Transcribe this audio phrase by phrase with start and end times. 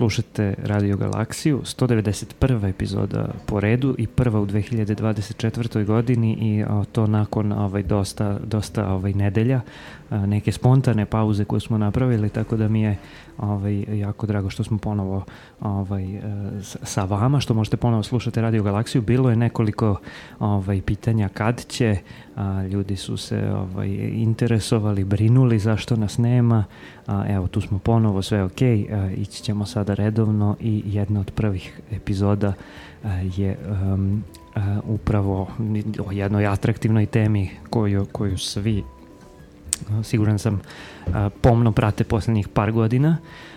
[0.00, 2.68] слушать slušate Radio Galaksiju, 191.
[2.68, 5.84] epizoda po redu i prva u 2024.
[5.84, 9.60] godini i to nakon ovaj, dosta, dosta ovaj, nedelja,
[10.10, 12.96] neke spontane pauze koje smo napravili, tako da mi je
[13.40, 15.24] ovaj, jako drago što smo ponovo
[15.60, 16.20] ovaj, e,
[16.62, 19.02] sa vama, što možete ponovo slušati Radio Galaksiju.
[19.02, 20.00] Bilo je nekoliko
[20.38, 21.96] ovaj, pitanja kad će,
[22.36, 26.64] a, ljudi su se ovaj, interesovali, brinuli zašto nas nema,
[27.06, 29.94] a, evo tu smo ponovo, sve ok, a, ići ćemo sada
[30.30, 32.52] redovno i jedna od prvih epizoda
[33.04, 33.56] a, je
[33.94, 34.24] um,
[34.84, 35.48] upravo
[36.06, 38.82] o jednoj atraktivnoj temi koju, koju svi
[40.02, 40.60] siguran sam
[41.40, 43.16] pomno prate poslednjih par godina,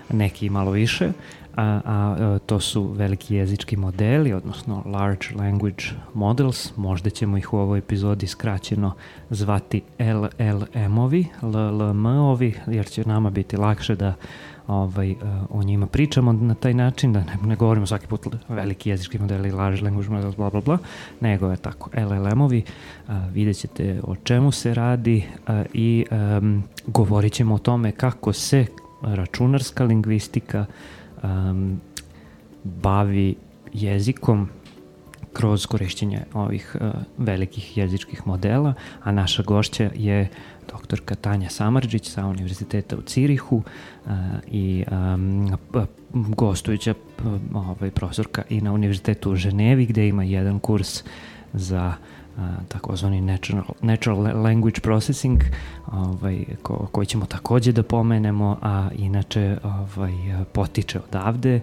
[0.09, 1.11] neki malo više,
[1.55, 7.57] a, a, to su veliki jezički modeli, odnosno Large Language Models, možda ćemo ih u
[7.57, 8.93] ovoj epizodi skraćeno
[9.29, 14.13] zvati LLM-ovi, LLM-ovi, jer će nama biti lakše da
[14.67, 15.15] ovaj,
[15.49, 19.51] o njima pričamo na taj način, da ne, ne govorimo svaki put veliki jezički modeli,
[19.51, 20.77] large language models, bla, bla, bla,
[21.21, 22.61] nego je tako, LLM-ovi,
[23.33, 28.65] vidjet ćete o čemu se radi a, i um, govorit ćemo o tome kako se
[29.01, 30.65] računarska lingvistika
[31.23, 31.81] um,
[32.63, 33.35] bavi
[33.73, 34.49] jezikom
[35.33, 38.73] kroz korišćenje ovih uh, velikih jezičkih modela,
[39.03, 40.29] a naša gošća je
[40.71, 43.55] doktorka Tanja Samarđić sa Univerziteta u Cirihu
[44.05, 44.11] uh,
[44.47, 44.85] i
[46.13, 46.93] gostujuća
[47.53, 51.03] ovaj, profesorka i na Univerzitetu u Ženevi gde ima jedan kurs
[51.53, 51.93] za
[52.67, 55.41] takozvani natural, natural language processing
[55.91, 60.11] ovaj, ko, koji ćemo takođe da pomenemo, a inače ovaj,
[60.51, 61.61] potiče odavde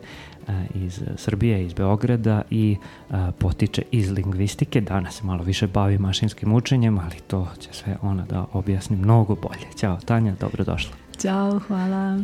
[0.75, 2.77] iz Srbije, iz Beograda i
[3.38, 4.81] potiče iz lingvistike.
[4.81, 9.34] Danas se malo više bavi mašinskim učenjem, ali to će sve ona da objasni mnogo
[9.34, 9.66] bolje.
[9.77, 10.93] Ćao Tanja, dobrodošla.
[11.19, 12.19] Ćao, hvala.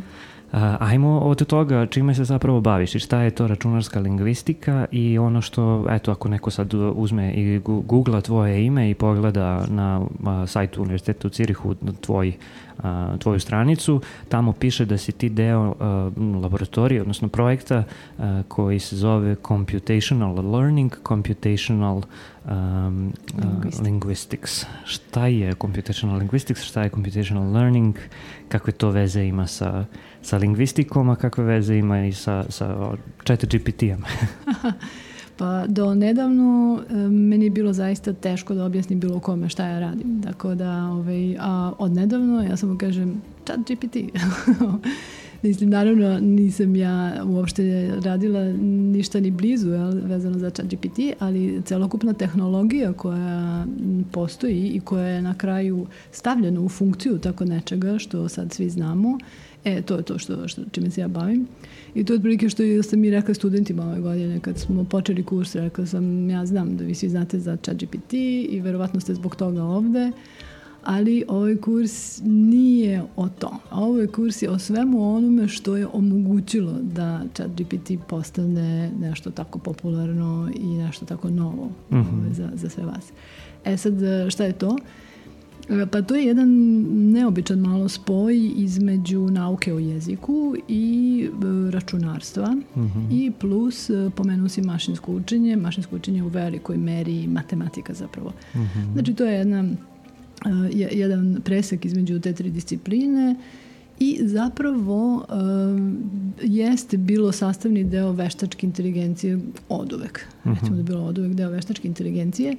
[0.57, 5.19] Uh, ajmo od toga čime se zapravo baviš i šta je to računarska lingvistika i
[5.19, 10.49] ono što, eto, ako neko sad uzme i googla tvoje ime i pogleda na uh,
[10.49, 12.33] sajtu Univerziteta u Cirihu tvoj
[12.79, 16.11] a, tvoju stranicu, tamo piše da si ti deo a,
[16.43, 17.85] laboratorije, odnosno projekta
[18.19, 22.03] a, koji se zove Computational Learning, Computational
[22.45, 23.81] um, Linguistics.
[23.81, 24.67] linguistics.
[24.85, 27.97] Šta je Computational Linguistics, šta je Computational Learning,
[28.49, 29.85] kakve to veze ima sa,
[30.27, 32.95] sa lingvistikom, a kakve veze ima i sa, sa
[33.27, 34.03] chat GPT-em?
[35.39, 40.23] Pa do nedavno meni je bilo zaista teško da objasnim bilo kome šta ja radim.
[40.23, 43.97] Tako da, ovaj, a od nedavno ja samo kažem chat GPT.
[45.43, 48.45] Mislim, naravno nisam ja uopšte radila
[48.93, 53.67] ništa ni blizu jel, vezano za chat GPT, ali celokupna tehnologija koja
[54.13, 59.19] postoji i koja je na kraju stavljena u funkciju tako nečega što sad svi znamo,
[59.67, 61.47] e, to je to što, što čime se ja bavim.
[61.95, 65.55] I to je otprilike što sam mi rekla studentima ove godine kad smo počeli kurs,
[65.55, 68.13] rekla sam ja znam da vi svi znate za ChatGPT
[68.49, 70.13] i verovatno ste zbog toga ovde,
[70.85, 73.59] ali ovaj kurs nije o tom.
[73.71, 80.51] Ovaj kurs je o svemu onome što je omogućilo da ChatGPT postane nešto tako popularno
[80.55, 82.33] i nešto tako novo mm -hmm.
[82.33, 83.13] za, za sve vas.
[83.65, 83.95] E sad,
[84.29, 84.69] šta je to?
[84.69, 84.77] Uh,
[85.93, 86.49] pa to je jedan
[87.13, 93.07] neobičan malo spoj između nauke o jeziku i e, računarstva mm -hmm.
[93.11, 98.33] i plus e, pomenu si mašinsko učenje, mašinsko učenje u velikoj meri matematika zapravo.
[98.55, 98.93] Mm -hmm.
[98.93, 99.65] Znači to je jedna,
[100.93, 103.37] jedan presek između te tri discipline
[103.99, 105.25] i zapravo
[106.43, 109.39] jeste bilo sastavni deo veštačke inteligencije
[109.69, 110.27] od uvek.
[110.45, 110.55] Mm -hmm.
[110.55, 112.57] Recimo da je bilo od uvek deo veštačke inteligencije.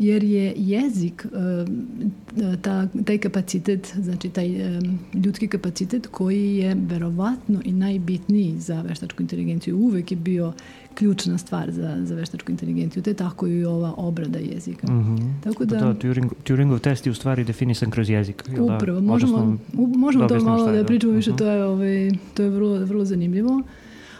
[0.00, 4.80] Jer je jezik, eh, ta, taj kapacitet, znači taj eh,
[5.24, 10.52] ljudski kapacitet koji je verovatno i najbitniji za veštačku inteligenciju, uvek je bio
[10.94, 14.92] ključna stvar za, za veštačku inteligenciju, te tako i ova obrada jezika.
[14.92, 15.32] Mm -hmm.
[15.42, 18.48] Tako da, pa da Turing, Turingov test je u stvari definisan kroz jezik.
[18.48, 18.76] Da?
[18.76, 19.06] Upravo, da?
[19.06, 19.58] možemo,
[19.96, 21.44] možemo to malo da pričamo više, uh mhm.
[21.44, 21.48] -huh.
[21.48, 23.52] to je, ovaj, to je vrlo, vrlo zanimljivo.
[23.52, 23.64] Uh,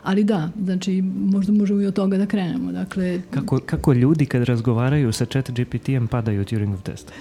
[0.02, 2.72] Ali da, znači možda možemo i od toga da krenemo.
[2.72, 7.12] Dakle, kako, kako ljudi kad razgovaraju sa chat GPT-em padaju Turingov test?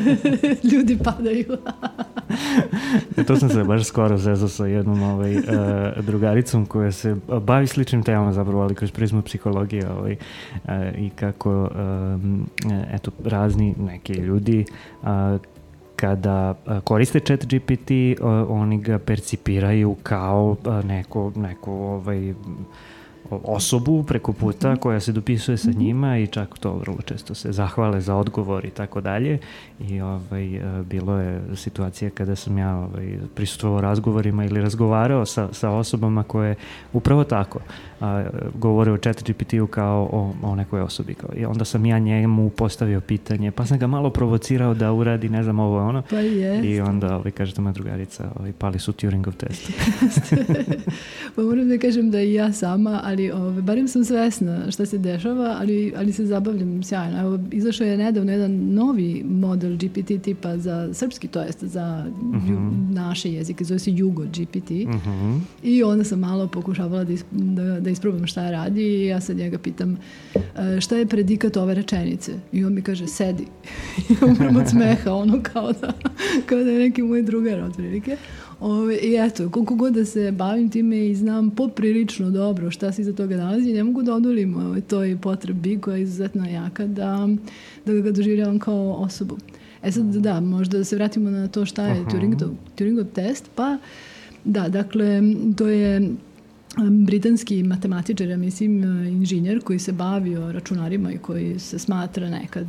[0.72, 1.56] ljudi padaju.
[3.16, 5.44] e, to sam se baš skoro zezao sa jednom ovaj, uh,
[6.04, 10.16] drugaricom koja se bavi sličnim temama zapravo, ali kroz prizmu psihologije ovaj,
[10.64, 12.46] uh, i kako um,
[12.92, 14.64] eto, razni neki ljudi
[15.02, 15.08] uh,
[15.98, 16.54] kada
[16.84, 17.90] koriste chat GPT,
[18.48, 22.34] oni ga percipiraju kao neko, neko ovaj,
[23.30, 25.78] osobu preko puta koja se dopisuje sa mhm.
[25.78, 29.38] njima i čak to vrlo često se zahvale za odgovor i tako dalje
[29.88, 35.48] i ovaj, e, bilo je situacija kada sam ja ovaj, prisutovao razgovorima ili razgovarao sa,
[35.52, 36.54] sa osobama koje
[36.92, 37.58] upravo tako
[38.00, 41.30] a, govore o chat GPT-u kao o, o nekoj osobi kao.
[41.36, 45.42] i onda sam ja njemu postavio pitanje pa sam ga malo provocirao da uradi ne
[45.42, 46.64] znam ovo ono pa jest.
[46.64, 49.70] i onda ovaj, kaže to moja drugarica ovaj, pali su Turingov test
[51.36, 54.98] pa moram da kažem da i ja sama ali ovaj, barem sam svesna šta se
[54.98, 60.58] dešava ali, ali se zabavljam sjajno evo izašao je nedavno jedan novi model GPT tipa
[60.58, 62.54] za srpski to jest za uh mhm.
[62.54, 62.94] -huh.
[62.94, 65.08] naše jezike zove se Jugo GPT uh mhm.
[65.08, 65.40] -huh.
[65.62, 69.58] i onda sam malo pokušavala da, da, da isprobam šta radi i ja sad njega
[69.58, 69.96] pitam
[70.34, 73.46] e, šta je predikat ove rečenice i on mi kaže sedi
[74.10, 75.92] i umrem od smeha ono kao da,
[76.46, 78.16] kao da je neki moj drugar otprilike
[78.60, 83.02] Ove, I eto, koliko god da se bavim time i znam poprilično dobro šta se
[83.02, 87.28] iza toga nalazi, ne mogu da odolim ove, toj potrebi koja je izuzetno jaka da,
[87.86, 89.36] da ga doživljavam kao osobu.
[89.82, 93.78] E sad, da, možda da se vratimo na to šta je Turingov, Turingov test, pa
[94.44, 95.22] da, dakle,
[95.56, 96.10] to je
[96.90, 102.66] britanski matematičar, ja mislim inženjer koji se bavio računarima i koji se smatra nekad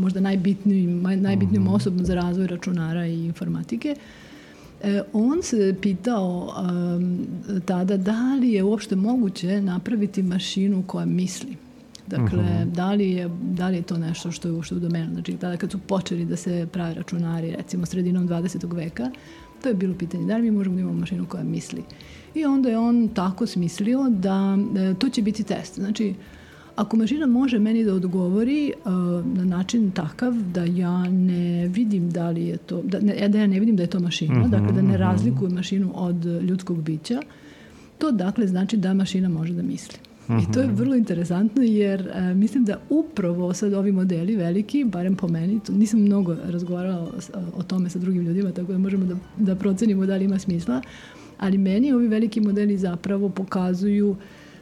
[0.00, 3.88] možda najbitnijim, najbitnijom osobom za razvoj računara i informatike.
[3.88, 4.27] E,
[5.12, 6.54] on se pitao
[7.64, 11.56] tada da li je uopšte moguće napraviti mašinu koja misli.
[12.06, 12.54] Dakle, uh mhm.
[12.54, 12.64] -huh.
[12.64, 15.12] da, li je, da li je to nešto što je uopšte u domenu?
[15.12, 18.76] Znači, tada kad su počeli da se prave računari, recimo sredinom 20.
[18.76, 19.10] veka,
[19.62, 21.82] to je bilo pitanje da li mi možemo da imamo mašinu koja misli.
[22.34, 25.74] I onda je on tako smislio da e, to će biti test.
[25.74, 26.14] Znači,
[26.78, 28.92] ako mašina može meni da odgovori uh,
[29.36, 33.46] na način takav da ja ne vidim da li je to, da, ne, da ja
[33.46, 34.96] ne vidim da je to mašina, mm -hmm, dakle da ne mhm.
[34.96, 37.20] razlikujem mašinu od ljudskog bića,
[37.98, 39.98] to dakle znači da mašina može da misli.
[40.28, 40.74] I to je mhm.
[40.76, 45.72] vrlo interesantno jer uh, mislim da upravo sad ovi modeli veliki, barem po meni, to,
[45.72, 47.10] nisam mnogo razgovarala o,
[47.56, 50.82] o tome sa drugim ljudima, tako da možemo da, da procenimo da li ima smisla,
[51.38, 54.16] ali meni ovi veliki modeli zapravo pokazuju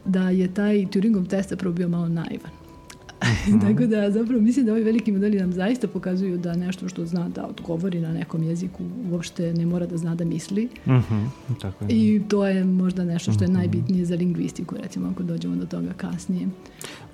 [0.06, 2.50] da je taj Turingov test zapravo bio malo naivan.
[2.50, 7.06] Mm Tako da zapravo mislim da ovi veliki modeli nam zaista pokazuju da nešto što
[7.06, 10.68] zna da odgovori na nekom jeziku uopšte ne mora da zna da misli.
[10.86, 11.28] Mm -hmm.
[11.60, 11.88] Tako je.
[11.90, 13.56] I to je možda nešto što je mhm.
[13.56, 16.48] najbitnije za lingvistiku, recimo ako dođemo do toga kasnije.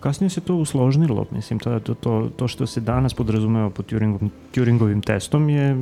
[0.02, 4.30] Kasnije se to usložnilo, mislim, to, to, to, to što se danas podrazumeva pod Turingom,
[4.54, 5.76] Turingovim testom je e,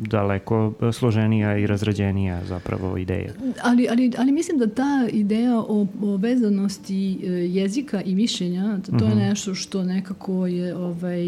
[0.00, 3.32] daleko složenija i razrađenija zapravo ideja.
[3.62, 8.92] Ali, ali, ali mislim da ta ideja o, o vezanosti e, jezika i mišljenja, to,
[8.92, 9.08] to mm -hmm.
[9.08, 9.28] je mhm.
[9.28, 11.24] nešto što nekako je ovaj,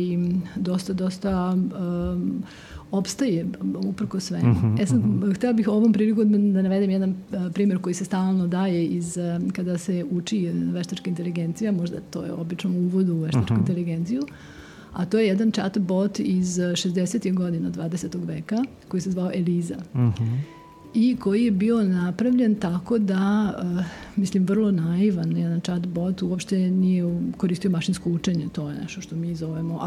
[0.57, 2.43] dosta, dosta um,
[2.98, 3.46] opstaje
[3.86, 4.50] uprko svemu.
[4.50, 5.34] Uh -huh, e sad, uh -huh.
[5.34, 9.16] htela bih ovom priliku da, da navedem jedan uh, primjer koji se stalno daje iz
[9.16, 13.60] uh, kada se uči veštačka inteligencija, možda to je obično uvod u veštačku uh -huh.
[13.60, 14.22] inteligenciju,
[14.92, 17.34] a to je jedan chatbot iz 60.
[17.34, 18.26] godina 20.
[18.26, 18.56] veka
[18.88, 19.76] koji se zvao Eliza.
[19.94, 20.53] Uh -huh
[20.94, 23.84] i koji je bio napravljen tako da, uh,
[24.16, 27.04] mislim, vrlo naivan, jedan chatbot uopšte nije
[27.36, 29.78] koristio mašinsko učenje, to je nešto što mi zovemo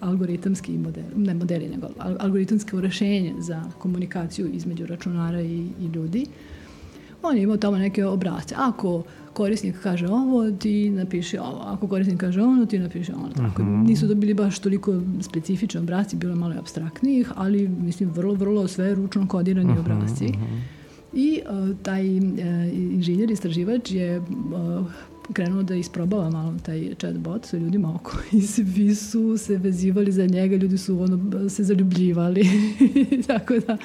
[0.00, 6.26] algoritamski model, ne modeli, nego al, algoritamsko rešenje za komunikaciju između računara i, i ljudi.
[7.22, 8.54] On je imao tamo neke obrazce.
[8.58, 11.60] Ako korisnik kaže ovo, ti napiši ovo.
[11.64, 13.28] Ako korisnik kaže ono, ti napiši ono.
[13.28, 13.76] Tako, uh mhm.
[13.76, 13.86] -huh.
[13.88, 18.94] nisu dobili baš toliko specifični obraci, bilo je malo abstraktnijih, ali mislim vrlo, vrlo sve
[18.94, 20.24] ručno kodirani uh mhm, obraci.
[20.24, 20.56] Uh mhm.
[21.12, 22.24] I uh, taj uh,
[22.74, 24.24] inženjer istraživač je uh,
[25.32, 30.26] krenuo da isprobava malo taj chatbot sa ljudima oko i svi su se vezivali za
[30.26, 32.46] njega, ljudi su ono, se zaljubljivali.
[33.26, 33.76] Tako da,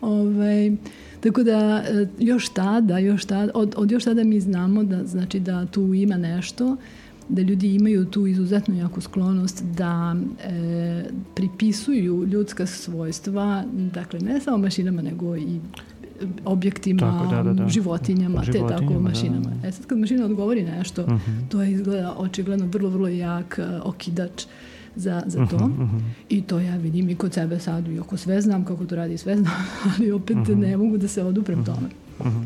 [0.00, 0.76] ovaj,
[1.20, 5.40] Tako da e, još tada, još tada, od, od još tada mi znamo da, znači
[5.40, 6.76] da tu ima nešto,
[7.28, 14.58] da ljudi imaju tu izuzetno jaku sklonost da e, pripisuju ljudska svojstva, dakle ne samo
[14.58, 15.60] mašinama nego i
[16.44, 17.68] objektima, tako, da, da, da.
[17.68, 18.98] životinjama, te tako da.
[18.98, 19.50] mašinama.
[19.62, 19.68] Da.
[19.68, 21.16] E sad kad mašina odgovori nešto, uh mhm.
[21.16, 21.48] -huh.
[21.48, 24.44] to je izgleda očigledno vrlo, vrlo jak uh, okidač
[24.98, 25.56] za, za to.
[25.56, 26.00] Uh -huh, uh -huh.
[26.28, 29.36] I to ja vidim i kod sebe sad, iako sve znam kako to radi, sve
[29.36, 29.54] znam,
[29.96, 30.58] ali opet uh -huh.
[30.58, 31.74] ne mogu da se oduprem uh -huh.
[31.74, 31.88] tome.
[32.18, 32.44] Uh -huh.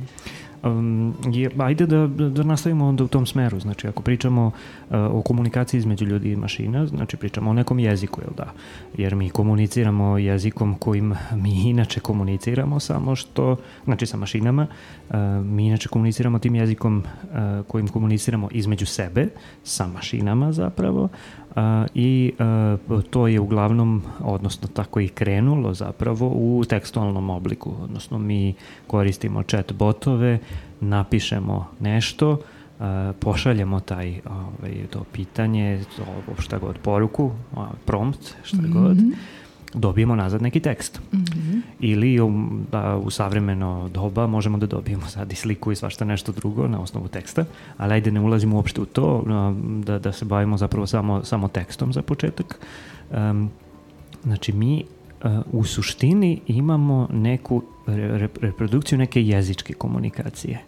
[0.64, 3.60] Um, je, ajde da, da nastavimo onda u tom smeru.
[3.60, 4.52] Znači, ako pričamo uh,
[4.90, 8.52] o komunikaciji između ljudi i mašina, znači pričamo o nekom jeziku, jel da?
[8.96, 14.66] Jer mi komuniciramo jezikom kojim mi inače komuniciramo, samo što, znači sa mašinama,
[15.08, 19.28] uh, mi inače komuniciramo tim jezikom uh, kojim komuniciramo između sebe,
[19.64, 21.08] sa mašinama zapravo,
[21.56, 22.76] a, i a,
[23.10, 28.54] to je uglavnom, odnosno tako i krenulo zapravo u tekstualnom obliku, odnosno mi
[28.86, 30.38] koristimo chat botove
[30.80, 32.38] napišemo nešto,
[33.20, 36.04] pošaljemo taj ovaj, to pitanje, to,
[36.42, 37.30] šta god poruku,
[37.84, 38.72] prompt, šta mm -hmm.
[38.72, 38.98] god,
[39.74, 41.00] dobijemo nazad neki tekst.
[41.12, 41.60] Mm -hmm.
[41.80, 46.32] Ili u, da, u savremeno doba možemo da dobijemo sad i sliku i svašta nešto
[46.32, 47.44] drugo na osnovu teksta,
[47.76, 49.24] ali ajde ne ulazimo uopšte u to,
[49.84, 52.66] da, da se bavimo zapravo samo, samo tekstom za početak.
[53.10, 53.50] Um,
[54.24, 54.84] znači mi
[55.52, 60.58] u suštini imamo neku re, reprodukciju neke jezičke komunikacije.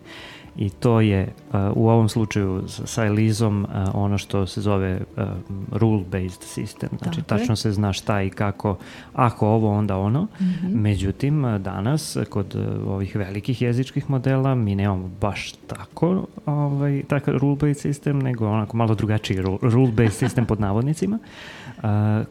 [0.56, 5.24] I to je uh, u ovom slučaju sa Elizom uh, ono što se zove uh,
[5.72, 6.88] rule-based system.
[6.98, 7.56] Znači, Tako tačno je.
[7.56, 8.76] se zna šta i kako,
[9.12, 10.22] ako ovo, onda ono.
[10.22, 10.74] Mm -hmm.
[10.74, 12.56] Međutim, danas, kod
[12.86, 18.94] ovih velikih jezičkih modela, mi nemamo baš tako ovaj, takav rule-based system, nego onako malo
[18.94, 21.63] drugačiji rule-based system pod navodnicima, uh,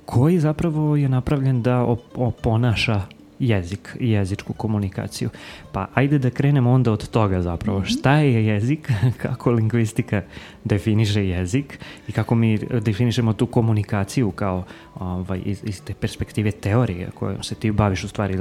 [0.05, 3.01] koji zapravo je napravljen da oponaša
[3.39, 5.29] jezik i jezičku komunikaciju.
[5.71, 7.79] Pa ajde da krenemo onda od toga zapravo.
[7.79, 7.99] Mm -hmm.
[7.99, 8.91] Šta je jezik,
[9.23, 10.21] kako lingvistika
[10.63, 14.63] definiše jezik i kako mi definišemo tu komunikaciju kao
[14.99, 18.39] ovaj, iz, iz te perspektive teorije kojom se ti baviš u stvari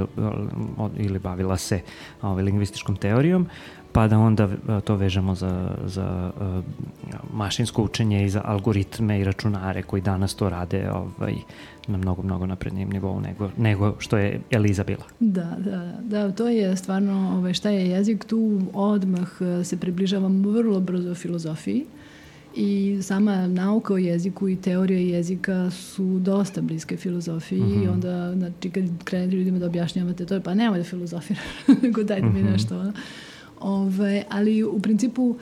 [0.97, 1.79] ili bavila se
[2.21, 3.47] ovaj, lingvističkom teorijom
[3.93, 6.63] pa da onda e, to vežemo za, za uh,
[7.33, 11.33] mašinsko učenje i za algoritme i računare koji danas to rade ovaj,
[11.87, 15.03] na mnogo, mnogo naprednijem nivou nego, nego što je Eliza bila.
[15.19, 20.49] Da, da, da, to je stvarno ovaj, šta je jezik, tu odmah e, se približavamo
[20.49, 21.85] vrlo brzo filozofiji
[22.55, 27.83] i sama nauka o jeziku i teorija jezika su dosta bliske filozofiji mm -hmm.
[27.83, 31.43] i onda znači, kad krenete ljudima da objašnjavate to, pa nemoj da filozofiraš,
[31.83, 32.51] nego dajte mi mm -hmm.
[32.51, 32.91] nešto.
[33.63, 35.35] Ove, ali u principu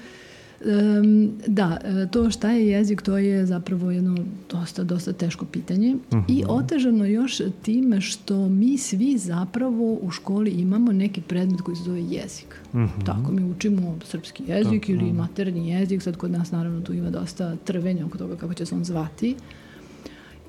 [0.66, 4.18] Um, da, e, to šta je jezik, to je zapravo jedno
[4.50, 6.24] dosta, dosta teško pitanje uh -huh.
[6.28, 6.50] i mhm.
[6.50, 12.02] otežano još time što mi svi zapravo u školi imamo neki predmet koji se zove
[12.02, 12.56] jezik.
[12.74, 12.86] Uh mhm.
[12.86, 13.06] -huh.
[13.06, 14.92] Tako, mi učimo srpski jezik -huh.
[14.92, 18.66] ili materni jezik, sad kod nas naravno tu ima dosta trvenja oko toga kako će
[18.66, 19.36] se on zvati.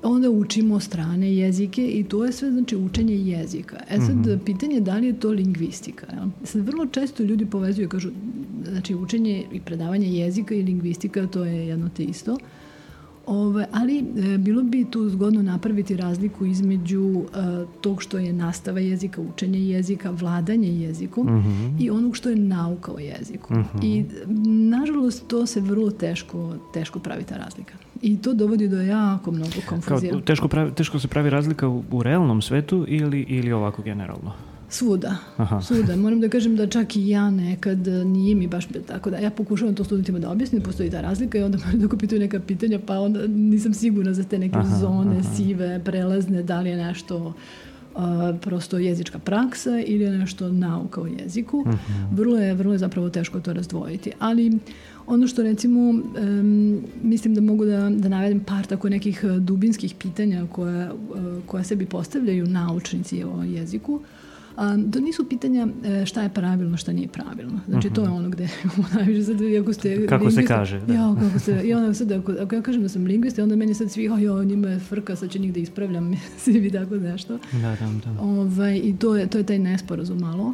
[0.03, 3.77] Onda učimo strane jezike i to je sve znači učenje jezika.
[3.89, 4.39] E sad, mm -hmm.
[4.45, 6.07] pitanje je da li je to lingvistika.
[6.13, 6.27] Ja?
[6.43, 8.09] Sad, vrlo često ljudi povezuju, kažu,
[8.69, 12.37] znači učenje i predavanje jezika i lingvistika, to je jedno te isto.
[13.25, 18.79] Ove, ali e, bilo bi tu zgodno napraviti razliku između e, tog što je nastava
[18.79, 21.83] jezika, učenje jezika, vladanje jezikom mm -hmm.
[21.83, 23.53] i onog što je nauka o jeziku.
[23.53, 23.85] Mm -hmm.
[23.85, 24.05] I
[24.69, 27.73] nažalost to se vrlo teško, teško pravi ta razlika.
[28.03, 30.11] I to dovodi do jako mnogo konfuzija.
[30.11, 34.31] Kao, teško, pravi, teško se pravi razlika u, u realnom svetu ili, ili ovako generalno?
[34.69, 35.61] Svuda, Aha.
[35.61, 35.95] svuda.
[35.95, 39.75] Moram da kažem da čak i ja nekad nije mi baš tako da ja pokušavam
[39.75, 42.99] to studentima da objasnim, postoji ta razlika i onda da ako pitaju neka pitanja pa
[42.99, 45.35] onda nisam sigurna za te neke aha, zone aha.
[45.35, 47.33] sive, prelazne, da li je nešto
[47.95, 48.01] uh,
[48.41, 51.57] prosto jezička praksa ili je nešto nauka o jeziku.
[51.57, 51.77] Uh mhm.
[51.77, 52.17] -huh.
[52.17, 54.11] Vrlo je, vrlo je zapravo teško to razdvojiti.
[54.19, 54.59] Ali
[55.07, 60.45] ono što recimo um, mislim da mogu da, da navedem par tako nekih dubinskih pitanja
[60.51, 64.01] koja, uh, koja sebi postavljaju naučnici o jeziku,
[64.55, 67.59] A, to nisu pitanja e, šta je pravilno, šta nije pravilno.
[67.67, 68.17] Znači, to je mhm.
[68.17, 68.49] ono gde
[68.95, 70.07] najviše sad, ako ste...
[70.07, 70.79] Kako se kaže.
[70.79, 70.93] Da.
[70.93, 73.73] Ja, kako se, i onda sad, ako, ako ja kažem da sam lingvista, onda meni
[73.73, 76.11] sad svi, oj, njima je frka, sad će njih da ispravljam,
[76.61, 77.39] bi tako nešto.
[77.51, 78.21] Da, da, da.
[78.21, 80.43] Ovaj, I to je, to je taj nesporazum malo.
[80.43, 80.53] Uh,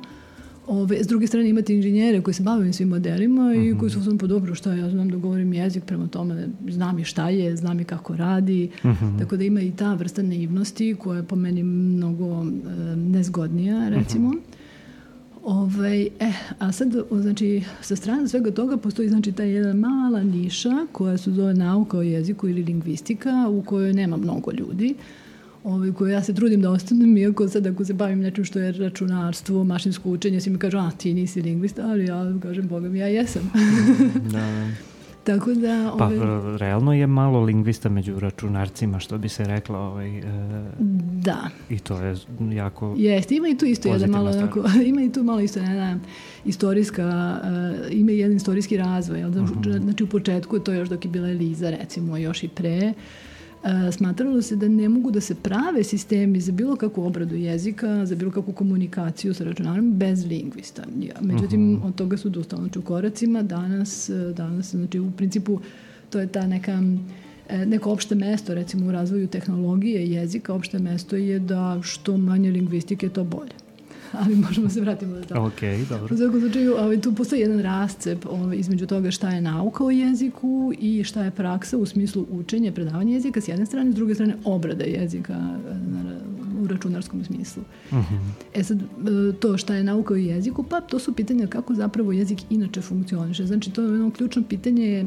[0.70, 3.68] Ove, s druge strane imate inženjere koji se bave svim modelima uh -huh.
[3.68, 3.80] i mhm.
[3.80, 7.04] koji su sam po dobro šta ja znam da govorim jezik prema tome znam i
[7.04, 8.90] šta je, znam i kako radi mhm.
[8.90, 9.20] -huh.
[9.20, 14.28] tako da ima i ta vrsta naivnosti koja je po meni mnogo e, nezgodnija recimo
[14.28, 14.44] uh mhm.
[14.44, 14.60] -huh.
[15.44, 20.88] Ovaj, eh, a sad, znači, sa strane svega toga postoji znači ta jedna mala niša
[20.92, 24.96] koja se zove nauka o jeziku ili lingvistika u kojoj nema mnogo ljudi.
[24.98, 25.19] Uh,
[25.64, 28.72] ovaj, koje ja se trudim da ostanem, iako sad ako se bavim nečim što je
[28.72, 33.00] računarstvo, mašinsko učenje, svi mi kažu, a ti nisi lingvista, ali ja kažem, boga mi,
[33.00, 33.52] ja jesam.
[34.34, 34.68] da.
[35.24, 35.94] Tako da...
[35.98, 36.18] Pa, ovaj...
[36.18, 39.80] Pa realno je malo lingvista među računarcima, što bi se reklo.
[39.80, 40.22] Ovaj, e,
[41.24, 41.50] da.
[41.70, 42.16] I to je
[42.52, 46.00] jako Jeste, ima i tu isto jedan malo, onako, ima i tu malo isto jedna
[46.46, 49.24] istorijska, uh, ima jedan istorijski razvoj.
[49.24, 49.44] Uh mhm.
[49.44, 49.84] -huh.
[49.84, 53.29] Znači u početku, to još dok je bila Eliza, recimo, još i pre, uh,
[53.92, 58.16] smatralo se da ne mogu da se prave sistemi za bilo kakvu obradu jezika, za
[58.16, 60.84] bilo kakvu komunikaciju sa računarom bez lingvista.
[61.22, 61.84] Međutim, uh mhm.
[61.84, 61.88] -huh.
[61.88, 63.42] od toga su odustali znači, u koracima.
[63.42, 65.60] Danas, danas, znači u principu,
[66.10, 66.84] to je ta neka
[67.50, 72.52] e, neko opšte mesto, recimo u razvoju tehnologije jezika, opšte mesto je da što manje
[72.52, 73.69] lingvistike, to bolje.
[74.22, 75.44] ali možemo se vratimo na to.
[75.46, 76.16] Ok, dobro.
[76.16, 79.92] U svakom slučaju, ovaj, tu postoji jedan rascep ovaj, između toga šta je nauka o
[79.92, 84.14] jeziku i šta je praksa u smislu učenja, predavanja jezika s jedne strane, s druge
[84.14, 86.20] strane obrada jezika na,
[86.62, 87.64] u računarskom smislu.
[87.92, 88.16] Uh mhm.
[88.16, 88.60] -huh.
[88.60, 88.80] E sad,
[89.40, 93.46] to šta je nauka o jeziku, pa to su pitanja kako zapravo jezik inače funkcioniše.
[93.46, 95.06] Znači, to je jedno ključno pitanje je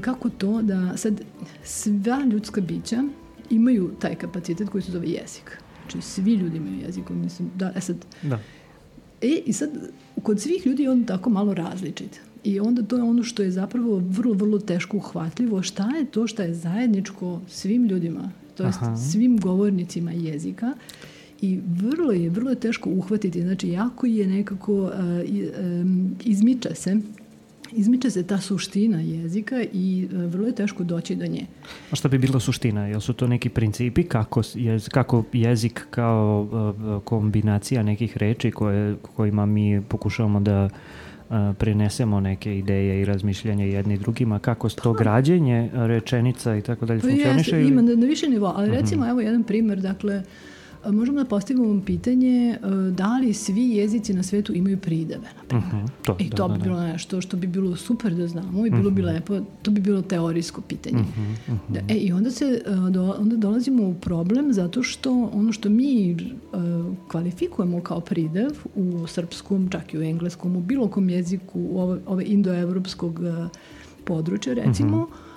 [0.00, 1.20] kako to da sad
[1.64, 3.02] sva ljudska bića
[3.50, 5.62] imaju taj kapacitet koji se zove jezik.
[5.92, 7.10] Znači, svi ljudi imaju jezik.
[7.10, 8.38] Mislim, da, e sad, da.
[9.20, 9.70] E, i sad,
[10.22, 12.20] kod svih ljudi je on tako malo različit.
[12.44, 15.62] I onda to je ono što je zapravo vrlo, vrlo teško uhvatljivo.
[15.62, 18.78] Šta je to što je zajedničko svim ljudima, to jest
[19.10, 20.72] svim govornicima jezika
[21.42, 23.42] i vrlo je, vrlo je teško uhvatiti.
[23.42, 24.90] Znači, jako je nekako, uh,
[25.82, 27.00] um, izmiča se
[27.72, 31.46] izmiče se ta suština jezika i uh, vrlo je teško doći do nje.
[31.90, 32.86] A šta bi bila suština?
[32.86, 38.96] Jel su to neki principi kako, jez, kako jezik kao uh, kombinacija nekih reči koje,
[39.16, 40.68] kojima mi pokušavamo da
[41.58, 44.98] prenesemo neke ideje i razmišljanja jedni drugima, kako to pa.
[44.98, 47.56] građenje rečenica i tako dalje pa funkcioniše?
[47.56, 49.10] Jeste, ima na, na više nivoa, ali recimo uh -huh.
[49.10, 50.24] evo jedan primer, dakle, uh,
[50.84, 52.58] možemo da postavimo pitanje
[52.96, 55.68] da li svi jezici na svetu imaju prideve, na primjer.
[55.68, 56.86] Uh mhm, -huh, to, I to da, bi da, bilo da.
[56.86, 58.94] nešto što bi bilo super da znamo i bilo uh -huh.
[58.94, 59.10] bi mhm.
[59.10, 61.00] lepo, to bi bilo teorijsko pitanje.
[61.00, 61.72] Uh -huh, uh -huh.
[61.72, 66.12] Da, e, I onda, se, do, onda dolazimo u problem zato što ono što mi
[66.14, 66.60] uh,
[67.08, 72.24] kvalifikujemo kao pridev u srpskom, čak i u engleskom, u bilo kom jeziku ove, ove
[72.24, 73.48] indoevropskog uh,
[74.04, 75.30] područja, recimo, uh -huh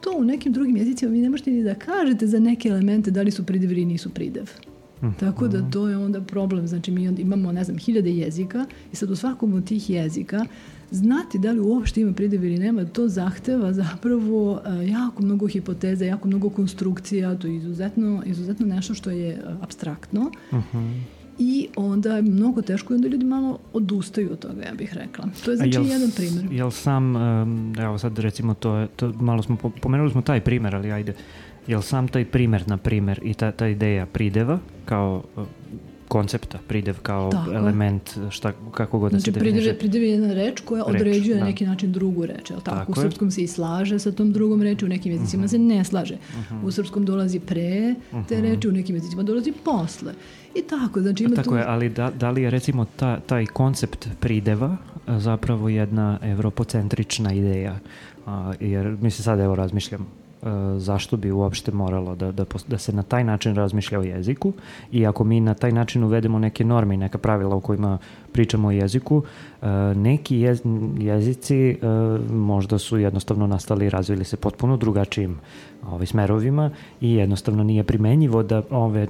[0.00, 3.22] to u nekim drugim jezicima vi ne možete ni da kažete za neke elemente da
[3.22, 4.50] li su pridev ili nisu pridev.
[5.20, 6.66] Tako da to je onda problem.
[6.66, 10.46] Znači mi onda imamo, ne znam, hiljade jezika i sad u svakom od tih jezika
[10.90, 16.04] znati da li uopšte ima pridev ili nema, to zahteva zapravo uh, jako mnogo hipoteza,
[16.04, 20.30] jako mnogo konstrukcija, to je izuzetno, izuzetno nešto što je uh, abstraktno.
[20.50, 20.78] Uh mhm.
[20.78, 21.00] -huh.
[21.42, 25.24] I onda je mnogo teško i onda ljudi malo odustaju od toga, ja bih rekla.
[25.44, 26.52] To je znači jel, jedan primer.
[26.52, 30.76] Jel sam, um, evo sad recimo to, je, to malo smo, pomenuli smo taj primer,
[30.76, 31.14] ali ajde,
[31.70, 35.44] Jel sam taj primer, na primer, i ta, ta ideja prideva kao uh,
[36.08, 37.52] koncepta, pridev kao Tako.
[37.52, 39.56] element, šta, kako god znači, da se definiše.
[39.56, 41.40] Pridev, pridev je jedna reč koja reč, određuje da.
[41.40, 42.48] na neki način drugu reč.
[42.48, 42.60] Tako?
[42.60, 45.50] tako u srpskom se i slaže sa tom drugom reči, u nekim jezicima uh -huh.
[45.50, 46.14] se ne slaže.
[46.14, 46.64] Uh -huh.
[46.64, 48.42] U srpskom dolazi pre te uh -huh.
[48.42, 50.12] reči, u nekim jezicima dolazi posle.
[50.54, 51.56] I tako, znači ima tako tu...
[51.56, 57.78] je, ali da, da li je recimo ta, taj koncept prideva zapravo jedna evropocentrična ideja?
[58.26, 60.19] A, jer mislim sad evo razmišljam E,
[60.76, 64.52] zašto bi uopšte moralo da, da, da se na taj način razmišlja o jeziku.
[64.92, 67.98] I ako mi na taj način uvedemo neke norme i neka pravila u kojima
[68.32, 69.22] pričamo o jeziku,
[69.62, 70.62] e, neki jez,
[70.98, 71.76] jezici e,
[72.30, 75.38] možda su jednostavno nastali i razvili se potpuno drugačijim
[75.86, 79.06] ovaj, smerovima i jednostavno nije primenjivo da ove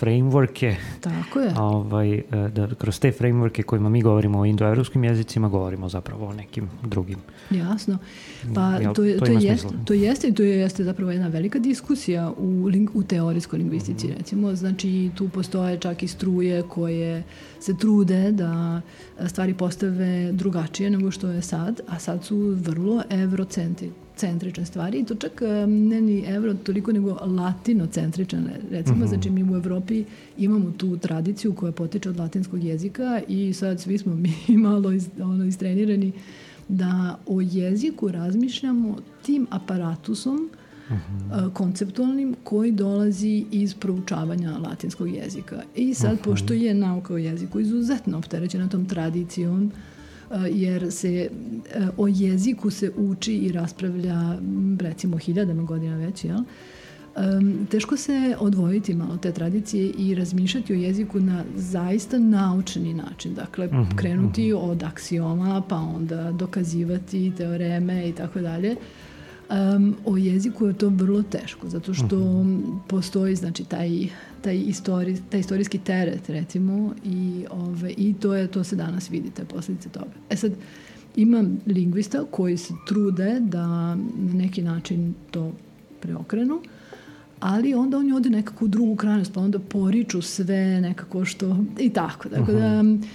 [0.00, 0.76] frameworke.
[1.00, 1.54] Tako je.
[1.58, 2.22] Ovaj, e,
[2.54, 7.18] da kroz te frameworke kojima mi govorimo o indoevropskim jezicima, govorimo zapravo o nekim drugim.
[7.50, 7.98] Jasno.
[8.54, 11.58] Pa Jel, to, je, to, to, jeste, to jeste i to jeste zapravo jedna velika
[11.58, 14.12] diskusija u, ling, u teorijskoj lingvistici, mm.
[14.18, 14.54] recimo.
[14.54, 17.22] Znači, tu postoje čak i struje koje
[17.60, 18.80] se trude da
[19.26, 25.04] stvari postave drugačije nego što je sad, a sad su vrlo evrocentri centrične stvari i
[25.04, 29.08] to čak ne ni evro toliko nego latinocentrične recimo, mm -hmm.
[29.08, 30.04] znači mi u Evropi
[30.38, 34.32] imamo tu tradiciju koja potiče od latinskog jezika i sad svi smo mi
[34.68, 36.12] malo iz, ono, istrenirani
[36.68, 40.50] da o jeziku razmišljamo tim aparatusom
[40.90, 40.96] Uh
[41.30, 41.52] -huh.
[41.52, 45.62] konceptualnim koji dolazi iz proučavanja latinskog jezika.
[45.76, 46.24] I sad, uh -huh.
[46.24, 49.72] pošto je nauka o jeziku izuzetno opterećena tom tradicijom uh,
[50.50, 51.30] jer se
[51.96, 54.38] o jeziku se uči i raspravlja
[54.80, 56.38] recimo hiljadama godina već, jel?
[57.70, 63.34] Teško se odvojiti malo te tradicije i razmišljati o jeziku na zaista naučni način.
[63.34, 64.68] Dakle, uh mhm, -huh, krenuti uh mhm.
[64.68, 64.72] -huh.
[64.72, 68.76] od aksioma, pa onda dokazivati teoreme i tako dalje.
[69.76, 72.62] Um, o jeziku je to vrlo teško, zato što uh mhm.
[72.62, 72.78] -huh.
[72.88, 74.08] postoji znači taj,
[74.42, 79.30] taj, istori, taj istorijski teret recimo i, ove, i to, je, to se danas vidi,
[79.30, 80.10] te posljedice toga.
[80.30, 80.52] E sad,
[81.16, 83.98] ima lingvista koji se trude da na
[84.32, 85.52] neki način to
[86.00, 86.62] preokrenu,
[87.40, 91.90] ali onda oni ode nekako u drugu krajnost, pa onda poriču sve nekako što i
[91.90, 92.28] tako.
[92.28, 93.00] Tako -huh.
[93.00, 93.06] da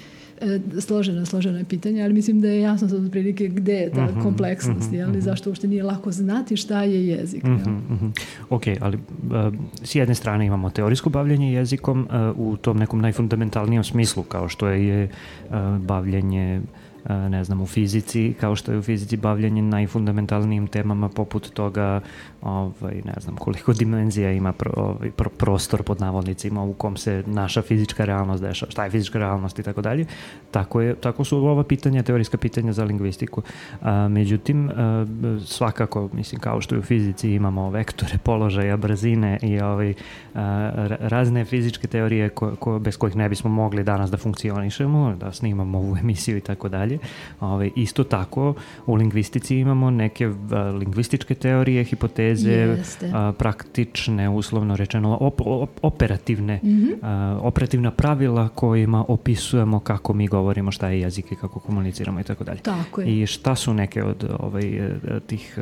[0.44, 4.04] E, složena, složena je pitanje, ali mislim da je jasno sad otprilike gde je ta
[4.04, 5.22] uh mhm, -huh, kompleksnost, uh -huh, jeli, mhm.
[5.22, 7.44] zašto uopšte nije lako znati šta je jezik.
[7.44, 8.12] Uh -huh, uh -huh.
[8.50, 9.54] Ok, ali uh,
[9.84, 14.68] s jedne strane imamo teorijsko bavljanje jezikom uh, u tom nekom najfundamentalnijem smislu, kao što
[14.68, 15.04] je
[15.50, 16.62] uh, bavljanje
[17.10, 22.02] ne znam, u fizici, kao što je u fizici bavljanje najfundamentalnijim temama poput toga,
[22.42, 27.24] ovaj, ne znam, koliko dimenzija ima pro, ovaj, pro, prostor pod navodnicima u kom se
[27.28, 30.06] naša fizička realnost dešava, šta je fizička realnost i tako dalje.
[30.52, 33.42] Tako, je, tako su ova pitanja, teorijska pitanja za lingvistiku.
[33.82, 35.06] A, međutim, a,
[35.46, 39.94] svakako, mislim, kao što i u fizici imamo vektore, položaja, brzine i ovaj,
[40.36, 45.32] a, razne fizičke teorije ko, ko, bez kojih ne bismo mogli danas da funkcionišemo, da
[45.32, 46.93] snimamo ovu emisiju i tako dalje.
[47.40, 48.54] Ovaj, isto tako,
[48.86, 52.78] u lingvistici imamo neke a, lingvističke teorije, hipoteze,
[53.14, 56.96] a, praktične, uslovno rečeno, op, op, operativne, mm -hmm.
[57.02, 62.24] a, operativna pravila kojima opisujemo kako mi govorimo, šta je jezik i kako komuniciramo i
[62.24, 62.60] tako dalje.
[62.60, 63.22] Tako je.
[63.22, 64.92] I šta su neke od ovaj,
[65.28, 65.58] tih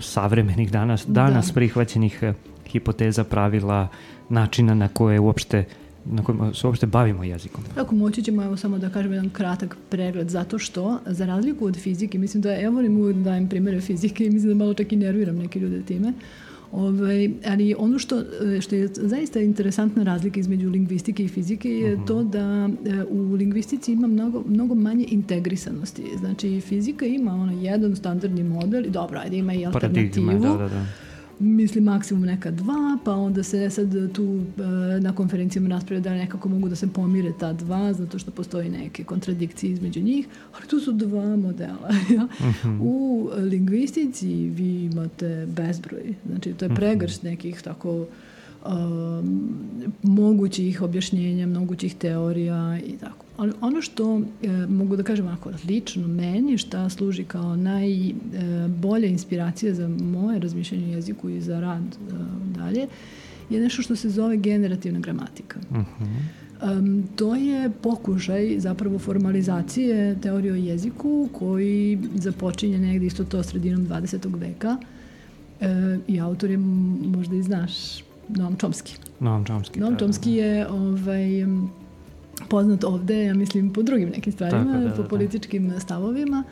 [0.00, 1.52] savremenih danas, danas da.
[1.52, 2.24] prihvaćenih
[2.66, 3.88] hipoteza, pravila,
[4.28, 5.64] načina na koje uopšte
[6.04, 7.64] na kojima se uopšte bavimo jezikom.
[7.76, 11.76] Ako moći ćemo evo samo da kažem jedan kratak pregled, zato što za razliku od
[11.76, 14.92] fizike, mislim da ja volim uvijek da dajem primere fizike i mislim da malo čak
[14.92, 16.12] i nerviram neke ljude time,
[16.72, 18.22] Ovaj, ali ono što,
[18.60, 22.02] što je zaista interesantna razlika između lingvistike i fizike je uh mhm.
[22.02, 22.06] -huh.
[22.06, 26.02] to da e, u lingvistici ima mnogo, mnogo manje integrisanosti.
[26.18, 30.26] Znači, fizika ima ono jedan standardni model i dobro, ajde ima i alternativu.
[30.26, 30.86] Paradigma, da, da, da
[31.40, 36.48] mislim maksimum neka dva, pa onda se sad tu e, na konferencijama raspravlja da nekako
[36.48, 40.26] mogu da se pomire ta dva, zato što postoji neke kontradikcije između njih,
[40.56, 41.90] ali tu su dva modela.
[42.14, 42.28] Ja?
[42.40, 42.80] Mhm.
[42.80, 46.76] U lingvistici vi imate bezbroj, znači to je mhm.
[46.76, 48.06] pregrš nekih tako
[48.66, 49.48] um,
[50.02, 53.24] mogućih objašnjenja, mogućih teorija i tako.
[53.40, 59.10] Ali ono što e, mogu da kažem ako lično meni šta služi kao najbolja e,
[59.10, 62.12] inspiracija za moje razmišljanje jeziku i za rad e,
[62.58, 62.86] dalje
[63.50, 65.58] je nešto što se zove generativna gramatika.
[65.70, 66.78] Uh -huh.
[66.78, 73.86] Um, to je pokušaj zapravo formalizacije teorije o jeziku koji započinje negde isto to sredinom
[73.86, 74.40] 20.
[74.40, 74.76] veka
[75.60, 76.58] e, i autor je
[77.06, 77.72] možda i znaš
[78.28, 78.96] Noam Chomsky.
[79.20, 79.78] Noam Chomsky.
[79.78, 80.46] Noam da, Chomsky da.
[80.46, 81.46] je ovaj,
[82.48, 86.44] poznat ovde, ja mislim, po drugim nekim stvarima, Tako, da, da, po političkim stavovima,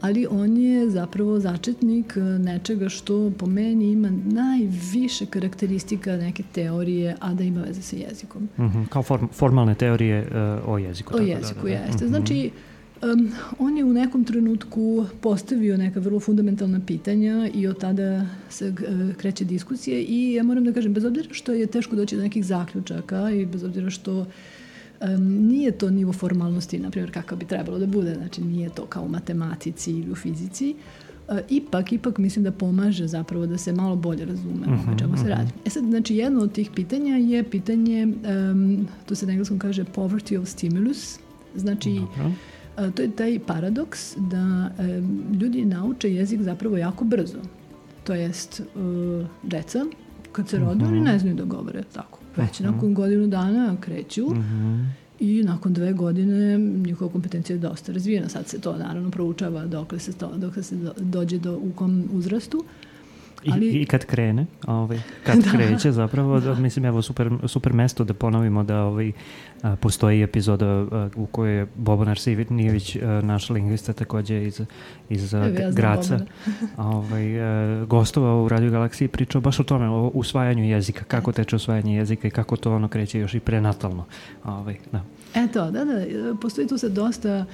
[0.00, 7.34] ali on je zapravo začetnik nečega što po meni ima najviše karakteristika neke teorije, a
[7.34, 8.42] da ima veze sa jezikom.
[8.42, 8.88] Mm -hmm.
[8.88, 10.20] Kao form, formalne teorije
[10.62, 11.16] uh, o jeziku.
[11.16, 11.84] O jeziku, da, da, da.
[11.84, 12.04] jeste.
[12.04, 12.10] Mm -hmm.
[12.10, 12.50] Znači,
[13.02, 18.68] Um, on je u nekom trenutku postavio neka vrlo fundamentalna pitanja i od tada se
[18.68, 22.22] uh, kreće diskusije i ja moram da kažem, bez obzira što je teško doći do
[22.22, 24.26] nekih zaključaka i bez obzira što
[25.00, 28.86] um, nije to nivo formalnosti, na primjer, kakav bi trebalo da bude, znači nije to
[28.86, 30.74] kao u matematici ili u fizici,
[31.28, 34.98] uh, ipak, ipak mislim da pomaže zapravo da se malo bolje razume uh -huh, o
[34.98, 35.32] čemu se mhm.
[35.32, 35.50] radi.
[35.64, 39.84] E sad, znači, jedno od tih pitanja je pitanje, um, to se na engleskom kaže
[39.84, 41.18] poverty of stimulus,
[41.54, 42.32] znači Dobro
[42.94, 45.02] to je taj paradoks da e,
[45.40, 47.38] ljudi nauče jezik zapravo jako brzo.
[48.04, 48.64] To jest, e,
[49.42, 49.86] deca,
[50.32, 50.88] kad se rode, uh -huh.
[50.88, 51.04] oni mhm.
[51.04, 52.18] ne znaju da govore tako.
[52.38, 54.42] Već uh nakon godinu dana kreću uh mhm.
[54.42, 54.86] -huh.
[55.20, 58.28] i nakon dve godine njihova kompetencija je dosta razvijena.
[58.28, 62.64] Sad se to naravno proučava dok se, to, dok se dođe do, u kom uzrastu.
[63.52, 63.66] Ali...
[63.66, 65.50] I, I kad krene, ovaj, kad da.
[65.50, 69.12] kreće zapravo, da, mislim, evo, super, super mesto da ponovimo da ovaj,
[69.62, 74.60] a, postoji epizoda a, u kojoj je Boban Sivitnijević, naš lingvista takođe iz,
[75.08, 76.18] iz a, ja Graca,
[76.76, 81.56] ovaj, a, gostovao u Radio Galaksiji pričao baš o tome, o usvajanju jezika, kako teče
[81.56, 84.04] usvajanje jezika i kako to ono kreće još i prenatalno.
[84.44, 85.04] Ovaj, da.
[85.34, 85.94] Eto, da, da,
[86.40, 87.46] postoji tu se dosta um,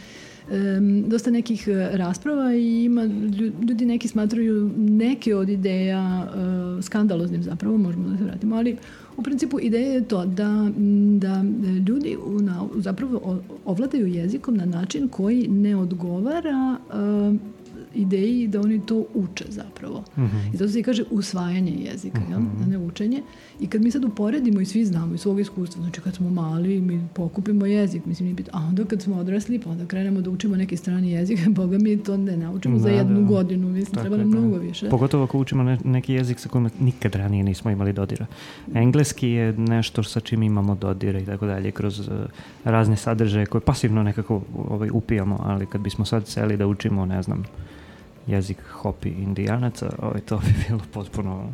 [1.07, 3.05] dosta nekih e, rasprava i ima,
[3.69, 8.77] ljudi neki smatraju neke od ideja uh, skandaloznim zapravo, možemo da se vratimo, ali
[9.17, 10.71] u principu ideja je to da,
[11.19, 11.45] da
[11.89, 17.37] ljudi u, na, zapravo ovladaju jezikom na način koji ne odgovara uh,
[17.95, 20.05] ideji da oni to uče zapravo.
[20.17, 20.27] Mhm.
[20.27, 20.55] -huh.
[20.55, 22.31] I zato se i kaže usvajanje jezika, -huh.
[22.31, 22.41] jel?
[22.41, 22.63] Mhm.
[22.63, 23.23] a ne učenje.
[23.61, 26.81] I kad mi sad uporedimo i svi znamo iz svog iskustva, znači kad smo mali
[26.81, 30.31] mi pokupimo jezik, mislim, nije bit, a onda kad smo odrasli, pa onda krenemo da
[30.31, 33.27] učimo neki strani jezik, boga mi to ne naučimo da, za jednu da.
[33.27, 34.89] godinu, mislim, treba nam mnogo više.
[34.89, 38.27] Pogotovo ako učimo ne, neki jezik sa kojima nikad ranije nismo imali dodira.
[38.75, 42.07] Engleski je nešto sa čim imamo dodira i tako dalje, kroz uh,
[42.65, 47.23] razne sadržaje koje pasivno nekako ovaj, upijamo, ali kad bismo sad seli da učimo, ne
[47.23, 47.45] znam,
[48.27, 51.49] jezik hopi indijanaca, ovaj, to bi bilo potpuno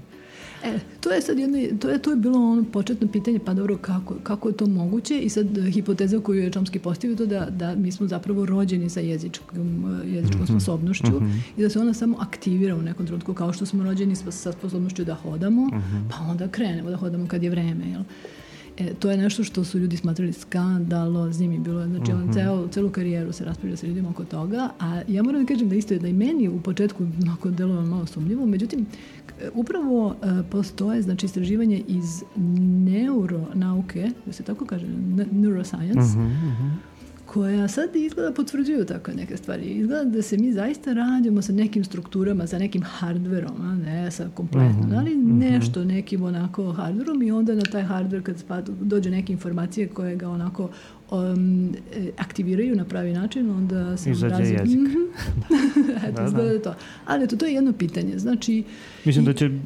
[0.65, 3.77] E, to je sad jedno, to je, to je bilo ono početno pitanje, pa dobro,
[3.77, 5.19] kako, kako je to moguće?
[5.19, 8.91] I sad e, hipoteza koju je Chomsky postavio to da, da mi smo zapravo rođeni
[8.91, 10.51] sa jezičkom, e, jezičkom mm -hmm.
[10.51, 11.41] sposobnošću mm -hmm.
[11.57, 15.05] i da se ona samo aktivira u nekom trenutku, kao što smo rođeni sa sposobnošću
[15.05, 16.11] da hodamo, mm -hmm.
[16.11, 18.03] pa onda krenemo da hodamo kad je vreme, jel?
[18.81, 22.33] E, to je nešto što su ljudi smatrali skandaloznim i bilo je, znači on Mhm.
[22.33, 25.75] ceo, celu karijeru se raspravlja sa ljudima oko toga, a ja moram da kažem da
[25.75, 28.87] isto je da i meni u početku onako delovalo malo sumnjivo, međutim,
[29.55, 32.23] upravo e, postoje znači istraživanje iz
[32.87, 36.69] neuronauke, da se tako kaže, ne- neuroscience, Mhm, mhm.
[37.33, 39.65] Koja sad izgleda potvrđuju tako neke stvari.
[39.65, 44.29] Izgleda da se mi zaista rađamo sa nekim strukturama, sa nekim hardverom, a ne sa
[44.35, 45.39] kompletno, Mhm, ali mhm.
[45.39, 50.17] nešto nekim onako hardverom i onda na taj hardver kad spad, dođe neke informacije koje
[50.17, 50.71] ga onako
[51.13, 54.79] um, e, aktiviraju na pravi način, onda se Izađe obrazi- jezik.
[54.79, 54.97] Mhm.
[55.99, 56.25] Eto, Da, da.
[56.25, 56.75] izgleda da je to.
[57.07, 58.19] Ali eto, to je jedno pitanje.
[58.19, 58.65] Znači,
[59.05, 59.59] Mislim da će d-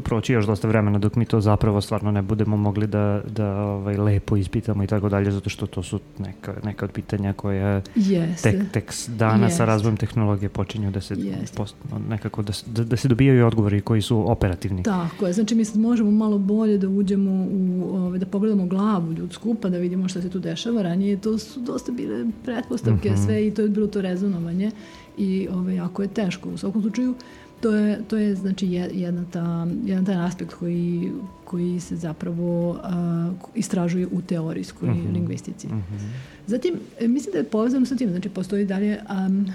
[0.00, 3.96] proći još dosta vremena dok mi to zapravo stvarno ne budemo mogli da, da ovaj,
[3.96, 8.50] lepo ispitamo i tako dalje, zato što to su neka, neka od pitanja koja jeste.
[8.52, 9.56] tek, tek dana Jeste.
[9.56, 11.56] sa razvojem tehnologije počinju da se Jeste.
[11.56, 11.74] post,
[12.08, 14.82] nekako da, da, da se dobijaju odgovori koji su operativni.
[14.82, 19.12] Tako je, znači mi sad možemo malo bolje da uđemo u, ove, da pogledamo glavu
[19.12, 20.81] ljudsku pa da vidimo šta se tu dešava.
[20.82, 23.18] Ranije to su dosta bile pretpostavke Mhm.
[23.18, 24.70] sve i to je bilo to rezonovanje
[25.18, 26.48] i ove, jako je teško.
[26.50, 27.14] U svakom slučaju
[27.60, 29.44] to je, to je znači je- jedna ta,
[29.84, 31.10] jedan taj aspekt koji,
[31.44, 35.12] koji se zapravo a, istražuje u teorijskoj Mhm.
[35.12, 35.66] lingvistici.
[35.66, 35.96] Mhm.
[36.46, 39.46] Zatim, e, mislim da je povezano sa tim, znači postoji dalje um,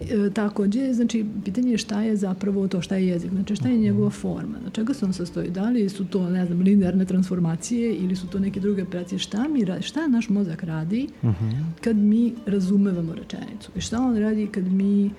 [0.00, 3.78] e, takođe, znači pitanje je šta je zapravo to, šta je jezik, znači šta je
[3.78, 7.94] njegova forma, na čega se on sastoji, da li su to, ne znam, linearne transformacije
[7.94, 11.50] ili su to neke druge operacije, šta, mi, šta naš mozak radi Mhm.
[11.80, 15.10] kad mi razumevamo rečenicu i šta on radi kad mi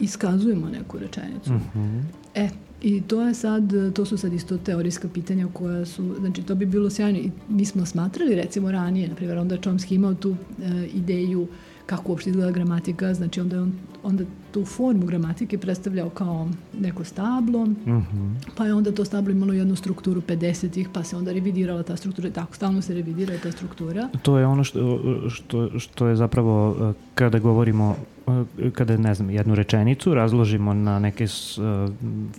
[0.00, 1.52] iskazujemo neku rečenicu.
[1.52, 1.98] Mhm.
[2.34, 2.48] E,
[2.82, 6.66] i to je sad, to su sad isto teorijska pitanja koja su, znači to bi
[6.66, 10.30] bilo sjajno i mi smo smatrali recimo ranije, na primjer onda je Chomsky imao tu
[10.62, 11.48] e, ideju
[11.90, 13.72] kako uopšte izgleda gramatika, znači onda je on
[14.02, 16.48] onda tu formu gramatike predstavljao kao
[16.80, 18.32] neko stablo, Mhm.
[18.56, 22.28] pa je onda to stablo imalo jednu strukturu 50-ih, pa se onda revidirala ta struktura
[22.28, 24.08] i tako stalno se revidira ta struktura.
[24.22, 24.98] To je ono što,
[25.30, 26.76] što, što je zapravo uh,
[27.14, 28.34] kada govorimo uh,
[28.72, 31.92] kada ne znam jednu rečenicu razložimo na neke uh,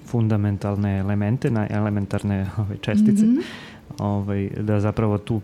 [0.05, 3.37] fundamentalne elemente na elementarne ove, čestice Mhm.
[3.99, 5.41] Ovaj, da zapravo tu uh,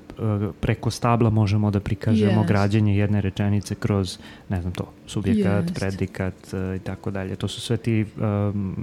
[0.60, 2.48] preko stabla možemo da prikažemo Jest.
[2.48, 4.18] građenje jedne rečenice kroz
[4.50, 5.76] ne znam to subjekat, Jest.
[5.76, 8.76] predikat uh, i tako dalje to su sve ti um,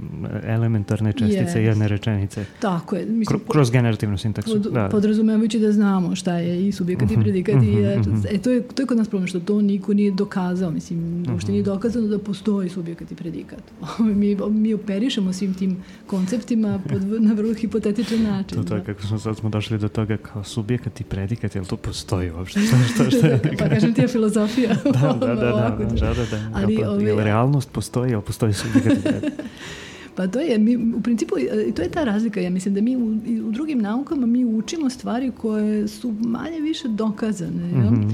[0.45, 1.55] elementarne čestice Jest.
[1.55, 3.05] jedne rečenice Tako je.
[3.05, 4.89] Mislim, Kro- kroz generativnu sintaksu Pod, da.
[4.89, 8.21] Podrazumevajući da znamo šta je i subjekat i Mhm, predikat i mhm, eto, mhm.
[8.27, 10.95] e, to, je, to je kod nas problem što to niko nije dokazao mislim
[11.31, 11.69] uopšte nije Mhm.
[11.69, 13.59] dokazano da postoji subjekat i predikat
[14.15, 18.85] mi, mi operišemo svim tim konceptima pod, na vrlo hipotetičan način To to je da.
[18.85, 22.59] kako smo sad smo došli do toga kao subjekat i predikat, jel to postoji uopšte?
[22.67, 23.41] Šta, šta, šta je?
[23.59, 26.39] pa kažem ti je filozofija Da, da, da, da, da, da, da, da.
[26.53, 29.33] Ali, pa- jel realnost postoji, jel postoji subjekat i predikat?
[30.15, 32.41] Pa to je, mi, u principu, e, to je ta razlika.
[32.41, 36.59] Ja mislim da mi u, i u drugim naukama mi učimo stvari koje su manje
[36.59, 37.69] više dokazane.
[37.69, 37.91] jel?
[37.91, 38.09] Mhm.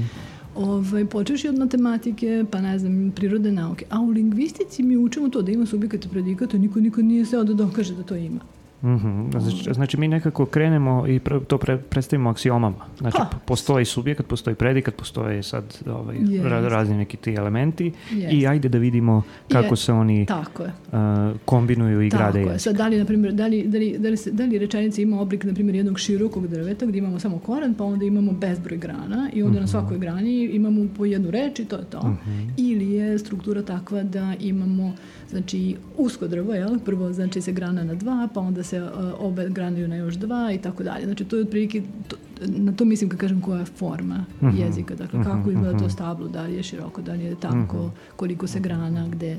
[0.54, 3.84] Ovaj, počeš od matematike, pa ne znam, prirodne nauke.
[3.90, 7.24] A u lingvistici mi učimo to da ima subjekat i predikat, a niko nikad nije
[7.26, 8.40] seo da dokaže da to ima.
[8.84, 9.30] Mhm.
[9.32, 12.76] Znači, znači mi nekako krenemo i pre- to pre- predstavimo aksiomama.
[12.98, 13.28] Znači Ha.
[13.44, 16.44] postoji subjekat, postoji predikat, postoje sad ovaj, Jest.
[16.44, 18.32] ra- razni neki ti elementi Jest.
[18.32, 20.72] i ajde da vidimo kako Je- se oni Tako je.
[20.88, 20.98] uh,
[21.44, 22.46] kombinuju i Tako grade je.
[22.46, 22.60] jezik.
[22.60, 25.02] Sad, da li, na primjer, da li, da li, da li, se, da li rečenica
[25.02, 28.78] ima oblik, na primjer, jednog širokog drveta gdje imamo samo koren, pa onda imamo bezbroj
[28.78, 32.16] grana i onda na svakoj grani imamo po jednu reč i to je to.
[32.56, 34.92] Ili je struktura takva da imamo
[35.32, 35.60] znači
[35.98, 36.78] usko drvo, jel?
[36.78, 40.52] Prvo znači se grana na dva, pa onda se uh, obe granaju na još dva
[40.52, 41.04] i tako dalje.
[41.04, 44.56] Znači to je otprilike, to, na to mislim kad kažem koja je forma Mhm.
[44.58, 45.90] jezika, dakle Mhm, kako izgleda to mhm.
[45.90, 47.86] stablo, da li je široko, da li je tanko, Mhm.
[48.16, 49.38] koliko se grana, gde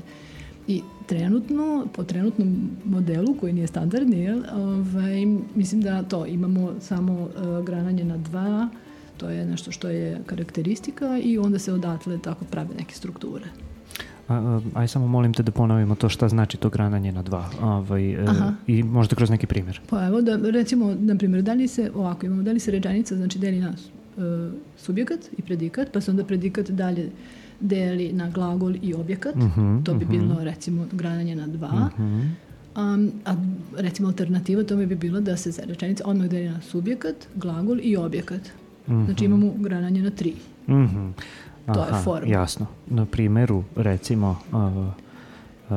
[0.68, 2.54] i trenutno, po trenutnom
[2.84, 7.28] modelu koji nije standardni, jel, ovaj, mislim da to imamo samo uh,
[7.64, 8.68] grananje na dva,
[9.16, 13.44] to je nešto što je karakteristika i onda se odatle tako prave neke strukture.
[14.28, 18.12] A, aj samo molim te da ponovimo to šta znači to grananje na dva ovaj,
[18.12, 18.52] e, Aha.
[18.66, 19.80] i možda kroz neki primjer.
[19.90, 23.16] Pa evo da recimo, na primjer, da li se, ovako imamo, da li se rečenica,
[23.16, 23.68] znači deli na
[24.16, 24.22] uh,
[24.76, 27.10] subjekat i predikat, pa se onda predikat dalje
[27.60, 30.12] deli na glagol i objekat, Mhm, to bi mhm.
[30.12, 32.20] bilo recimo grananje na dva, Mhm.
[32.76, 33.34] Um, a
[33.76, 37.96] recimo alternativa tome bi bila da se za rečenica odmah deli na subjekat, glagol i
[37.96, 38.40] objekat.
[38.86, 40.34] Znači imamo grananje na tri.
[41.64, 41.72] Mhm.
[41.74, 42.26] To je Aha, forma.
[42.28, 42.66] Jasno.
[42.88, 44.58] Na primjeru, recimo, uh,
[45.70, 45.76] uh,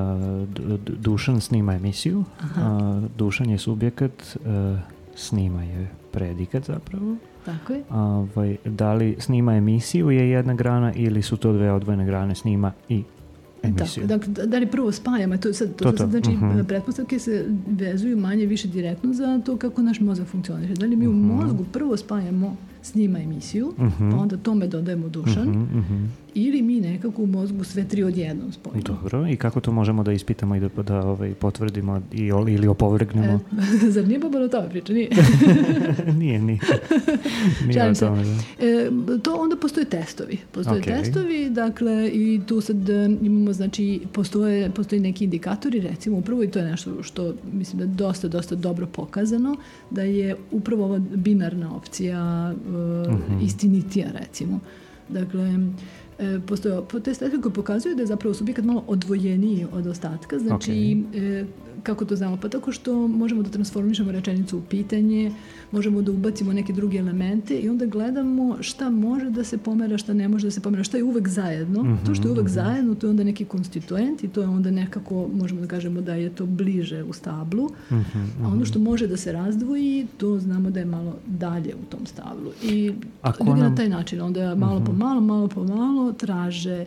[0.98, 2.74] Dušan snima emisiju, Aha.
[2.74, 4.80] uh, Dušan je subjekat, uh,
[5.16, 7.16] snima je predikat zapravo.
[7.46, 7.84] Tako je.
[7.92, 12.72] Ovaj, da li snima emisiju je jedna grana ili su to dve odvojene grane snima
[12.90, 13.04] i
[13.64, 14.08] emisiju?
[14.08, 16.60] Tako, dakle, da- da li prvo spajamo, to, sad, to, To, to, sad, znači mhm.
[16.64, 20.74] pretpostavke se vezuju manje više direktno za to kako naš mozak funkcioniše.
[20.74, 21.28] Da li mi u Mhm.
[21.28, 22.56] mozgu prvo spajamo
[22.88, 24.12] snima emisiju, uh -huh.
[24.12, 26.08] pa onda tome dodajemo dušan, uh -huh, uh -huh.
[26.34, 28.82] Ili mi nekako u mozgu sve tri odjednom spojimo.
[28.82, 33.40] Dobro, i kako to možemo da ispitamo i da, da ovaj, potvrdimo i, ili opovrgnemo?
[33.86, 34.94] E, zar nije Boban o tome priča?
[34.94, 35.10] Nije.
[36.20, 36.60] nije, nije.
[37.68, 38.66] nije o tome, da.
[38.66, 38.90] E,
[39.24, 40.38] to onda postoje testovi.
[40.52, 40.86] Postoje okay.
[40.86, 46.52] testovi, dakle, i tu sad e, imamo, znači, postoje, postoje neki indikatori, recimo upravo, i
[46.52, 49.56] to je nešto što mislim da je dosta, dosta dobro pokazano,
[49.90, 53.46] da je upravo ova binarna opcija uh, uh -huh.
[53.46, 54.60] istinitija, recimo.
[55.10, 55.60] Dakle,
[56.20, 60.72] e, postoje te statike koje pokazuju da je zapravo subjekat malo odvojeniji od ostatka, znači
[60.72, 61.42] okay.
[61.42, 61.46] e,
[61.84, 62.38] kako to znamo?
[62.42, 65.32] Pa tako što možemo da transformišemo rečenicu u pitanje,
[65.72, 70.14] možemo da ubacimo neke druge elemente i onda gledamo šta može da se pomera, šta
[70.14, 71.84] ne može da se pomera, šta je uvek zajedno.
[71.84, 72.54] Mm -hmm, to što je uvek mm -hmm.
[72.54, 76.14] zajedno, to je onda neki konstituent i to je onda nekako, možemo da kažemo da
[76.14, 77.70] je to bliže u stablu.
[77.92, 81.76] Mm -hmm, a ono što može da se razdvoji, to znamo da je malo dalje
[81.76, 82.52] u tom stablu.
[82.64, 82.94] I
[83.40, 83.60] ljudi nam...
[83.60, 86.86] na taj način, onda malo po malo, malo po malo traže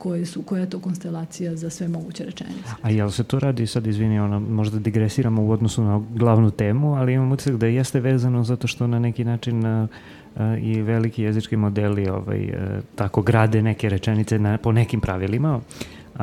[0.00, 2.72] koje su, koja je to konstelacija za sve moguće rečenice.
[2.82, 6.94] A jel se to radi, sad izvini, ono, možda digresiramo u odnosu na glavnu temu,
[6.94, 9.88] ali imam utisak da jeste vezano zato što na neki način uh,
[10.36, 15.56] uh, i veliki jezički modeli ovaj, uh, tako grade neke rečenice na, po nekim pravilima,
[15.56, 16.20] uh,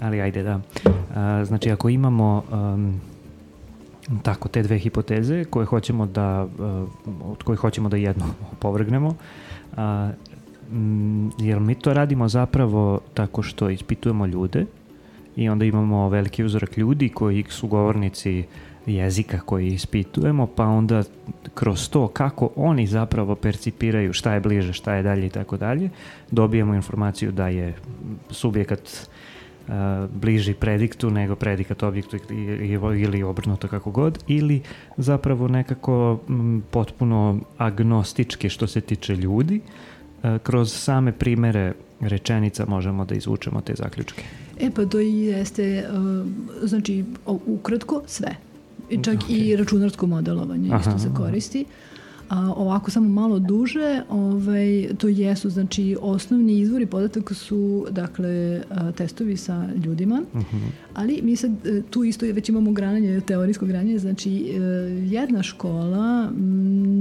[0.00, 0.56] ali ajde da.
[0.56, 0.92] Uh,
[1.46, 3.00] znači ako imamo um,
[4.22, 6.46] tako te dve hipoteze koje hoćemo da,
[7.24, 9.78] od koje hoćemo da jedno opovrgnemo, uh,
[10.72, 14.66] Mm, jer mi to radimo zapravo tako što ispitujemo ljude
[15.36, 18.44] i onda imamo veliki uzorak ljudi koji su govornici
[18.86, 21.02] jezika koji ispitujemo, pa onda
[21.54, 25.90] kroz to kako oni zapravo percipiraju šta je bliže, šta je dalje i tako dalje,
[26.30, 27.74] dobijemo informaciju da je
[28.30, 29.08] subjekat
[29.68, 29.74] uh,
[30.14, 32.16] bliži prediktu nego predikat objektu
[32.98, 34.62] ili obrnuto kako god, ili
[34.96, 39.93] zapravo nekako m, potpuno agnostički što se tiče ljudi, uh,
[40.42, 44.22] kroz same primere rečenica možemo da izvučemo te zaključke?
[44.60, 46.26] E pa to i jeste, uh,
[46.68, 48.36] znači ukratko sve.
[48.90, 49.52] I čak okay.
[49.52, 51.64] i računarsko modelovanje aha, isto se koristi.
[52.28, 58.92] A, ovako samo malo duže, ovaj, to jesu, znači osnovni izvori podataka su dakle a,
[58.92, 60.56] testovi sa ljudima, uh mhm.
[60.56, 60.68] -huh.
[60.94, 64.60] ali mi sad e, tu isto već imamo grananje, teorijsko grananje, znači e,
[65.04, 66.30] jedna škola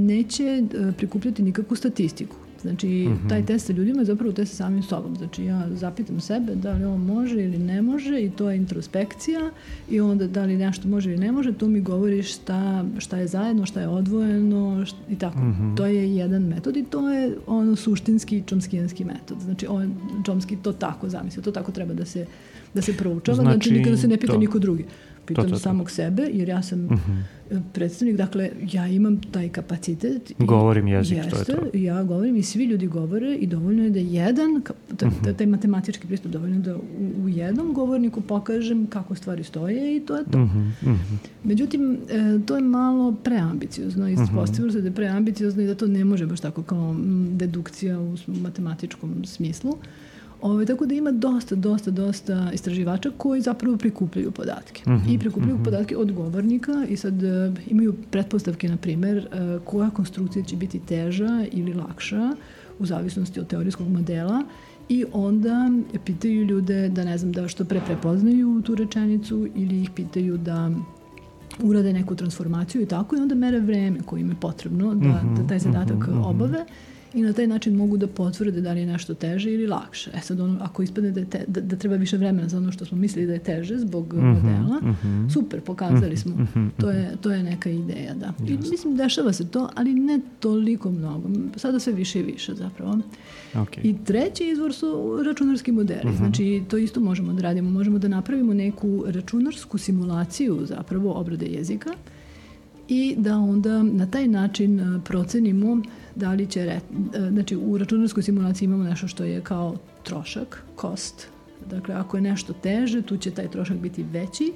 [0.06, 0.64] neće
[0.98, 2.36] prikupljati nikakvu statistiku.
[2.64, 3.30] Znači, mm -hmm.
[3.30, 5.16] taj test sa ljudima je zapravo test sa samim sobom.
[5.16, 9.52] Znači, ja zapitam sebe da li ovo može ili ne može i to je introspekcija
[9.90, 13.28] i onda da li nešto može ili ne može, to mi govori šta, šta je
[13.28, 15.40] zajedno, šta je odvojeno šta, i tako.
[15.40, 15.78] Mm -hmm.
[15.78, 19.38] To je jedan metod i to je ono suštinski čomskijanski metod.
[19.42, 19.96] Znači, on,
[20.26, 22.26] Čomski to tako zamislio, to tako treba da se,
[22.74, 24.40] da se proučava, znači, znači nikada se ne pita to.
[24.40, 24.86] niko drugi
[25.26, 25.60] pitam to, to, to.
[25.60, 27.12] samog sebe, jer ja sam uh mhm.
[27.50, 27.62] -huh.
[27.74, 30.32] predstavnik, dakle, ja imam taj kapacitet.
[30.40, 31.78] Govorim jezik, jeste, to je to.
[31.78, 34.62] Ja govorim i svi ljudi govore i dovoljno je da jedan,
[34.98, 35.34] taj, mhm.
[35.38, 36.82] taj matematički pristup, dovoljno je da u,
[37.24, 40.38] u jednom govorniku pokažem kako stvari stoje i to je to.
[40.38, 40.72] Uh -huh.
[40.82, 41.18] Uh -huh.
[41.44, 46.06] Međutim, e, to je malo preambiciozno, ispostavilo se da je preambiciozno i da to ne
[46.06, 46.96] može baš tako kao
[47.32, 49.72] dedukcija u matematičkom smislu.
[49.72, 49.78] Uh,
[50.44, 54.82] Ove, tako da ima dosta, dosta, dosta istraživača koji zapravo prikupljaju podatke.
[54.88, 55.62] Mhm, -huh, I prikupljaju mhm.
[55.62, 55.66] -huh.
[55.66, 57.30] podatke od govornika i sad uh,
[57.68, 62.36] imaju pretpostavke, na primer, uh, koja konstrukcija će biti teža ili lakša
[62.80, 64.44] u zavisnosti od teorijskog modela
[64.90, 65.72] i onda
[66.06, 70.72] pitaju ljude da ne znam da što pre prepoznaju tu rečenicu ili ih pitaju da
[71.62, 75.16] urade neku transformaciju i tako i onda mere vreme koje im je potrebno da, uh
[75.16, 76.66] -huh, da taj zadatak uh -huh, obave
[77.14, 80.12] i na taj način mogu da potvrde da li je nešto teže ili lakše.
[80.14, 82.86] E sad, ono, ako ispadne da, te, da, da treba više vremena za ono što
[82.86, 85.34] smo mislili da je teže zbog mm -hmm, modela, mm -hmm.
[85.34, 86.36] super, pokazali smo.
[86.36, 88.34] Mm -hmm, to, je, to je neka ideja, da.
[88.48, 91.30] I mislim, dešava se to, ali ne toliko mnogo.
[91.56, 92.98] Sada sve više i više zapravo.
[93.54, 93.80] Okay.
[93.84, 96.10] I treći izvor su računarski modeli.
[96.10, 96.18] Mm -hmm.
[96.18, 97.70] Znači, to isto možemo da radimo.
[97.70, 101.90] Možemo da napravimo neku računarsku simulaciju zapravo obrade jezika
[102.88, 105.82] i da onda na taj način procenimo
[106.16, 106.80] da li će, re,
[107.30, 111.28] znači u računarskoj simulaciji imamo nešto što je kao trošak, cost,
[111.70, 114.54] dakle ako je nešto teže, tu će taj trošak biti veći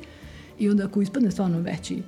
[0.59, 2.03] i onda ako ispadne stvarno veći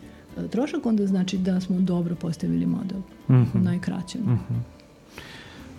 [0.51, 3.45] trošak, onda znači da smo dobro postavili model mm -hmm.
[3.55, 4.21] u najkraćem.
[4.21, 4.79] Mm -hmm.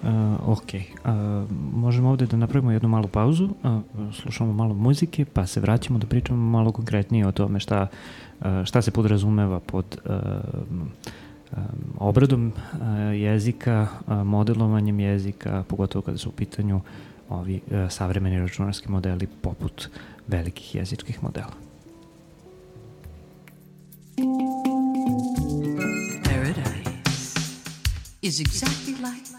[0.02, 3.80] Uh, ok, uh, možemo ovde da napravimo jednu malu pauzu, uh,
[4.14, 7.86] slušamo malo muzike, pa se vraćamo da pričamo malo konkretnije o tome šta,
[8.40, 10.12] uh, šta se podrazumeva pod uh,
[11.98, 12.52] obradom
[13.14, 13.88] jezika,
[14.24, 16.80] modelovanjem jezika, pogotovo kada su u pitanju
[17.28, 19.88] ovi savremeni računarski modeli poput
[20.28, 21.52] velikih jezičkih modela.
[26.24, 27.40] Paradise
[28.22, 29.30] is exactly like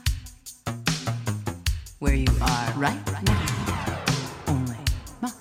[1.99, 3.45] where you are right now.
[4.47, 4.77] Only
[5.21, 5.33] much,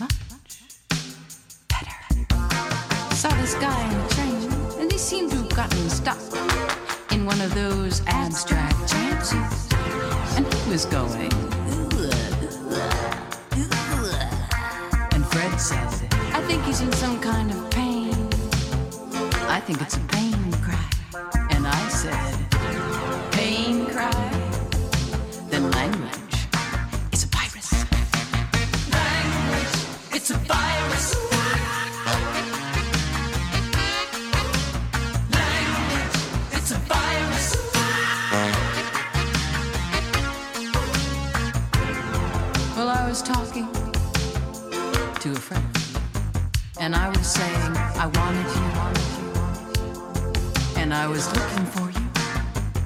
[0.00, 0.14] much
[1.68, 1.96] better.
[3.16, 4.13] Saw this guy
[4.94, 6.20] he seemed to have gotten stuck
[7.10, 9.68] in one of those abstract trances.
[10.36, 11.32] And he was going.
[15.12, 15.90] And Fred said,
[16.32, 18.14] I think he's in some kind of pain.
[19.48, 20.88] I think it's a pain cry.
[21.50, 24.30] And I said, pain cry?
[25.50, 26.36] Then language
[27.10, 27.72] is a virus.
[28.92, 31.23] Language, it's a virus.
[43.24, 43.66] Talking
[45.18, 45.64] to a friend,
[46.78, 48.70] and I was saying I wanted you,
[50.76, 52.06] and I was looking for you,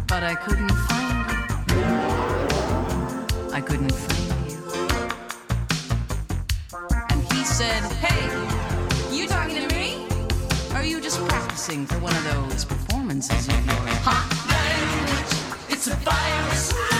[0.07, 1.31] but I couldn't find
[1.73, 1.85] you.
[3.53, 4.59] I couldn't find you.
[7.11, 8.31] And he said, Hey,
[9.11, 10.07] you talking to me?
[10.75, 13.99] Are you just practicing for one of those performances of yours?
[14.07, 15.35] Hot language,
[15.69, 16.98] it's a virus.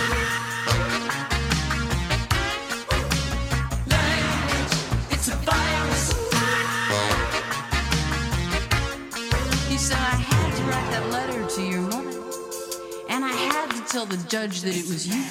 [13.99, 15.25] Tell the judge that it was you.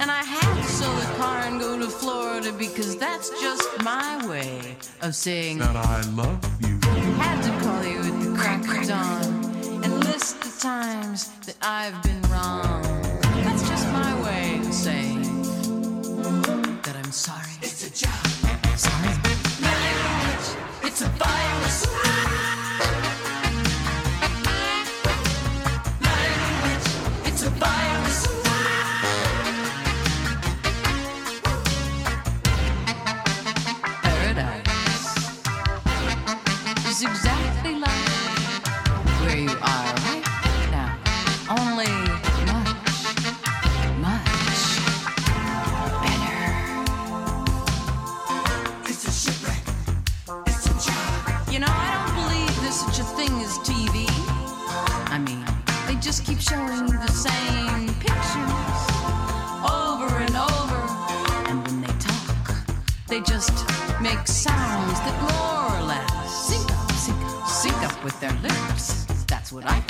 [0.00, 4.26] And I had to sell the car and go to Florida because that's just my
[4.26, 6.78] way of saying that I love you.
[7.18, 12.02] had to call you at the crack of dawn and list the times that I've
[12.02, 12.77] been wrong.
[68.20, 69.04] Their lips.
[69.26, 69.87] That's what I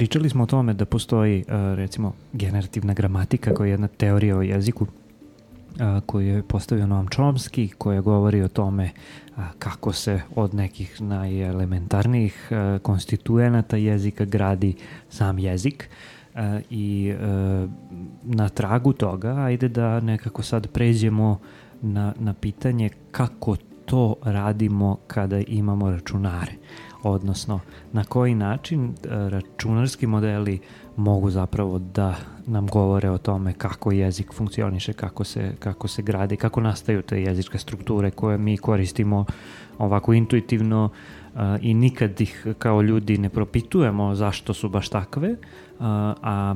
[0.00, 1.44] pričali smo o tome da postoji, e,
[1.74, 4.86] recimo, generativna gramatika koja je jedna teorija o jeziku
[5.80, 8.90] a, koju je postavio Noam Chomsky, koja govori o tome
[9.36, 12.48] a, kako se od nekih najelementarnijih
[12.82, 14.74] konstituenata jezika gradi
[15.10, 15.88] sam jezik
[16.70, 17.14] i
[18.22, 21.40] na tragu toga ajde da nekako sad pređemo
[21.82, 26.52] na, na pitanje kako to radimo kada imamo računare
[27.02, 27.60] odnosno
[27.92, 30.60] na koji način e, računarski modeli
[30.96, 32.14] mogu zapravo da
[32.46, 37.22] nam govore o tome kako jezik funkcioniše, kako se, kako se grade, kako nastaju te
[37.22, 39.24] jezičke strukture koje mi koristimo
[39.78, 45.36] ovako intuitivno uh, i nikad ih kao ljudi ne propitujemo zašto su baš takve, uh,
[45.80, 46.54] a, a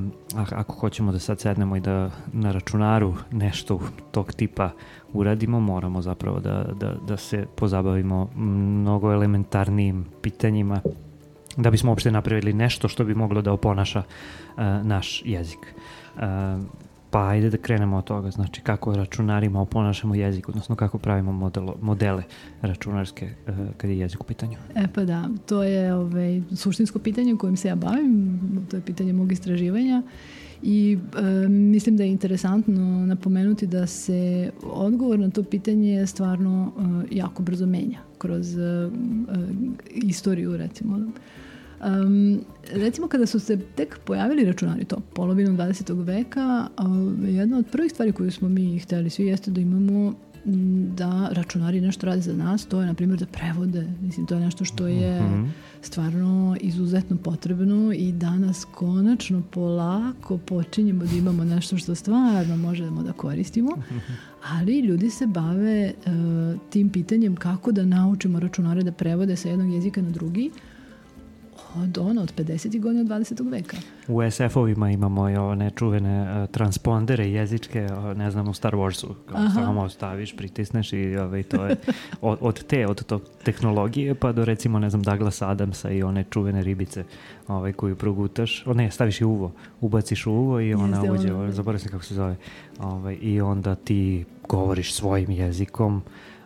[0.50, 3.80] ako hoćemo da sad sednemo i da na računaru nešto
[4.10, 4.70] tog tipa
[5.14, 10.80] uradimo, moramo zapravo da, da, da se pozabavimo mnogo elementarnijim pitanjima
[11.56, 15.74] da bismo uopšte napravili nešto što bi moglo da oponaša uh, naš jezik.
[16.16, 16.22] Uh,
[17.14, 21.76] Pa ajde da krenemo od toga, znači kako računarima oponašamo jezik, odnosno kako pravimo modelo,
[21.80, 22.22] modele
[22.62, 24.56] računarske uh, kad je jezik u pitanju.
[24.74, 28.40] E pa da, to je ovaj, suštinsko pitanje kojim se ja bavim,
[28.70, 30.02] to je pitanje mog istraživanja
[30.64, 30.98] i
[31.44, 36.72] e, mislim da je interesantno napomenuti da se odgovor na to pitanje stvarno
[37.10, 38.88] e, jako brzo menja kroz e, e,
[39.94, 41.00] istoriju recimo.
[41.84, 42.40] Um,
[42.72, 46.04] recimo kada su se tek pojavili računari to, polovinom 20.
[46.04, 50.14] veka, uh, jedna od prvih stvari koju smo mi hteli svi jeste da imamo
[50.94, 54.40] da računari nešto rade za nas, to je na primjer da prevode, mislim to je
[54.40, 55.48] nešto što je -hmm.
[55.82, 63.12] stvarno izuzetno potrebno i danas konačno polako počinjemo da imamo nešto što stvarno možemo da
[63.12, 63.70] koristimo,
[64.58, 69.72] ali ljudi se bave uh, tim pitanjem kako da naučimo računare da prevode sa jednog
[69.72, 70.50] jezika na drugi,
[71.76, 72.80] od ono, od 50.
[72.80, 73.50] godina 20.
[73.50, 73.76] veka.
[74.08, 79.14] U SF-ovima imamo i one čuvene uh, transpondere jezičke, uh, ne znam, u Star Warsu,
[79.26, 81.76] kao samo staviš, pritisneš i ovaj, to je
[82.20, 86.24] od, od te, od to tehnologije, pa do recimo, ne znam, Douglas Adamsa i one
[86.30, 87.04] čuvene ribice
[87.48, 91.52] ovaj, koju progutaš, o ne, staviš i uvo, ubaciš uvo i ona Jeste, uđe, ovaj,
[91.52, 92.36] zaboravim se kako se zove,
[92.78, 96.02] ovaj, i onda ti govoriš svojim jezikom,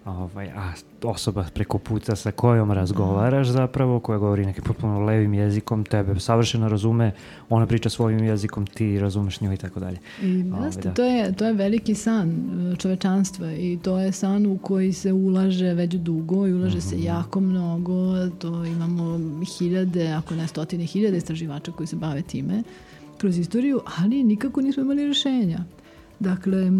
[0.08, 5.84] ovaj, a osoba preko puta sa kojom razgovaraš zapravo, koja govori nekim potpuno levim jezikom,
[5.84, 7.12] tebe savršeno razume,
[7.48, 9.98] ona priča svojim jezikom, ti razumeš nju i tako dalje.
[10.22, 10.94] I jeste, da.
[10.94, 15.12] to, je, to je veliki san e, čovečanstva i to je san u koji se
[15.12, 16.90] ulaže već dugo i ulaže mm -hmm.
[16.90, 17.04] se mhm.
[17.04, 19.20] jako mnogo, to imamo
[19.58, 22.62] hiljade, ako ne stotine hiljade istraživača koji se bave time
[23.18, 25.58] kroz istoriju, ali nikako nismo imali rešenja.
[26.20, 26.70] Dakle, e,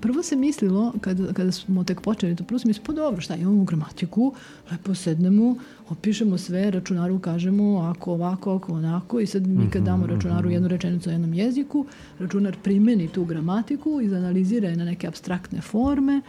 [0.00, 3.36] prvo se mislilo, kada, kada smo tek počeli to, prvo se mislilo, pa dobro, šta,
[3.36, 4.34] imamo gramatiku,
[4.70, 5.56] lepo sednemo,
[5.88, 10.44] opišemo sve, računaru kažemo ako ovako, ako onako i sad mi kad damo mhm, računaru
[10.44, 10.52] mhm.
[10.52, 11.86] jednu rečenicu o jednom jeziku,
[12.18, 16.20] računar primeni tu gramatiku, izanalizira je na neke abstraktne forme,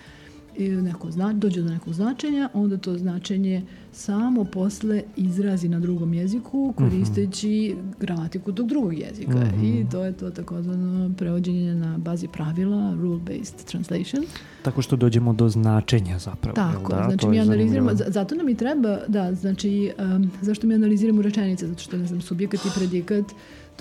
[0.57, 3.61] i neko zna, dođe do nekog značenja, onda to značenje
[3.91, 7.99] samo posle izrazi na drugom jeziku koristeći uh -huh.
[7.99, 9.31] gramatiku tog drugog jezika.
[9.31, 9.81] Uh -huh.
[9.81, 14.23] I to je to takozvano prevođenje na bazi pravila, rule-based translation.
[14.61, 16.55] Tako što dođemo do značenja zapravo.
[16.55, 17.03] Tako, da?
[17.03, 21.67] znači to mi analiziramo, zato nam i treba, da, znači, um, zašto mi analiziramo rečenice,
[21.67, 23.25] zato što, ne znam, subjekat i predikat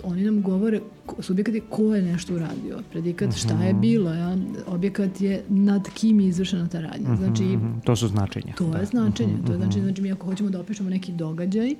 [0.02, 0.80] oni nam govore,
[1.18, 3.80] subjekat je ko je nešto uradio, predikat šta je mhm.
[3.80, 4.36] bilo, ja?
[4.66, 7.12] objekat je nad kim je izvršena ta radnja.
[7.12, 7.78] Mhm, znači, mhm.
[7.84, 8.54] to su značenja.
[8.54, 8.78] To da.
[8.78, 9.34] je značenje.
[9.46, 11.74] To je znači, znači mi ako hoćemo da opišemo neki događaj,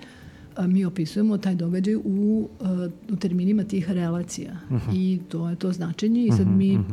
[0.57, 2.49] a, mi opisujemo taj događaj u,
[3.11, 4.53] u terminima tih relacija.
[4.71, 4.97] Uh -huh.
[4.97, 6.85] I to je to značenje i sad mi uh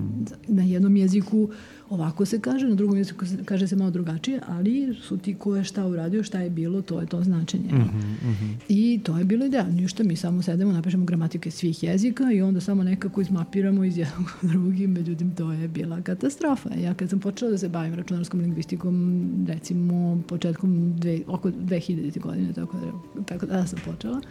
[0.47, 1.49] na jednom jeziku
[1.89, 5.63] Ovako se kaže, na drugom jeziku kaže se malo drugačije, ali su ti ko je
[5.63, 7.69] šta uradio, šta je bilo, to je to značenje.
[7.71, 8.55] Mm -hmm, mm -hmm.
[8.67, 9.67] I to je bilo ideja.
[9.67, 14.31] Ništa, mi samo sedemo, napišemo gramatike svih jezika i onda samo nekako izmapiramo iz jednog
[14.43, 16.69] u drugi, međutim to je bila katastrofa.
[16.83, 22.19] Ja kad sam počela da se bavim računarskom lingvistikom, recimo početkom dve, oko 2000.
[22.19, 24.21] godine, tako da, tako da sam počela,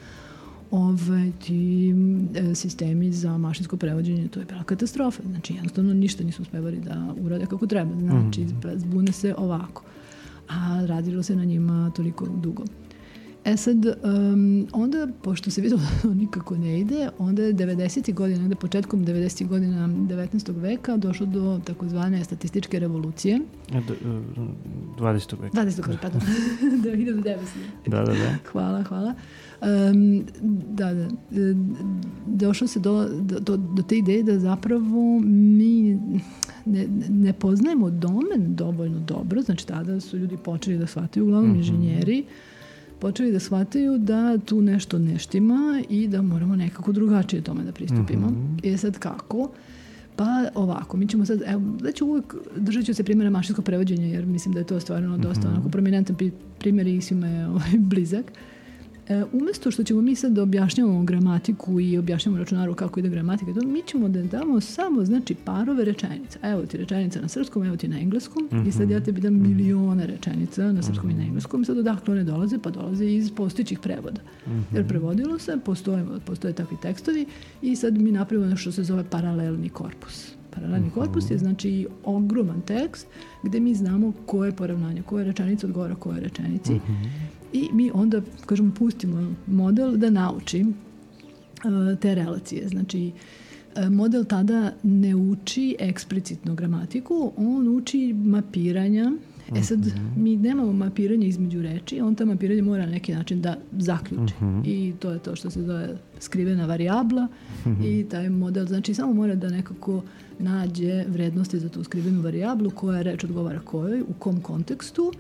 [0.71, 1.95] ovaj, ti
[2.35, 5.23] e, sistemi za mašinsko prevođenje, to je bila katastrofa.
[5.27, 8.01] Znači, jednostavno ništa nisu uspevali da urade kako treba.
[8.01, 9.83] Znači, zbune se ovako.
[10.49, 12.65] A radilo se na njima toliko dugo.
[13.47, 18.15] E sad, um, onda, pošto se videlo da to nikako ne ide, onda je 90.
[18.15, 19.47] godina, onda početkom 90.
[19.47, 20.61] godina 19.
[20.61, 23.41] veka došlo do takozvane statističke revolucije.
[23.71, 25.35] 20.
[25.35, 25.63] E, veka.
[25.63, 25.89] 20.
[25.89, 26.21] veka, pardon.
[26.61, 27.37] 1900.
[27.87, 28.37] Da, da, da.
[28.53, 29.15] Hvala, hvala.
[29.63, 30.25] Um,
[30.69, 31.09] da, da.
[32.27, 33.09] Došlo se do,
[33.41, 35.99] do, do te ideje da zapravo mi
[36.65, 41.55] ne, ne poznajemo domen dovoljno dobro, znači tada su ljudi počeli da shvataju, uglavnom mm
[41.55, 41.59] -hmm.
[41.59, 42.25] inženjeri,
[43.07, 48.27] počeli da shvataju da tu nešto neštima i da moramo nekako drugačije tome da pristupimo.
[48.27, 48.75] Mm -hmm.
[48.75, 49.51] E sad kako?
[50.17, 54.07] Pa ovako, mi ćemo sad, evo, da ću uvek, držat ću se primjera mašinskog prevođenja,
[54.07, 55.55] jer mislim da je to stvarno dosta mm -hmm.
[55.55, 56.17] onako prominentan
[56.59, 58.25] primjer i svima je ovaj, blizak.
[58.27, 58.56] Uh,
[59.09, 63.53] E, umesto što ćemo mi sad da objašnjavamo gramatiku i objašnjavamo računaru kako ide gramatika,
[63.53, 66.39] to mi ćemo da damo samo znači parove rečenica.
[66.43, 68.69] Evo ti rečenica na srpskom, evo ti na engleskom mm -hmm.
[68.69, 69.49] i sad ja tebi dam mhm.
[69.49, 71.15] milione rečenica na srpskom mm -hmm.
[71.15, 71.29] i na mhm.
[71.29, 71.65] engleskom.
[71.65, 72.59] Sad odakle one dolaze?
[72.59, 74.21] Pa dolaze iz postojićih prevoda.
[74.47, 74.77] Mm -hmm.
[74.77, 77.27] Jer prevodilo se, postoje, postoje takvi tekstovi
[77.63, 80.36] i sad mi napravimo nešto što se zove paralelni korpus.
[80.57, 81.01] Paralelni uh mhm.
[81.01, 81.05] -huh.
[81.05, 83.07] korpus je znači ogroman tekst
[83.43, 86.73] gde mi znamo koje poravnanje, koje rečenice odgovara koje rečenici.
[86.73, 87.09] Uh -huh.
[87.53, 92.69] I mi onda, kažemo, pustimo model da nauči uh, te relacije.
[92.69, 93.13] Znači,
[93.77, 99.13] uh, model tada ne uči eksplicitno gramatiku, on uči mapiranja
[99.55, 103.57] E sad, mi nemamo mapiranje između reči, on to mapiranje mora na neki način da
[103.73, 104.35] zaključi.
[104.35, 104.61] Mhm.
[104.65, 107.29] I to je to što se zove skrivena varijabla
[107.67, 107.83] Mhm.
[107.83, 110.03] i taj model, znači samo mora da nekako
[110.39, 115.13] nađe vrednosti za tu skrivenu varijablu koja reč odgovara kojoj, u kom kontekstu.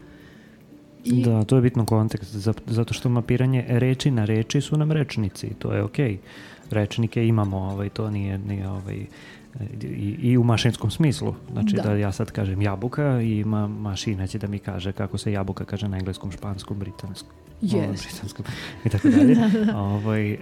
[1.04, 4.92] I Da, to je bitno kontekst, za- zato što mapiranje reči na reči su nam
[4.92, 6.18] rečnici, to je okej.
[6.70, 9.06] Rečnike imamo, ovaj, to nije, nije ovaj,
[9.82, 11.34] i, i u mašinskom smislu.
[11.52, 11.82] Znači da.
[11.82, 11.92] Da.
[11.92, 15.88] ja sad kažem jabuka i ma, mašina će da mi kaže kako se jabuka kaže
[15.88, 17.32] na engleskom, španskom, britanskom.
[17.62, 18.04] Jest.
[18.04, 18.44] britanskom
[18.84, 19.36] i tako dalje.
[19.74, 20.38] ovaj, e,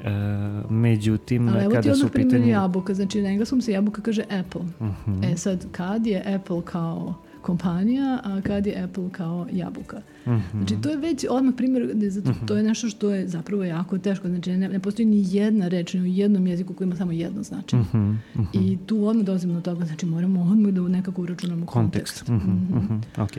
[0.71, 2.53] međutim, Ali evo kada su odmah u primjer pitanju...
[2.53, 4.62] jabuka, znači na engleskom se jabuka kaže Apple.
[4.81, 5.25] Mhm.
[5.25, 10.01] E sad, kad je Apple kao kompanija, a kad je Apple kao jabuka.
[10.26, 10.38] Mhm.
[10.53, 14.28] Znači, to je već odmah primjer, zato, to je nešto što je zapravo jako teško.
[14.28, 17.42] Znači, ne, ne postoji ni jedna reč ni u jednom jeziku koji ima samo jedno
[17.42, 17.82] značenje.
[17.84, 18.45] Mhm, mhm.
[18.55, 22.22] I tu odmah dolazimo do toga, znači moramo odmah da nekako uračunamo kontekst.
[22.22, 22.47] kontekst.
[22.49, 23.32] Mhm, mhm, ok.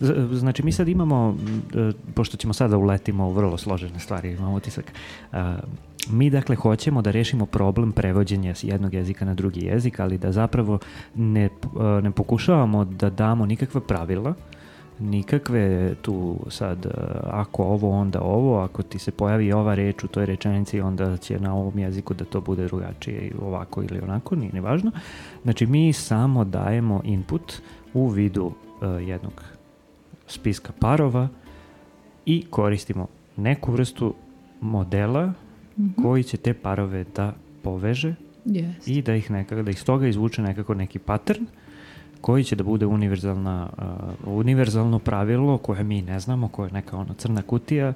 [0.00, 1.36] Z- Znači mi sad imamo,
[1.74, 4.92] e, pošto ćemo sada uletimo u vrlo složene stvari, imam utisak,
[5.32, 5.58] a,
[6.10, 10.32] mi dakle hoćemo da rešimo problem prevođenja s jednog jezika na drugi jezik, ali da
[10.32, 10.78] zapravo
[11.14, 14.34] ne, p- e, ne pokušavamo da damo nikakva pravila,
[14.98, 16.90] nikakve tu sad e,
[17.24, 21.40] ako ovo onda ovo, ako ti se pojavi ova reč u toj rečenici onda će
[21.40, 24.90] na ovom jeziku da to bude drugačije ovako ili onako, nije ni važno.
[25.42, 27.52] Znači mi samo dajemo input
[27.94, 29.44] u vidu e, jednog
[30.26, 31.28] spiska parova
[32.26, 34.14] i koristimo neku vrstu
[34.60, 35.32] modela
[35.78, 36.02] Mhm.
[36.02, 38.14] koji će te parove da poveže
[38.44, 38.72] Yes.
[38.86, 41.46] i da ih nekako, da iz toga izvuče nekako neki pattern
[42.20, 43.68] koji će da bude univerzalna,
[44.26, 47.88] uh, univerzalno pravilo koje mi ne znamo, koje je neka ona crna kutija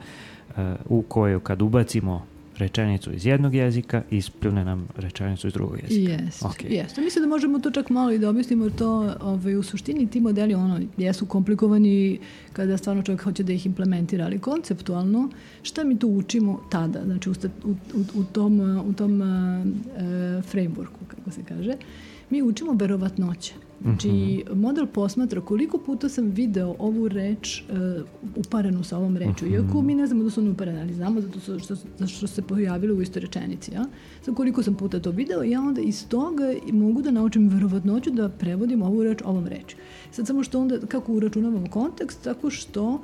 [0.49, 0.57] uh,
[0.89, 2.27] u koju kad ubacimo
[2.63, 6.13] rečenicu iz jednog jezika, ispljune nam rečenicu iz drugog jezika.
[6.13, 6.65] Jest, Ok.
[6.69, 6.97] jest.
[6.97, 10.21] Mislim da možemo to čak malo i da objasnimo jer to ovaj, u suštini ti
[10.21, 12.19] modeli ono, jesu komplikovani
[12.53, 15.29] kada stvarno čovjek hoće da ih implementira, ali konceptualno
[15.63, 17.33] šta mi tu učimo tada, znači u,
[17.65, 17.75] u,
[18.15, 19.27] u, tom, u tom uh,
[20.53, 21.73] frameworku, kako se kaže,
[22.31, 23.53] mi učimo verovatnoće.
[23.83, 28.05] Znači, model posmatra koliko puta sam video ovu reč uh,
[28.37, 29.47] uparenu sa ovom reču.
[29.47, 32.27] Iako mi ne znamo da su one uparene, ali znamo zato što, što, zato što
[32.27, 33.73] se pojavile u istoj rečenici.
[33.75, 33.85] Ja?
[34.23, 38.29] Sad koliko sam puta to video, ja onda iz toga mogu da naučim verovatnoću da
[38.29, 39.77] prevodim ovu reč ovom reči.
[40.11, 43.01] Sad samo što onda, kako uračunavamo kontekst, tako što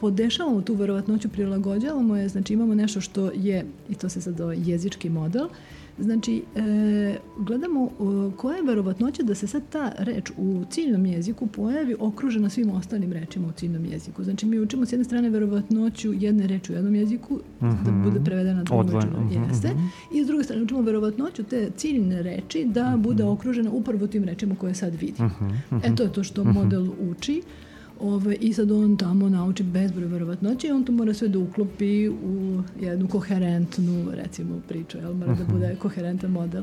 [0.00, 4.56] podešavamo tu verovatnoću, prilagođavamo je, znači imamo nešto što je, i to se sad zove
[4.58, 5.48] jezički model,
[6.00, 7.90] Znači, e, gledamo e,
[8.36, 13.12] koja je verovatnoća da se sad ta reč u ciljnom jeziku pojavi okružena svim ostalim
[13.12, 14.24] rečima u ciljnom jeziku.
[14.24, 18.62] Znači, mi učimo s jedne strane verovatnoću jedne reči u jednom jeziku da bude prevedena
[18.62, 19.40] drugom Odvojeno, rečima.
[19.40, 19.68] mhm, Jeste.
[19.68, 19.86] mhm.
[20.14, 24.54] I s druge strane učimo verovatnoću te ciljne reči da bude okružena upravo tim rečima
[24.54, 25.22] koje sad vidi.
[25.84, 27.42] E to je to što model uči.
[28.00, 32.08] Ove, I sad on tamo nauči bezbroj verovatnoće i on to mora sve da uklopi
[32.08, 35.14] u jednu koherentnu, recimo, priču, jel?
[35.14, 36.62] Mora da bude koherentan model.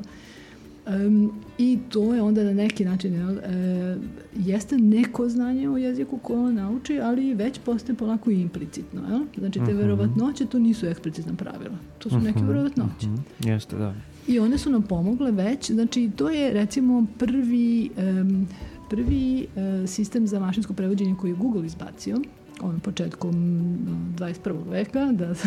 [0.88, 3.98] Em, I to je onda na neki način, jel, e,
[4.36, 9.02] jeste neko znanje o jeziku koje on nauči, ali već postaje polako implicitno.
[9.10, 9.20] Jel?
[9.38, 11.76] Znači, te verovatnoće to nisu eksplicitna pravila.
[12.00, 13.08] To su neke verovatnoće.
[13.08, 13.94] Mhm, Jeste, da.
[14.28, 18.48] I one su nam pomogle već, znači to je recimo prvi, em,
[18.90, 19.48] prvi
[19.84, 22.18] e, sistem za mašinsko prevođenje koji je Google izbacio,
[22.62, 24.36] on početkom mm, 21.
[24.66, 25.34] veka, da,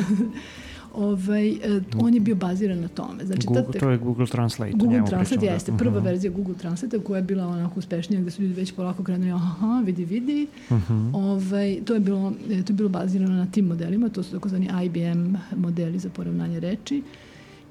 [0.97, 1.57] ovaj, e,
[1.97, 3.25] on je bio baziran na tome.
[3.25, 4.73] Znači, ta Google, tek- to je Google Translate.
[4.73, 5.55] Google njemu Translate pričamo, da.
[5.55, 6.05] jeste prva Mhm.
[6.05, 9.83] verzija Google Translate koja je bila onako uspešnija gde su ljudi već polako krenuli aha,
[9.87, 10.47] vidi, vidi.
[10.71, 11.15] Mhm.
[11.15, 14.69] Ovaj, to, je bilo, e, to je bilo bazirano na tim modelima, to su takozvani
[14.85, 17.03] IBM modeli za poravnanje reči.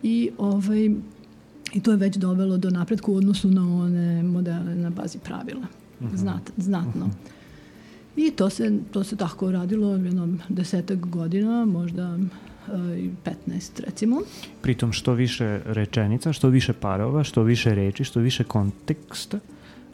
[0.03, 0.89] I, ovaj,
[1.73, 5.65] I to je već dovelo do napretka u odnosu na one modele na bazi pravila.
[6.01, 6.15] Mhm.
[6.15, 7.09] Znat, znatno.
[8.15, 13.09] I to se, to se tako radilo jednom desetak godina, možda e, i
[13.47, 14.21] 15 recimo.
[14.61, 19.39] Pritom što više rečenica, što više parova, što više reči, što više konteksta,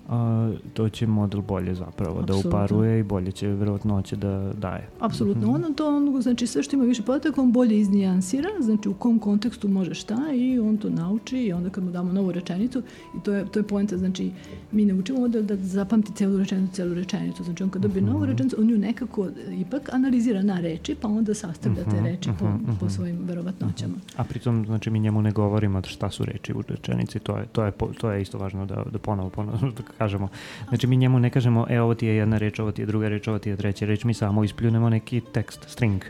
[0.09, 2.49] a, to će model bolje zapravo da Apsolutno.
[2.49, 4.87] uparuje i bolje će verovatnoće da daje.
[4.99, 5.51] Apsolutno.
[5.51, 9.19] Ono to, ono, znači sve što ima više podataka, on bolje iznijansira, znači u kom
[9.19, 12.81] kontekstu može šta i on to nauči i onda kad mu damo novu rečenicu
[13.17, 14.31] i to je, to je poenta, znači
[14.71, 18.25] mi ne učimo model da zapamti celu rečenicu, celu rečenicu, znači on kad dobije novu
[18.25, 19.27] rečenicu, on nju nekako
[19.59, 22.45] ipak analizira na reči, pa onda sastavlja te reči po,
[22.79, 23.95] po svojim verovatnoćama.
[24.17, 27.65] A pritom, znači, mi njemu ne govorimo šta su reči u rečenici, to je, to
[27.65, 30.27] je, to je isto važno da, da ponovo, ponovo da kažemo.
[30.69, 33.09] Znači, mi njemu ne kažemo, e, ovo ti je jedna reč, ovo ti je druga
[33.09, 36.03] reč, ovo ti je treća reč, mi samo ispljunemo neki tekst, string.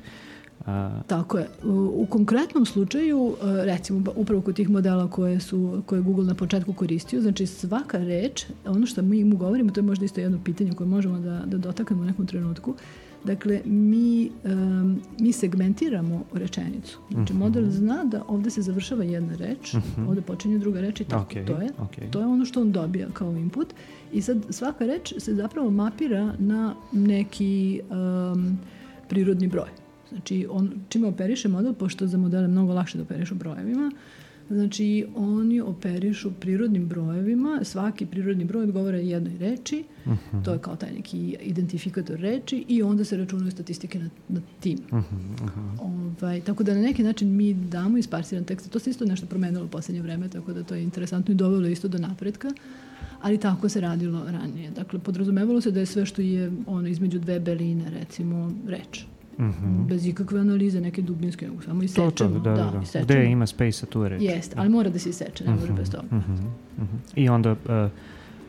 [0.66, 1.48] A, Tako je.
[1.64, 6.36] U, konkretnom slučaju, e, recimo upravo kod tih modela koje su koje je Google na
[6.36, 10.40] početku koristio, znači svaka reč, ono što mi mu govorimo, to je možda isto jedno
[10.44, 12.76] pitanje koje možemo da, da dotaknemo u nekom trenutku.
[13.26, 17.00] Dakle, mi, em, mi segmentiramo rečenicu.
[17.12, 17.40] Znači, Mhm.
[17.40, 19.76] model zna da ovde se završava jedna reč,
[20.08, 21.22] ovde počinje druga reč i tako.
[21.24, 22.12] Ok, to, je, ok.
[22.12, 23.74] to je ono što on dobija kao input.
[24.14, 27.82] I sad svaka reč se zapravo mapira na neki
[28.34, 28.60] em,
[29.10, 29.70] prirodni broj.
[30.10, 33.92] Znači, on, čime operiše model, pošto za modele mnogo lakše da operišu brojevima,
[34.50, 40.44] znači oni operišu prirodnim brojevima, svaki prirodni broj odgovara jednoj reči, Mhm.
[40.44, 44.78] to je kao taj neki identifikator reči i onda se računaju statistike na, na tim.
[44.88, 48.72] mhm, Ovaj, tako da na neki način mi damo isparsiran tekst.
[48.72, 51.68] To se isto nešto promenilo u poslednje vreme, tako da to je interesantno i dovelo
[51.68, 52.50] isto do napretka.
[53.22, 54.72] Ali tako se radilo ranije.
[54.72, 59.06] Dakle, podrazumevalo se da je sve što je ono između dve beline, recimo, reč.
[59.40, 59.84] Mhm.
[59.86, 62.12] Bez ikakve analize, neke dubinske, nego samo To, isečemo.
[62.30, 62.80] to, da, da, da.
[62.80, 63.06] isečemo.
[63.06, 64.22] Gde ima space-a, tu je reč.
[64.22, 66.04] Jeste, ali mora da se iseče, ne može bez toga.
[66.12, 66.32] Mhm,
[66.78, 66.96] mhm.
[67.16, 67.58] I onda, uh,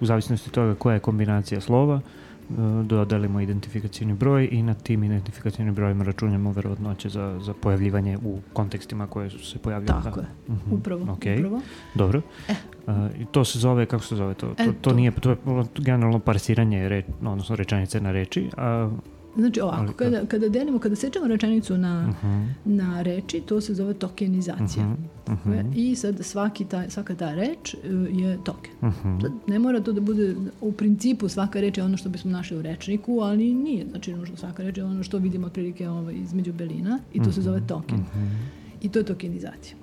[0.01, 1.95] u zavisnosti toga koja je kombinacija slova,
[2.51, 8.39] uh, dodalimo identifikacijni broj i na tim identifikacijnim brojima računamo verovatnoće za, za pojavljivanje u
[8.53, 10.03] kontekstima koje su se pojavljaju.
[10.03, 10.27] Tako da.
[10.49, 11.37] je, Mhm, upravo, okej.
[11.37, 11.61] upravo.
[11.95, 12.23] Dobro.
[12.87, 14.47] Uh, I to se zove, kako se zove to?
[14.47, 14.93] To, E, to, to.
[14.93, 15.37] nije, to je
[15.75, 18.91] generalno parsiranje, reč, odnosno rečenice na reči, a
[19.37, 23.75] Znači ovako, Ali- kada, kada delimo, kada sečemo rečenicu na, Mhm, na reči, to se
[23.75, 24.85] zove tokenizacija.
[24.85, 25.63] mhm, Tako je.
[25.63, 27.79] mhm, I sad svaki ta, svaka ta reč e,
[28.13, 28.73] je token.
[28.83, 29.21] mhm.
[29.21, 32.59] Sad, ne mora to da bude, u principu svaka reč je ono što bismo našli
[32.59, 33.87] u rečniku, ali nije.
[33.87, 37.43] Znači, nužno svaka reč je ono što vidimo otprilike ovaj, između belina i to se
[37.43, 37.99] zove token.
[37.99, 38.27] Mhm.
[38.83, 39.77] I to je tokenizacija.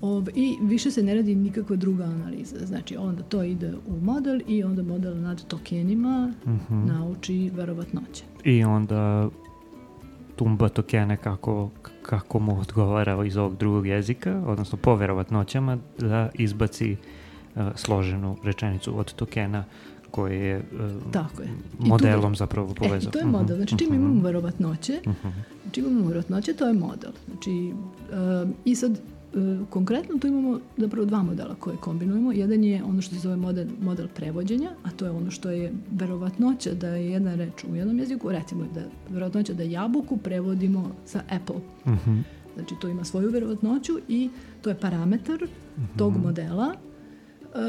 [0.00, 2.56] Ov, I više se ne radi nikakva druga analiza.
[2.58, 6.86] Znači, onda to ide u model i onda model nad tokenima Mhm.
[6.86, 8.24] nauči verovatnoće.
[8.44, 9.28] I onda
[10.36, 11.70] tumba tokene kako,
[12.02, 16.96] kako mu odgovara iz ovog drugog jezika, odnosno po verovatnoćama da izbaci
[17.56, 19.64] uh, složenu rečenicu od tokena
[20.10, 21.48] koji je uh, Tako je.
[21.48, 23.12] I tu- modelom zapravo E, povezao.
[23.12, 23.56] to je model.
[23.56, 25.28] Znači, čim Mhm, imamo verovatnoće, mhm,
[25.72, 27.10] čim imamo verovatnoće, to je model.
[27.26, 27.72] Znači,
[28.42, 29.00] um, i sad,
[29.70, 32.32] konkretno tu imamo zapravo dva modela koje kombinujemo.
[32.32, 35.72] Jedan je ono što se zove model, model prevođenja, a to je ono što je
[35.90, 38.80] verovatnoća da je jedna reč u jednom jeziku, recimo da
[39.10, 41.60] verovatnoća da jabuku prevodimo sa apple.
[41.86, 42.20] mhm,
[42.54, 44.30] Znači, to ima svoju verovatnoću i
[44.62, 45.46] to je parametar
[45.96, 46.74] tog modela.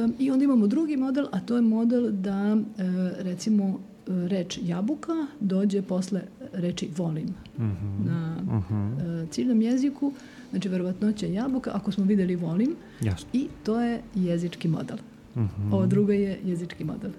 [0.03, 2.83] Um, I onda imamo drugi model, a to je model da, e,
[3.23, 6.21] recimo, e, reč jabuka dođe posle
[6.53, 7.27] reči volim
[7.59, 9.09] mhm, na mhm.
[9.09, 10.13] e, ciljnom jeziku.
[10.51, 13.29] Znači, verovatnoća jabuka, ako smo videli volim, Jasno.
[13.33, 14.97] i to je jezički model.
[15.35, 15.73] Mhm.
[15.73, 17.11] Ovo drugo je jezički model.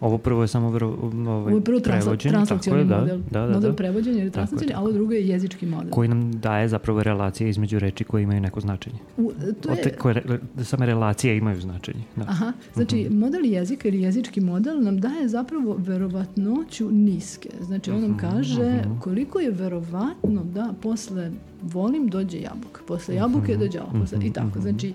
[0.00, 3.18] Ovo prvo je samo vero, ovaj, Ovo je prvo transla, tako je, model.
[3.30, 3.76] Da, da, da, model da.
[3.76, 5.90] prevođenja ili translacioni, a ovo drugo je jezički model.
[5.90, 8.98] Koji nam daje zapravo relacije između reči koje imaju neko značenje.
[9.16, 12.00] U, to je, te, koje, re- same relacije imaju značenje.
[12.16, 12.22] Da.
[12.28, 17.48] Aha, znači model jezika ili jezički model nam daje zapravo verovatnoću niske.
[17.60, 21.30] Znači on nam kaže koliko je verovatno da posle
[21.62, 24.60] volim dođe jabuka, posle jabuke dođe ovo, posle, i tako.
[24.60, 24.92] Znači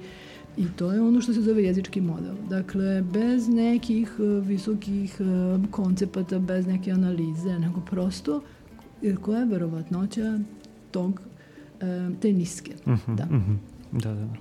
[0.57, 2.35] i to je ono što se zove jezički model.
[2.49, 5.23] Dakle, bez nekih e, visokih e,
[5.71, 8.41] koncepata, bez neke analize, nego prosto
[9.01, 10.39] jer koja je verovatnoća
[10.91, 11.21] tog,
[11.81, 12.71] e, te niske.
[12.87, 13.25] Mhm, Da.
[13.25, 13.53] mhm.
[13.91, 14.35] Da, da, da.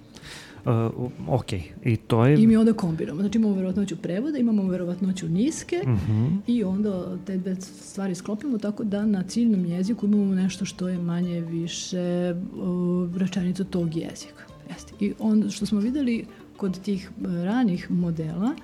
[0.65, 1.53] Uh, ok,
[1.85, 2.43] i to je...
[2.43, 3.21] I mi onda kombinamo.
[3.21, 8.85] Znači imamo verovatnoću prevoda, imamo verovatnoću niske Mhm, i onda te dve stvari sklopimo tako
[8.85, 14.50] da na ciljnom jeziku imamo nešto što je manje više uh, rečenica tog jezika.
[14.71, 14.93] Jeste.
[15.01, 18.55] I onda što smo videli kod tih uh, ranih modela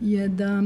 [0.00, 0.62] je da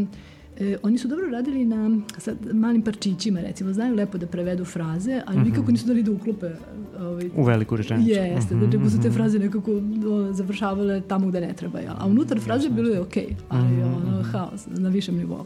[0.60, 5.20] E, oni su dobro radili na sa malim parčićima, recimo, znaju lepo da prevedu fraze,
[5.26, 6.50] ali nikako nisu dali da uklope
[7.00, 8.10] ovaj, U veliku rečenicu.
[8.10, 9.16] Jeste, Mhm, znači su te mhm.
[9.16, 11.94] fraze nekako o, završavale tamo gde ne treba, jel?
[11.98, 15.44] A unutar fraze bilo je okej, ali Mhm, ono, haos na višem nivou.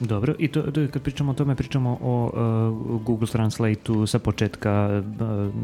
[0.00, 5.02] Dobro, i to, to, kad pričamo o tome, pričamo o uh, Google Translate-u sa početka
[5.20, 5.54] uh,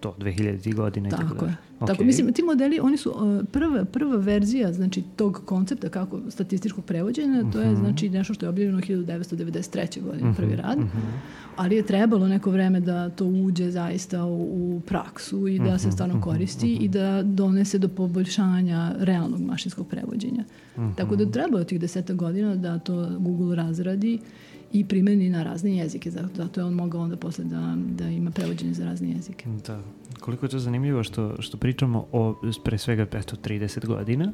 [0.00, 0.74] to 2000.
[0.74, 1.10] godine.
[1.10, 1.50] Tako dalje.
[1.50, 1.56] je.
[1.80, 1.86] Ok.
[1.86, 6.84] Tako, mislim, ti modeli, oni su uh, prva, prva verzija znači, tog koncepta kako statističkog
[6.84, 10.02] prevođenja, to je znači nešto što je objavljeno 1993.
[10.02, 10.78] godine, prvi rad,
[11.56, 14.42] ali je trebalo neko vreme da to uđe zaista u,
[14.76, 20.44] u praksu i da se stvarno koristi i da donese do poboljšanja realnog mašinskog prevođenja.
[20.96, 24.18] Tako da trebalo je tih deseta godina da to Google razradi
[24.72, 26.10] i primeni na razne jezike.
[26.10, 29.46] Zato, zato je on mogao onda posle da, da ima prevođenje za razne jezike.
[29.66, 29.80] Da.
[30.20, 34.32] Koliko je to zanimljivo što, što pričamo o pre svega eto, 30 godina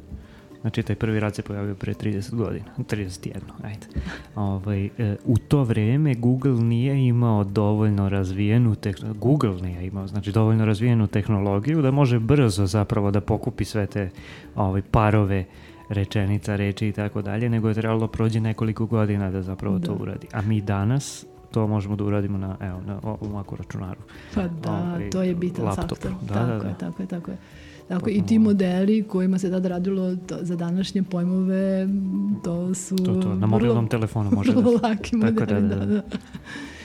[0.61, 3.87] Znači, taj prvi rad se pojavio pre 30 godina, 31, ajde.
[4.35, 10.33] Ovaj, e, u to vreme Google nije imao dovoljno razvijenu tehnologiju, Google nije imao, znači
[10.33, 14.11] dovoljno razvijenu tehnologiju da može brzo zapravo da pokupi sve te
[14.55, 15.45] ovaj, parove
[15.89, 19.87] rečenica, reči i tako dalje, nego je trebalo da prođe nekoliko godina da zapravo Da.
[19.87, 20.27] to uradi.
[20.33, 24.01] A mi danas to možemo da uradimo na, evo, na ovom ovako računaru.
[24.35, 25.89] Pa da, Ovaj, to je bitan laptopu.
[25.91, 26.13] faktor.
[26.23, 26.69] Da, tako da, da.
[26.69, 27.37] je, tako je, tako je.
[27.89, 31.89] Tako, i ti modeli kojima se tada radilo to, za današnje pojmove,
[32.45, 34.85] to su To, to, na vrlo- mobilnom telefonu može da vrlo se...
[34.85, 36.03] laki Tako modeli, da, da, da, da.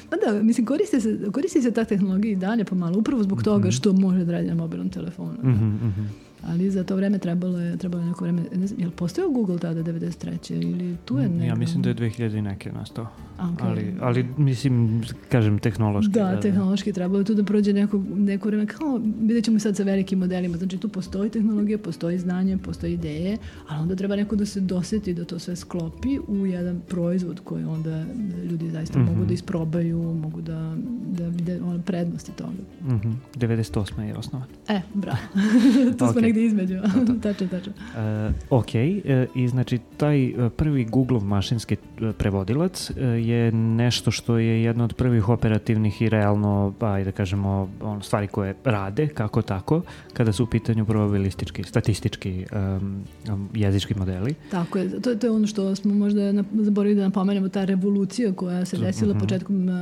[0.09, 3.71] Pa da, mislim, koristi se, koristi se ta tehnologija i dalje pomalo, upravo zbog toga
[3.71, 5.33] što može da radi na mobilnom telefonu.
[5.33, 5.49] da.
[5.49, 6.01] Mhm, mhm.
[6.47, 9.29] Ali za to vreme trebalo je, trebalo je neko vreme, ne znam, je li postojao
[9.29, 10.53] Google tada 93.
[10.53, 11.47] ili tu je negdje?
[11.47, 13.07] Ja mislim da je 2000 i neke nastao.
[13.53, 13.67] Okej.
[13.67, 16.11] Ali, ali mislim, kažem, tehnološki.
[16.11, 18.65] Da, tehnološki trebalo je tu da prođe neko, neko vreme.
[18.65, 20.57] Kao, vidjet ćemo sad sa velikim modelima.
[20.57, 23.37] Znači, tu postoji tehnologija, postoji znanje, postoji ideje,
[23.67, 27.63] ali onda treba neko da se doseti da to sve sklopi u jedan proizvod koji
[27.63, 28.05] onda
[28.51, 29.09] ljudi zaista Mhm.
[29.11, 30.75] mogu da isprobaju, mogu da,
[31.11, 32.51] da vide ono, prednosti toga.
[32.85, 33.09] Mhm.
[33.35, 34.01] 98.
[34.01, 34.47] je osnovan.
[34.67, 35.17] E, bravo.
[35.97, 36.35] tu smo Ok.
[36.35, 36.75] negdje između.
[37.23, 37.73] tačno, tačno.
[37.97, 41.75] E, ok, e, i znači taj e, prvi Google mašinski
[42.17, 47.11] prevodilac e, je nešto što je jedna od prvih operativnih i realno, pa ajde da
[47.11, 49.81] kažemo, ono, stvari koje rade, kako tako,
[50.13, 53.03] kada su u pitanju probabilistički, statistički em,
[53.53, 54.35] jezički modeli.
[54.51, 58.33] Tako je, to, to je ono što smo možda na, zaboravili da napomenemo, ta revolucija
[58.33, 59.19] koja se desila mhm.
[59.19, 59.73] početkom uh,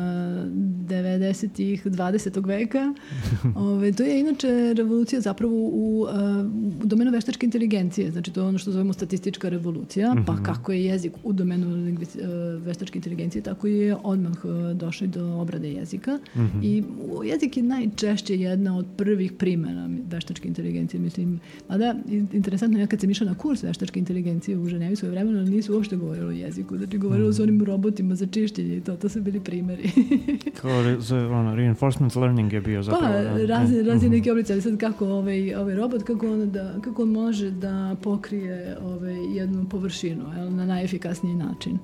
[0.89, 2.47] 90-ih, 20.
[2.47, 2.93] veka.
[3.55, 6.38] Ove, to je inače revolucija zapravo u, uh,
[6.81, 10.43] u domenu veštačke inteligencije, znači to je ono što zovemo statistička revolucija, pa Mhm.
[10.43, 11.99] kako je jezik u domenu uh,
[12.59, 16.59] veštačke inteligencije, tako je odmah uh, došli do obrade jezika Mhm.
[16.61, 22.79] i u- jezik je najčešće jedna od prvih primjena veštačke inteligencije, mislim, mada in- interesantno
[22.79, 26.27] je kad sam išla na kurs veštačke inteligencije u Ženevi svoje vremena, nisu uopšte govorili
[26.27, 29.39] o jeziku, znači govorilo su o onim robotima za čišćenje i to, to su bili
[29.41, 29.89] primjeri.
[30.61, 33.03] Kao re, za, ono, reinforcement learning je bio zapravo.
[33.05, 34.11] pa, da, razni, ne, razni mhm.
[34.11, 37.95] neki oblici, ali sad kako ovaj, ovaj robot, kako on, da, kako on može da
[38.01, 41.77] pokrije ovaj, jednu površinu jel, na najefikasniji način.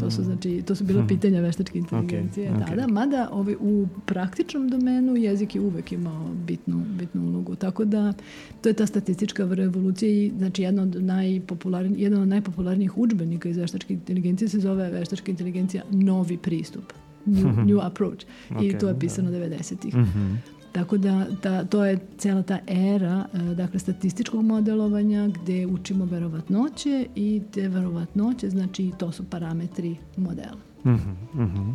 [0.00, 2.68] To su, znači, to su bila pitanja veštačke inteligencije ok.
[2.68, 7.54] tada, mada ovaj, u praktičnom domenu jezik je uvek imao bitnu, bitnu ulogu.
[7.54, 8.12] Tako da
[8.60, 13.56] to je ta statistička revolucija i znači jedna od najpopularnijih, jedan od najpopularnijih udžbenika iz
[13.56, 16.92] veštačke inteligencije se zove veštačka inteligencija novi pristup.
[17.26, 18.26] New, new approach.
[18.62, 18.98] I to je da.
[18.98, 19.96] pisano 90-ih.
[19.96, 20.59] Mhm.
[20.72, 27.06] Tako da ta, to je cijela ta era e, dakle, statističkog modelovanja gdje učimo verovatnoće
[27.14, 30.69] i te verovatnoće, znači to su parametri modela.
[30.84, 31.70] Mhm, mhm.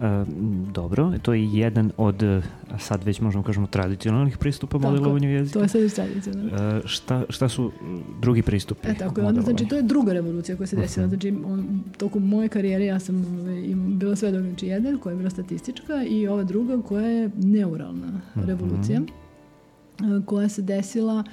[0.00, 2.42] E, m, dobro, to je jedan od, e,
[2.78, 5.58] sad već možemo kažemo, tradicionalnih pristupa Tako, modelovanju jezika.
[5.58, 6.50] To je sad već tradicionalno.
[6.56, 7.72] E, šta, šta su
[8.20, 8.88] drugi pristupi?
[8.88, 11.08] E tako, onda, znači to je druga revolucija koja se desila.
[11.08, 15.10] Znači, on, tokom moje karijere ja sam ovaj, im, bila sve dok, znači jedna koja
[15.12, 18.46] je bila statistička i ova druga koja je neuralna Mhm.
[18.46, 21.24] revolucija e, koja se desila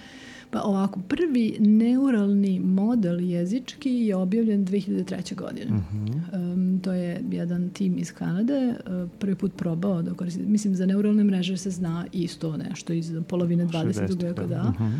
[0.51, 5.35] Pa ovako, prvi neuralni model jezički je objavljen 2003.
[5.35, 5.65] godine.
[5.65, 6.07] Mhm.
[6.33, 8.75] Em, to je jedan tim iz Kanade e,
[9.19, 10.43] prvi put probao da koristi.
[10.43, 14.07] Mislim, za neuralne mreže se zna isto nešto iz polovine 20.
[14.07, 14.47] 60, veka, da.
[14.47, 14.69] da.
[14.69, 14.97] Mhm.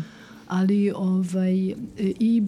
[0.48, 2.42] Ali ovaj, e, i,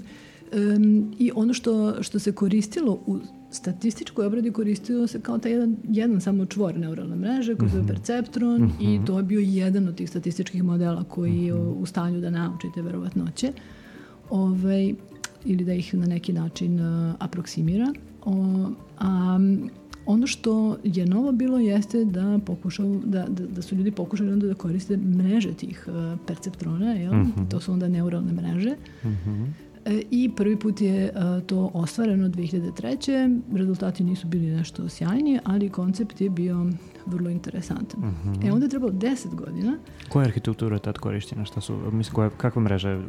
[0.52, 3.18] em, i ono što, što se koristilo u
[3.50, 7.88] statističkoj obradi koristilo se kao taj jedan, jedan samo čvor neuralne mreže koji se zove
[7.88, 12.30] perceptron i to je bio jedan od tih statističkih modela koji je u stanju da
[12.30, 13.52] nauči te verovatnoće
[14.30, 14.94] ovaj,
[15.44, 17.92] ili da ih na neki način uh, aproksimira.
[18.24, 19.38] O, a
[20.06, 24.46] ono što je novo bilo jeste da, pokušao, da, da, da su ljudi pokušali onda
[24.46, 27.12] da koriste mreže tih uh, perceptrona, jel?
[27.50, 28.74] to su onda neuralne mreže.
[29.04, 29.42] Mhm.
[29.42, 29.69] E,
[30.10, 31.10] I prvi put je e,
[31.42, 33.40] to ostvareno 2003.
[33.52, 36.66] Rezultati nisu bili nešto sjajni, ali koncept je bio
[37.06, 38.00] vrlo interesantan.
[38.44, 39.06] E onda je trebalo 10
[39.36, 39.78] godina.
[40.08, 41.44] Koja je arhitektura tad korišćena?
[41.44, 43.00] Šta su, mislim, koja, kakve mreže, E,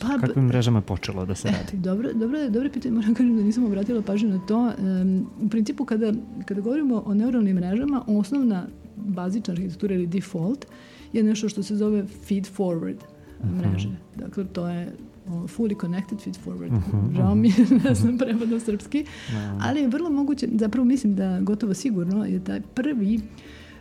[0.00, 1.76] pa, kakvim mrežama je počelo da se radi?
[1.78, 4.70] Dobro, dobro, je- dobro je pitanje, moram kažem da nisam obratila pažnju na to.
[4.70, 6.12] Em, u principu, kada,
[6.44, 10.66] kada govorimo o neuralnim mrežama, osnovna bazična arhitektura ili default
[11.12, 12.96] je nešto što se zove feed forward
[13.52, 13.88] mreže.
[14.16, 14.92] Dakle, to je
[15.30, 16.72] fully connected feed forward.
[17.16, 17.54] Žao mi je,
[17.84, 19.04] ne znam prevod na srpski,
[19.60, 23.20] ali je vrlo moguće, zapravo mislim da gotovo sigurno je taj prvi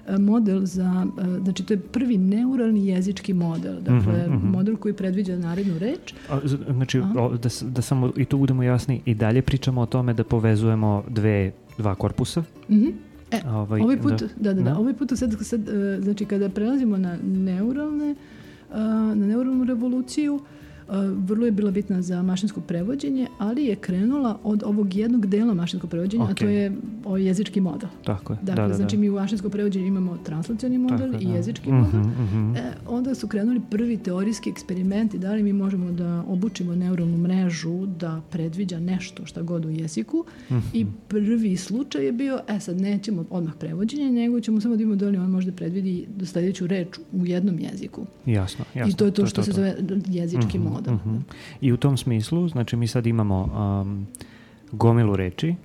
[0.08, 5.38] e, model za, e, znači to je prvi neuralni jezički model, dakle model koji predviđa
[5.38, 6.40] narednu reč, A,
[6.74, 10.24] znači, o, da, da samo i tu budemo jasni, i dalje pričamo o tome da
[10.24, 12.44] povezujemo dve, dva korpusa.
[12.70, 12.88] Mhm.
[13.32, 14.28] E, Ovaj, ovaj put, da.
[14.28, 14.78] da, da, da, Da.
[14.78, 18.16] ovaj put sad, sad e, znači kada prelazimo na neuralne,
[19.16, 20.40] na neuralnu revoluciju,
[21.18, 25.90] vrlo je bila bitna za mašinsko prevođenje, ali je krenula od ovog jednog dela mašinskog
[25.90, 26.72] prevođenja, a to je
[27.06, 27.90] ovaj jezički model.
[28.04, 28.38] Tako je.
[28.38, 28.74] Dakle, da, da, da.
[28.74, 31.34] znači mi u mašinskom prevođenju imamo translacioni model Tako i da.
[31.34, 32.00] jezički Mhm, model.
[32.02, 32.56] mhm.
[32.56, 37.70] E, onda su krenuli prvi teorijski eksperimenti da li mi možemo da obučimo neuralnu mrežu
[37.88, 40.26] da predviđa nešto šta god u jeziku
[40.74, 40.94] i Mhm.
[41.08, 45.08] prvi slučaj je bio, e sad nećemo odmah prevođenje, nego ćemo samo da imamo da
[45.08, 45.90] li on može da predvidi
[46.24, 48.06] sledeću reč u jednom jeziku.
[48.26, 48.90] Jasno, jasno.
[48.90, 49.76] I to je to što se zove
[50.08, 50.79] jezički model.
[50.82, 51.18] Mhm.
[51.62, 53.44] I u tom smislu, znači mi sad imamo
[53.82, 54.08] um,
[54.72, 55.56] gomilu reči,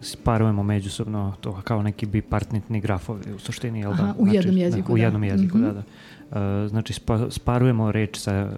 [0.00, 4.02] sparujemo međusobno to kao neki bipartitni grafovi u suštini, jel da?
[4.02, 5.66] Aha, u jednom jeziku, Da, u jednom jeziku, Mhm.
[5.66, 5.82] da, da.
[6.30, 8.50] Uh, znači spa- sparujemo reč sa,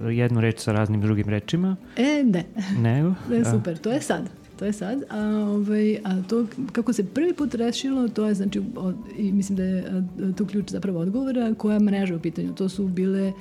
[0.00, 2.44] uh, jednu reč sa raznim drugim rečima, E, ne.
[2.78, 3.08] nego?
[3.32, 4.28] E, a, super, to je sad.
[4.58, 5.02] To je sad.
[5.10, 9.56] A, ovaj, a to kako se prvi put rešilo, to je znači, od, i mislim
[9.56, 10.02] da je a,
[10.36, 12.52] tu ključ zapravo odgovora, koja mreža u pitanju.
[12.52, 13.32] To su bile e,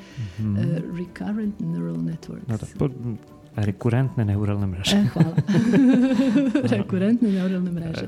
[0.97, 2.47] recurrent neural networks.
[2.47, 2.89] Da, da, po-
[3.55, 4.95] rekurentne neuralne mreže.
[4.95, 5.35] E, hvala.
[6.77, 8.07] Rekurentne neuralne mreže.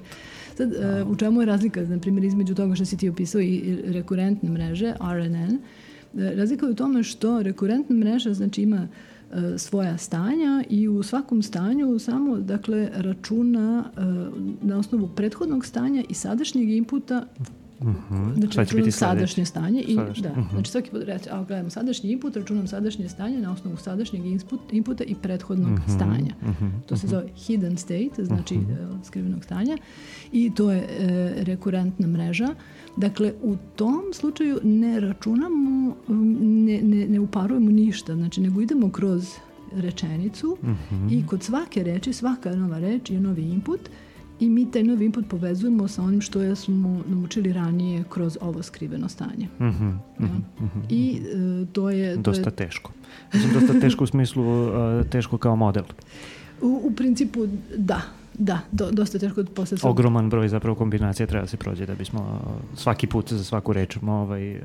[0.57, 3.77] Sad, e, u čemu je razlika, na primjer, između toga što si ti opisao i
[3.85, 5.53] rekurentne mreže, RNN?
[5.53, 9.12] E, Razlika je u tome što rekurentna mreža znači ima e,
[9.57, 14.01] svoja stanja i u svakom stanju samo dakle računa e,
[14.61, 17.25] na osnovu prethodnog stanja i sadašnjeg inputa
[17.81, 18.33] Mhm.
[18.35, 20.49] Znači, Šta će biti sadašnje stanje i Sadašnje, da, mhm.
[20.51, 24.59] znači svaki put reći, ako gledamo sadašnji input, računam sadašnje stanje na osnovu sadašnjeg input,
[24.73, 26.33] inputa i prethodnog Mhm, stanja.
[26.41, 28.59] mhm, To se zove hidden state, znači e,
[29.03, 29.77] skrivenog stanja
[30.31, 30.87] i to je e,
[31.43, 32.49] rekurentna mreža.
[32.97, 39.35] Dakle, u tom slučaju ne računamo, ne, ne, ne uparujemo ništa, znači nego idemo kroz
[39.75, 41.07] rečenicu mhm.
[41.09, 43.79] i kod svake reči, svaka nova reč je novi input
[44.39, 49.09] i mi taj novi input povezujemo sa onim što smo naučili ranije kroz ovo skriveno
[49.09, 49.47] stanje.
[49.59, 49.89] Mhm,
[50.19, 50.25] Ja.
[50.25, 50.79] mhm, mhm.
[50.89, 51.21] I
[51.63, 52.15] e, to je...
[52.15, 52.91] To Dosta je teško.
[53.33, 54.71] Mislim, dosta teško u smislu uh,
[55.09, 55.83] teško kao model.
[56.61, 58.01] u, u principu, da.
[58.37, 62.19] Da, do, dosta teško posle svog- Ogroman broj zapravo kombinacija treba se prođe da bismo
[62.21, 64.63] uh, svaki put za svaku reč ovaj, uh,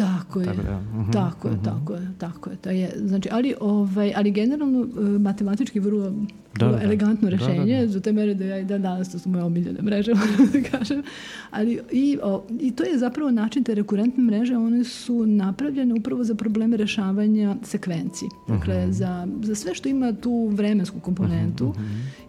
[0.00, 0.46] Tako je.
[0.46, 1.64] Tako da, mhm, tako je, mhm.
[1.64, 2.56] tako je, tako je.
[2.56, 6.12] To je znači, ali, ovaj, ali generalno e, matematički vrlo,
[6.52, 6.84] Da, vrlo da.
[6.84, 7.88] elegantno Da, da, rešenje, da.
[7.88, 10.12] za te mere da ja i dan danas to su moje omiljene mreže,
[10.52, 11.02] da kažem.
[11.50, 16.24] Ali i, o, i to je zapravo način te rekurentne mreže, one su napravljene upravo
[16.24, 18.24] za probleme rešavanja sekvenci.
[18.48, 18.92] Dakle, Mhm.
[18.92, 21.74] za, za sve što ima tu vremensku komponentu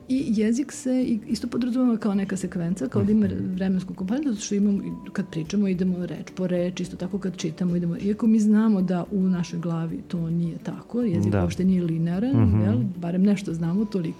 [0.09, 3.53] i jezik se isto podrazumeva kao neka sekvenca, kao da ima Mhm.
[3.53, 4.79] vremensku komponentu, zato što imamo,
[5.11, 9.05] kad pričamo idemo reč po reč, isto tako kad čitamo idemo, iako mi znamo da
[9.11, 11.41] u našoj glavi to nije tako, jezik Da.
[11.41, 12.61] uopšte nije linearan, Mhm.
[12.61, 12.77] jel?
[12.97, 14.10] barem nešto znamo toliko,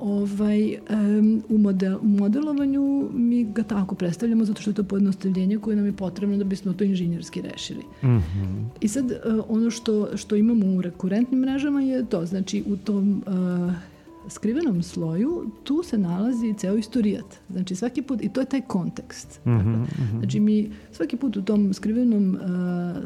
[0.00, 5.58] Ovaj, em, u, model, u modelovanju mi ga tako predstavljamo zato što je to pojednostavljenje
[5.58, 7.82] koje nam je potrebno da bismo to inženjerski rešili.
[8.02, 9.16] mhm, I sad e,
[9.48, 13.91] ono što, što imamo u rekurentnim mrežama je to, znači u tom e,
[14.28, 17.24] skrivenom sloju tu se nalazi ceo istorijat.
[17.50, 19.40] Znači svaki put, i to je taj kontekst.
[19.46, 20.18] mhm, Dakle, mhm.
[20.18, 22.38] Znači mi svaki put u tom skrivenom e,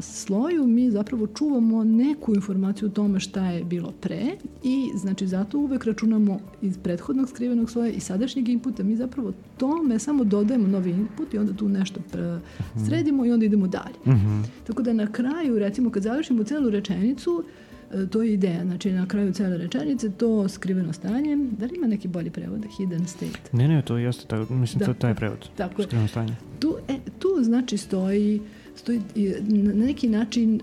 [0.01, 4.25] sloju mi zapravo čuvamo neku informaciju o tome šta je bilo pre
[4.63, 8.83] i znači zato uvek računamo iz prethodnog skrivenog sloja i sadašnjeg inputa.
[8.83, 12.39] Mi zapravo tome samo dodajemo novi input i onda tu nešto pre-
[12.85, 14.15] sredimo i onda idemo dalje.
[14.17, 14.41] Mhm.
[14.67, 17.66] Tako da na kraju, recimo kad završimo celu rečenicu, e,
[18.09, 22.07] to je ideja, znači na kraju cele rečenice to skriveno stanje, da li ima neki
[22.07, 22.65] bolji prevod?
[22.77, 23.39] Hidden state.
[23.51, 24.85] Ne, ne, to jeste, tako, mislim, Da.
[24.85, 25.49] to je taj prevod.
[25.57, 25.83] Tako.
[25.83, 26.35] Skriveno stanje.
[26.59, 28.41] Tu, e, tu znači stoji
[28.75, 30.61] stoji i na neki način e,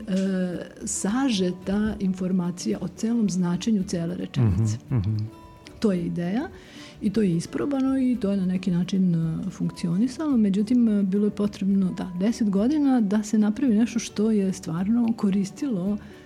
[0.84, 4.78] sažeta informacija o celom značenju cele rečenice.
[4.90, 5.16] Mhm, mhm.
[5.80, 6.48] To je ideja
[7.02, 10.36] i to je isprobano i to je na neki način e, funkcionisalo.
[10.36, 15.12] Međutim, e, bilo je potrebno da, deset godina da se napravi nešto što je stvarno
[15.16, 16.23] koristilo e,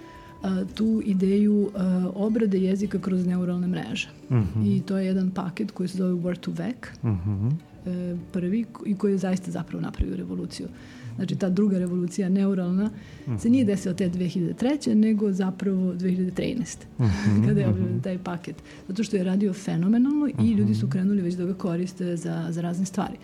[0.75, 1.71] tu ideju
[2.15, 4.09] obrade jezika kroz neuralne mreže.
[4.31, 4.63] Mhm.
[4.65, 7.49] I to je jedan paket koji se zove Word to Vec, Mhm.
[7.87, 10.67] e, prvi i koji je zaista zapravo napravio revoluciju.
[11.17, 12.91] Znači ta druga revolucija neuralna
[13.39, 14.95] se nije desila te 2003.
[14.95, 16.77] nego zapravo 2013.
[17.47, 18.57] kada je objavljen taj paket.
[18.89, 22.61] Zato što je radio fenomenalno i ljudi su krenuli već da ga koriste za, za
[22.61, 23.15] razne stvari.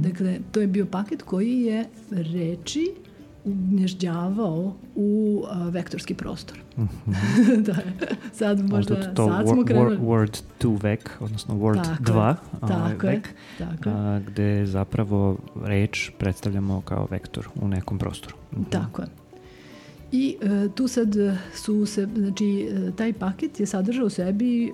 [0.00, 2.86] Dakle, to je bio paket koji je reči
[3.44, 6.58] ugnježđavao u a, vektorski prostor.
[7.66, 7.92] da je.
[8.32, 9.96] Sad možda, Možda to sad smo krenuli.
[9.96, 13.28] wor- Word 2 vek, odnosno Word Tako je, 2 tako je, vek,
[13.58, 13.94] tako je.
[13.96, 18.36] a, gde zapravo reč predstavljamo kao vektor u nekom prostoru.
[18.52, 18.62] Mhm.
[18.62, 19.08] Tako je.
[20.12, 21.14] I e, tu sad
[21.54, 24.72] su se, znači, e, taj paket je sadržao u sebi e,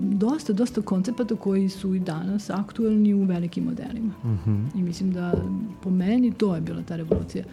[0.00, 4.12] dosta, dosta koncepata koji su i danas aktuelni u velikim modelima.
[4.24, 4.64] Mhm.
[4.74, 5.32] I mislim da
[5.82, 7.44] po meni to je bila ta revolucija.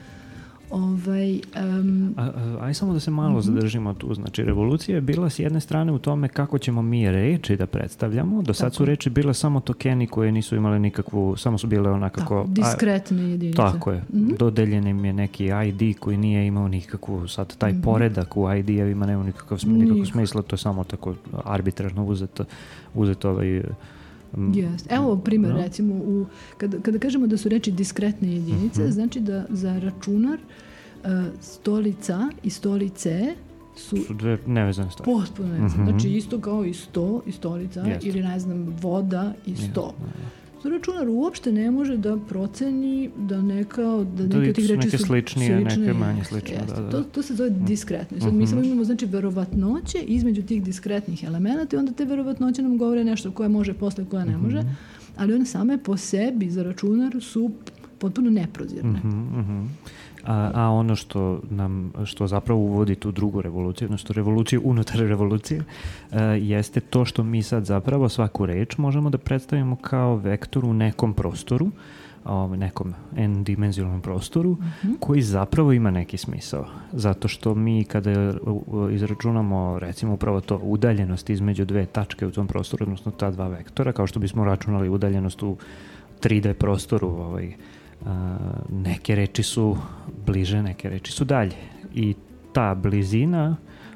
[0.71, 1.33] Ovaj,
[1.79, 4.13] um, A, a, aj samo da se malo zadržimo tu.
[4.13, 8.41] Znači, revolucija je bila s jedne strane u tome kako ćemo mi reči da predstavljamo.
[8.41, 8.89] Do sad su Tako.
[8.89, 12.21] reči bile samo tokeni koje nisu imale nikakvu, samo su bile onakako...
[12.21, 13.57] tako, diskretne jedinice.
[13.57, 14.03] Tako je.
[14.39, 19.23] Dodeljen im je neki ID koji nije imao nikakvu, sad taj poredak u ID-evima nema
[19.23, 20.11] nikakav, nikakvog Nikak.
[20.11, 22.45] smisla, to je samo tako arbitrarno uzeto,
[22.93, 23.61] uzeto ovaj,
[24.33, 24.87] m, Jest.
[24.89, 25.59] Evo primjer, Da.
[25.59, 26.25] recimo, u,
[26.57, 28.91] kada, kada kažemo da su reči diskretne jedinice, Mhm.
[28.91, 30.39] znači da za računar
[31.03, 31.07] e,
[31.41, 33.35] stolica i stolice
[33.75, 35.11] su su dve nevezane stvari.
[35.13, 35.67] potpuno vezane.
[35.67, 35.85] Mhm.
[35.85, 38.09] Znači isto kao i sto i stolica Jeste.
[38.09, 39.93] ili ne znam voda i sto.
[39.99, 40.05] Za
[40.63, 44.85] računar uopšte ne može da proceni da neka od da Da neke od tih reči
[44.85, 46.75] neke su sličnije, neke slične, manje jeste, slične, jeste.
[46.75, 46.91] da, da.
[46.91, 48.17] To, to se zove diskretno.
[48.17, 52.61] I sad mi samo imamo znači verovatnoće između tih diskretnih elemenata i onda te verovatnoće
[52.61, 54.63] nam govore nešto koje može posle, koje ne može.
[55.17, 57.51] Ali one same po sebi za računar su
[57.99, 58.99] potpuno neprozirne.
[58.99, 59.65] Mhm, mhm.
[60.27, 65.63] A, a ono što nam, što zapravo uvodi tu drugu revoluciju, odnosno revoluciju unutar revolucije,
[66.11, 70.73] e, jeste to što mi sad zapravo svaku reč možemo da predstavimo kao vektor u
[70.73, 71.71] nekom prostoru,
[72.25, 74.57] o, nekom n-dimenzionalnom prostoru,
[74.99, 76.65] koji zapravo ima neki smisao.
[76.91, 78.33] Zato što mi kada
[78.91, 83.91] izračunamo recimo upravo to udaljenost između dve tačke u tom prostoru, odnosno ta dva vektora,
[83.91, 85.57] kao što bismo računali udaljenost u
[86.21, 87.53] 3D prostoru, ovaj,
[88.69, 89.77] neke reči su
[90.25, 91.55] bliže, neke reči su dalje.
[91.93, 92.15] I
[92.53, 93.55] ta blizina,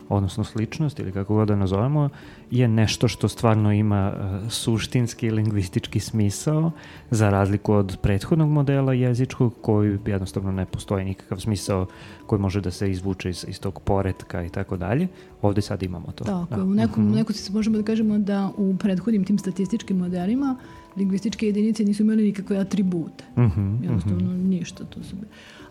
[0.10, 2.10] odnosno sličnost ili kako god da nazovemo,
[2.52, 6.72] je nešto što stvarno ima a, suštinski lingvistički smisao
[7.12, 11.86] za razliku od prethodnog modela jezičkog koji jednostavno ne postoji nikakav smisao
[12.26, 15.08] koji može da se izvuče iz, iz tog poretka i tako dalje.
[15.42, 16.24] Ovde sad imamo to.
[16.24, 16.64] Tako, Da.
[16.64, 17.14] u nekom, Mhm.
[17.14, 20.56] u nekom se možemo da kažemo da u prethodnim tim statističkim modelima
[20.98, 23.24] lingvističke jedinice nisu imali nikakve atribute.
[23.38, 24.84] Mhm, Jednostavno ništa.
[24.86, 25.16] To, su,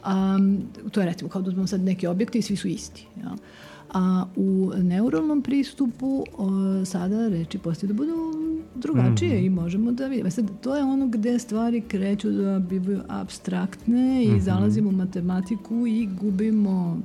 [0.02, 0.38] a,
[0.90, 3.06] to je recimo kao da uzmemo sad neke objekte i svi su isti.
[3.18, 3.34] Ja?
[3.90, 6.48] A u neuralnom pristupu o,
[6.84, 8.12] sada reči postaju da budu
[8.74, 9.44] drugačije Mhm.
[9.44, 10.28] i možemo da vidimo.
[10.28, 14.40] E Sad, to je ono gde stvari kreću da bivaju abstraktne i Mhm.
[14.40, 16.98] zalazimo u matematiku i gubimo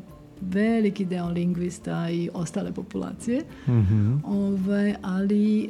[0.51, 3.43] veliki deo lingvista i ostale populacije.
[3.67, 4.13] Mhm.
[4.23, 5.69] Ovaj, ali e,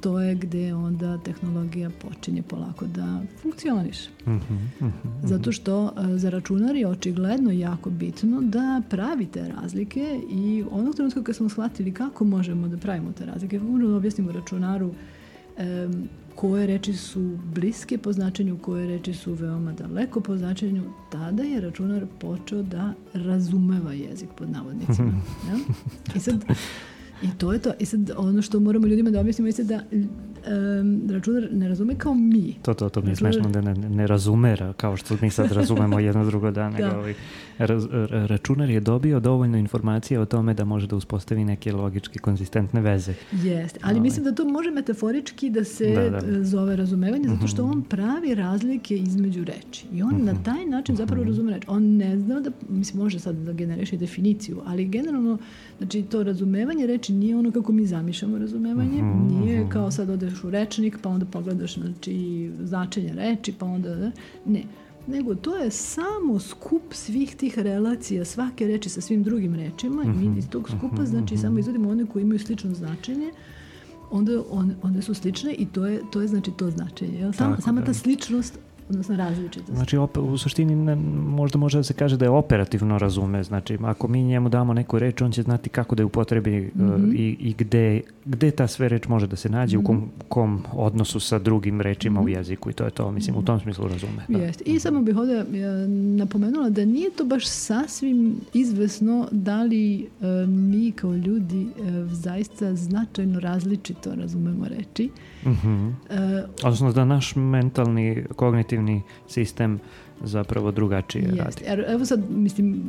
[0.00, 4.10] to je gde onda tehnologija počinje polako da funkcioniše.
[4.26, 5.08] Mhm, mhm.
[5.22, 11.22] Zato što e, za računar je očigledno jako bitno da pravite razlike i onog trenutka
[11.22, 14.94] kad smo shvatili kako možemo da pravimo te razlike, kako možemo da objasnimo računaru
[15.56, 21.42] em, koje reči su bliske po značenju, koje reči su veoma daleko po značenju, tada
[21.42, 25.12] je računar počeo da razumeva jezik pod navodnicima.
[25.48, 25.58] ja?
[26.16, 26.44] I sad,
[27.22, 27.72] i to je to.
[27.78, 29.80] I sad ono što moramo ljudima da objasnimo jeste da
[30.46, 32.54] em, računar ne razume kao mi.
[32.62, 35.52] To, to, to mi je Računar- smešno da ne, ne razumera kao što mi sad
[35.52, 36.98] razumemo jedno drugo da, nego Da.
[36.98, 37.14] ovaj,
[37.58, 42.18] raz- ra- računar je dobio dovoljno informacije o tome da može da uspostavi neke logički
[42.18, 43.14] konzistentne veze.
[43.34, 44.02] Jeste, ali Ovaj.
[44.02, 46.26] mislim da to može metaforički da se Da, da.
[46.30, 49.86] e, zove razumevanje, zato što on pravi razlike između reči.
[49.92, 51.62] I on na taj način zapravo razume reč.
[51.66, 55.38] On ne zna da, mislim, može sad da generiše definiciju, ali generalno,
[55.78, 59.02] znači to razumevanje reči nije ono kako mi zamišljamo razumevanje,
[59.32, 64.10] nije kao sad odeš u rečnik, pa onda pogledaš znači, značenje reči, pa onda,
[64.46, 64.62] ne.
[65.06, 70.08] Nego to je samo skup svih tih relacija, svake reči sa svim drugim rečima i
[70.08, 73.30] mi iz tog skupa znači samo izvodimo one koji imaju slično značenje
[74.10, 77.18] onda on, one su slične i to je, to je znači to značenje.
[77.18, 77.32] Jel?
[77.32, 77.86] Sama, Tako, sama da.
[77.86, 78.58] ta sličnost,
[78.88, 79.72] odnosno različitost.
[79.72, 80.96] Znači, op, u suštini ne,
[81.26, 83.42] možda može da se kaže da je operativno razume.
[83.42, 87.14] Znači, ako mi njemu damo neku reč, on će znati kako da je upotrebi uh,
[87.14, 91.20] i, i gde, gde ta sve reč može da se nađe, u kom, kom odnosu
[91.20, 93.10] sa drugim rečima u jeziku i to je to.
[93.10, 94.24] Mislim, u tom smislu razume.
[94.28, 94.38] Da.
[94.38, 94.64] Jeste.
[94.66, 95.44] I samo bih ovdje e,
[96.16, 100.06] napomenula da nije to baš sasvim izvesno da li e,
[100.46, 101.68] mi kao ljudi e,
[102.06, 105.10] zaista značajno različito razumemo reči.
[105.46, 105.88] Mhm.
[106.10, 109.78] E, Odnosno da naš mentalni, kognitivni sistem
[110.22, 111.40] zapravo drugačije radi.
[111.46, 111.64] Jeste.
[111.64, 112.82] Jer evo sad, mislim,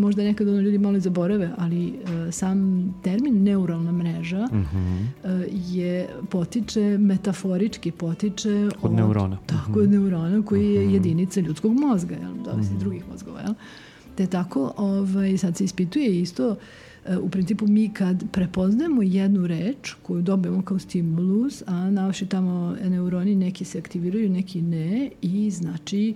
[0.00, 2.58] možda nekad ono ljudi malo zaborave, ali e, sam
[3.04, 4.96] termin neuralna mreža Mhm.
[5.24, 9.38] e, je potiče, metaforički potiče Od neurona.
[9.46, 13.54] Tako, od neurona koji je jedinica ljudskog mozga, jel, zavisi drugih mozgova, jel?
[14.16, 16.56] Te tako, ovaj, sad se ispituje isto, e,
[17.22, 23.34] u principu mi kad prepoznajemo jednu reč koju dobijemo kao stimulus, a naši tamo neuroni
[23.34, 26.14] neki se aktiviraju, neki ne i znači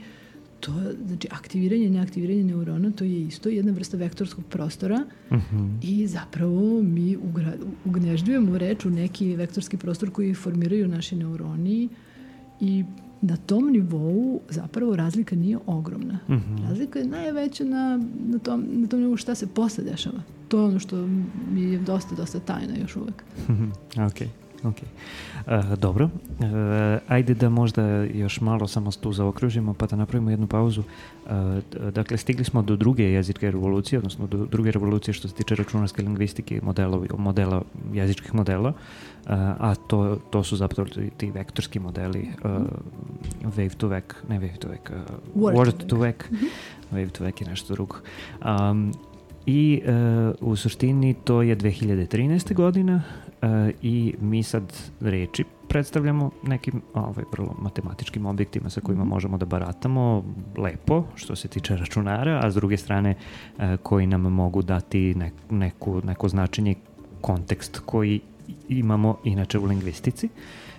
[0.60, 0.72] to,
[1.06, 5.66] znači aktiviranje i neaktiviranje neurona to je isto jedna vrsta vektorskog prostora Mhm.
[5.82, 7.52] i zapravo mi ugra,
[7.84, 11.88] ugneždujemo reč u neki vektorski prostor koji formiraju naši neuroni
[12.60, 12.84] i
[13.20, 16.18] na tom nivou zapravo razlika nije ogromna.
[16.28, 16.56] Mhm.
[16.68, 20.22] Razlika je najveća na, na, tom, na tom nivou šta se posle dešava.
[20.48, 20.96] To je ono što
[21.52, 23.24] mi je dosta, dosta tajna još uvek.
[24.06, 24.28] ok,
[24.64, 24.76] ok.
[25.46, 26.10] E, dobro,
[26.40, 30.82] E, ajde da možda još malo samo tu zaokružimo pa da napravimo jednu pauzu.
[30.82, 31.30] E,
[31.72, 35.54] d- dakle, stigli smo do druge jezičke revolucije, odnosno do druge revolucije što se tiče
[35.54, 37.62] računarske lingvistike i modelovi, modela,
[37.92, 38.72] jezičkih modela,
[39.58, 42.28] a to, to su zapravo ti, vektorski modeli
[43.42, 44.80] wave to vec, ne wave to vec,
[45.34, 46.16] Word word, to to vec,
[46.92, 47.96] wave to vec je nešto drugo.
[48.70, 48.92] Um,
[49.46, 49.92] I e,
[50.40, 52.54] u suštini to je 2013.
[52.54, 53.02] godina
[53.42, 59.46] e, i mi sad reči predstavljamo nekim ovaj, vrlo matematičkim objektima sa kojima možemo da
[59.46, 60.24] baratamo
[60.56, 63.14] lepo što se tiče računara, a s druge strane
[63.58, 66.74] e, koji nam mogu dati nek, neku, neko značenje
[67.20, 68.20] kontekst koji
[68.68, 70.28] imamo inače u lingvistici.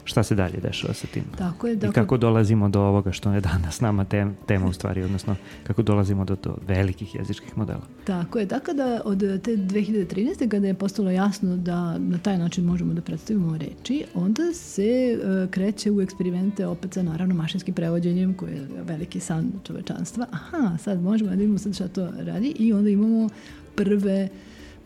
[0.08, 1.24] Šta se dalje dešava sa tim?
[1.38, 1.74] Tako je.
[1.74, 5.36] I Dakle, kako dolazimo do ovoga što je danas nama tem, tema u stvari, odnosno
[5.64, 7.82] kako dolazimo do, do velikih jezičkih modela.
[8.04, 10.50] Tako je, tako da od te 2013.
[10.50, 15.48] kada je postalo jasno da na taj način možemo da predstavimo reči, onda se e,
[15.52, 20.26] kreće u eksperimente opet sa naravno mašinskim prevođenjem koji je veliki san čovečanstva.
[20.32, 23.30] Aha, sad možemo da vidimo sad šta to radi i onda imamo
[23.76, 24.30] prve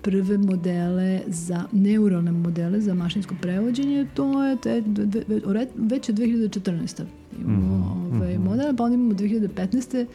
[0.01, 4.83] prve modele za neuronalne modele za mašinsko prevođenje, to je te,
[5.75, 7.03] već je 2014.
[7.41, 8.43] Imamo Mhm, ovaj mhm.
[8.43, 10.05] model, pa onda imamo 2015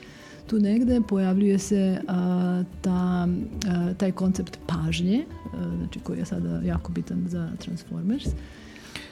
[0.46, 3.28] tu negde pojavljuje se a, ta,
[3.68, 8.24] a, taj koncept pažnje, a, znači koji je sada jako bitan za Transformers.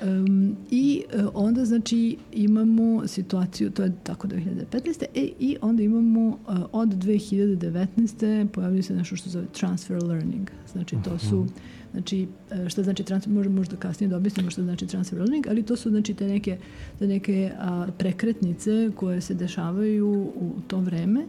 [0.05, 5.05] Um, I e, onda znači imamo situaciju, to je tako 2015.
[5.15, 8.49] E, I onda imamo e, od 2019.
[8.49, 10.51] pojavljuje se nešto što zove transfer learning.
[10.73, 11.47] Znači to su
[11.95, 15.63] Znači, e, šta znači transfer, možemo možda kasnije da objasnimo šta znači transfer learning, ali
[15.63, 16.59] to su znači te neke,
[16.99, 21.27] te neke a, prekretnice koje se dešavaju u to vreme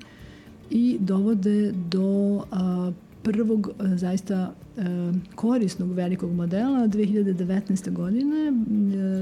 [0.69, 2.91] i dovode do a,
[3.25, 7.91] prvog a, zaista a, korisnog velikog modela 2019.
[7.91, 8.53] godine.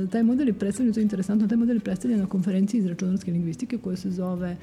[0.04, 2.86] E, taj model je predstavljen, to je interesantno, taj model je predstavljen na konferenciji iz
[2.86, 4.58] računarske lingvistike koja se zove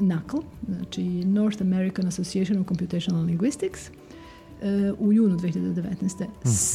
[0.00, 0.36] NACL,
[0.68, 3.90] znači North American Association of Computational Linguistics,
[4.62, 6.26] e, u junu 2019.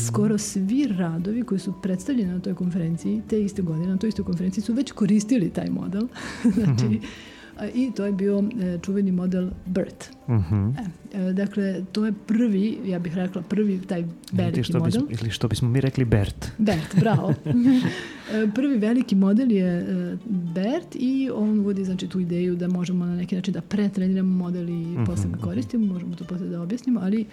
[0.05, 4.25] Skoro svi radovi koji su predstavljeni na toj konferenciji, te iste godine, na toj istoj
[4.25, 6.07] konferenciji su već koristili taj model.
[6.55, 7.38] znači, a,
[7.73, 10.09] I to je bio e, čuveni model BERT.
[10.29, 10.69] Mhm.
[10.69, 10.83] E,
[11.13, 15.01] e, dakle, to je prvi, ja bih rekla, prvi taj veliki što model.
[15.01, 16.51] bismo, ili što bismo mi rekli BERT.
[16.57, 17.33] BERT, bravo.
[18.33, 19.85] E, Prvi veliki model je
[20.25, 24.69] BERT i on uvodi znači, tu ideju da možemo na neki način da pretreniramo model
[24.69, 27.25] i posle ga koristimo, možemo to posle da objasnimo, ali e,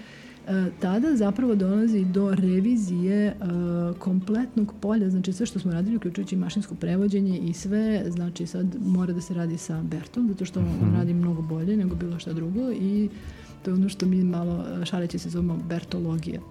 [0.80, 3.34] tada zapravo dolazi do revizije e,
[3.98, 9.12] kompletnog polja, znači sve što smo radili, uključujući mašinsko prevođenje i sve, znači sad mora
[9.12, 12.70] da se radi sa Bertom, zato što on radi mnogo bolje nego bilo šta drugo
[12.70, 13.08] i
[13.62, 16.40] to je ono što mi malo e, šaleći se zovemo Bertologija.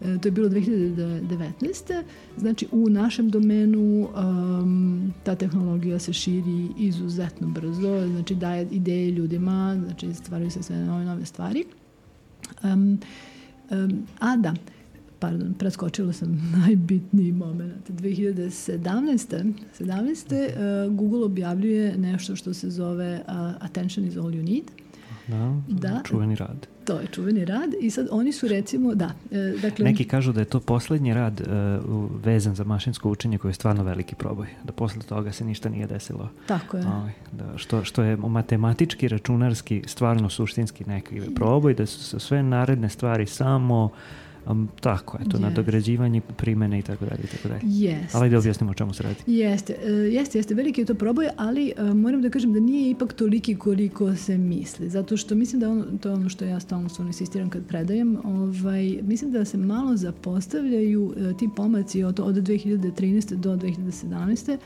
[0.00, 2.02] E, To je bilo 2019.
[2.36, 9.80] Znači u našem domenu um, ta tehnologija se širi izuzetno brzo, znači daje ideje ljudima,
[9.84, 11.64] znači stvaraju se sve nove nove stvari.
[12.62, 13.00] Um,
[13.70, 14.54] um, a da,
[15.18, 17.90] pardon, preskočila sam najbitniji moment.
[17.90, 19.52] 2017.
[19.78, 20.86] 17.
[20.86, 24.83] Uh, Google objavljuje nešto što se zove uh, Attention is all you need.
[25.26, 26.00] Da, Da.
[26.04, 26.66] čuveni rad.
[26.84, 29.84] To je čuveni rad i sad oni su recimo, da, e, dakle...
[29.84, 31.40] Neki kažu da je to poslednji rad
[31.88, 34.46] u- vezan za mašinsko učenje koji je stvarno veliki proboj.
[34.64, 36.28] Da posle toga se ništa nije desilo.
[36.46, 36.86] Tako je.
[36.86, 42.88] Ovaj, da, što, što je matematički, računarski, stvarno suštinski neki proboj, da su sve naredne
[42.88, 43.90] stvari samo
[44.46, 45.42] um, tako, eto, Jest.
[45.42, 47.60] nadograđivanje, primene i tako dalje i tako dalje.
[47.64, 48.14] Jest.
[48.14, 49.16] Ali da objasnimo o čemu se radi.
[49.26, 52.90] Jeste, e, jeste, jeste, veliki je to proboj, ali e, moram da kažem da nije
[52.90, 56.60] ipak toliki koliko se misli, zato što mislim da ono, to je ono što ja
[56.60, 62.20] stalno stvarno insistiram kad predajem, ovaj, mislim da se malo zapostavljaju e, ti pomaci od,
[62.20, 63.34] od 2013.
[63.34, 64.56] do 2017.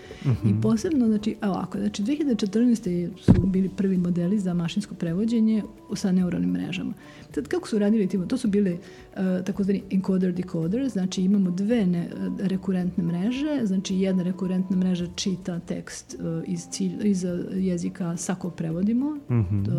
[0.44, 3.08] i posebno, znači, evo ovako, znači 2014.
[3.20, 5.62] su bili prvi modeli za mašinsko prevođenje
[5.94, 6.92] sa neuronim mrežama.
[7.34, 8.28] Sad, kako su radili tim?
[8.28, 12.08] To su bili uh, takozvani encoder-decoder, znači imamo dve ne,
[12.38, 18.34] rekurentne mreže, znači jedna rekurentna mreža čita tekst uh, iz, cilj, iz uh, jezika sa
[18.34, 19.64] kog prevodimo, Mhm.
[19.64, 19.72] to,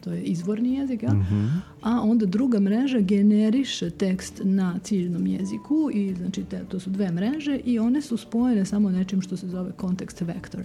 [0.00, 1.14] to je izvorni jezik, ja?
[1.14, 1.46] Mhm.
[1.82, 7.10] a onda druga mreža generiše tekst na ciljnom jeziku i znači te, to su dve
[7.12, 10.60] mreže i one su spojene samo nečim što se zove context vector.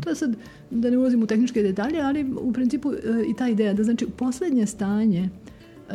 [0.00, 0.36] To je sad,
[0.70, 2.96] da ne ulazim u tehničke detalje, ali u principu e,
[3.28, 5.28] i ta ideja da znači poslednje stanje
[5.90, 5.94] e,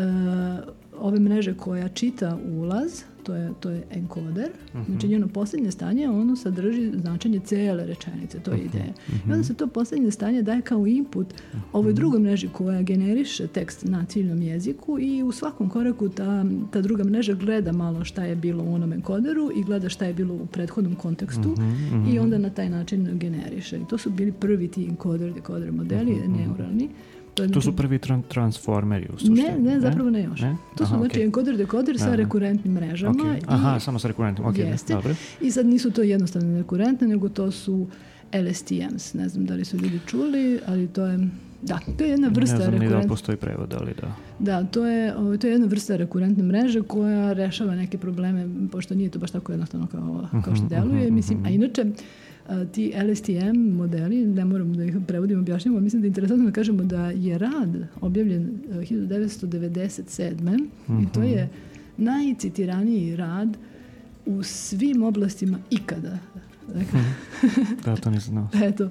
[1.00, 2.92] ove mreže koja čita ulaz,
[3.24, 4.50] to je, to je enkoder.
[4.70, 4.84] Mhm.
[4.86, 8.66] Znači njeno posljednje stanje, ono sadrži značenje cele rečenice, to je Mhm.
[8.68, 8.94] ideja.
[9.20, 11.28] I onda se to posljednje stanje daje kao input
[11.74, 16.82] ovoj drugoj mreži koja generiše tekst na ciljnom jeziku i u svakom koraku ta, ta
[16.82, 20.34] druga mreža gleda malo šta je bilo u onom enkoderu i gleda šta je bilo
[20.34, 23.78] u prethodnom kontekstu Mhm, i onda na taj način generiše.
[23.78, 26.90] I to su bili prvi ti encoder, decoder modeli, neuralni.
[27.40, 29.42] To, To su prvi tran- transformeri u suštini.
[29.42, 30.42] ne, ne, zapravo ne još.
[30.42, 30.56] Ne?
[30.70, 31.24] To su Aha, znači okej.
[31.24, 32.16] encoder decoder Da, sa da.
[32.16, 33.12] rekurentnim mrežama.
[33.24, 33.38] Ok.
[33.38, 34.48] i- Aha, samo sa rekurentnim.
[34.48, 34.94] Ok, Jeste.
[34.94, 35.14] dobro.
[35.42, 37.88] I sad nisu to jednostavne rekurentne, nego to su
[38.34, 39.14] LSTMs.
[39.14, 41.20] Ne znam da li su ljudi čuli, ali to je
[41.62, 44.16] da, to je jedna vrsta ne znam ni da rekurent- postoji prevod, ali da.
[44.42, 48.96] Da, to je, ovo, to je jedna vrsta rekurentne mreže koja rešava neke probleme, pošto
[48.96, 51.06] nije to baš tako jednostavno kao, kao što Mhm, deluje.
[51.06, 51.86] mhm, Mislim, a inače, a,
[52.72, 56.84] ti LSTM modeli, ne moram da ih prevodim, objašnjamo, mislim da je interesantno da kažemo
[56.84, 60.68] da je rad objavljen a, 1997.
[61.04, 61.50] i to je
[61.98, 63.58] najcitiraniji rad
[64.26, 66.18] u svim oblastima ikada.
[66.74, 67.00] Dakle,
[67.86, 68.48] Da, to nisam znao.
[68.70, 68.90] Eto,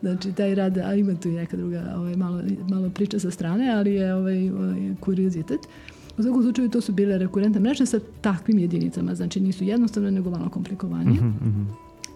[0.00, 3.70] znači taj rad, a ima tu i neka druga ovaj, malo, malo priča sa strane,
[3.70, 5.60] ali je ovaj, ovaj kuriozitet.
[6.18, 10.30] U svakom slučaju to su bile rekurentne mreže sa takvim jedinicama, znači nisu jednostavne nego
[10.30, 11.20] malo komplikovanije.
[11.20, 11.62] Mhm, mhm.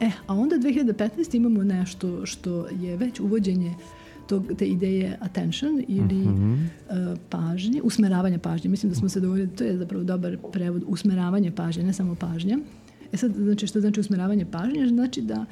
[0.01, 3.74] E, a onda 2015 imamo nešto što je već uvođenje
[4.27, 6.55] tog, te ideje attention ili Mhm.
[6.55, 6.66] e,
[7.31, 8.70] pažnje, usmeravanje pažnje.
[8.70, 12.59] Mislim da smo se dovoljili, to je zapravo dobar prevod, usmeravanje pažnje, ne samo pažnja.
[13.12, 14.89] E sad, znači što znači usmeravanje pažnje?
[14.89, 15.44] Znači da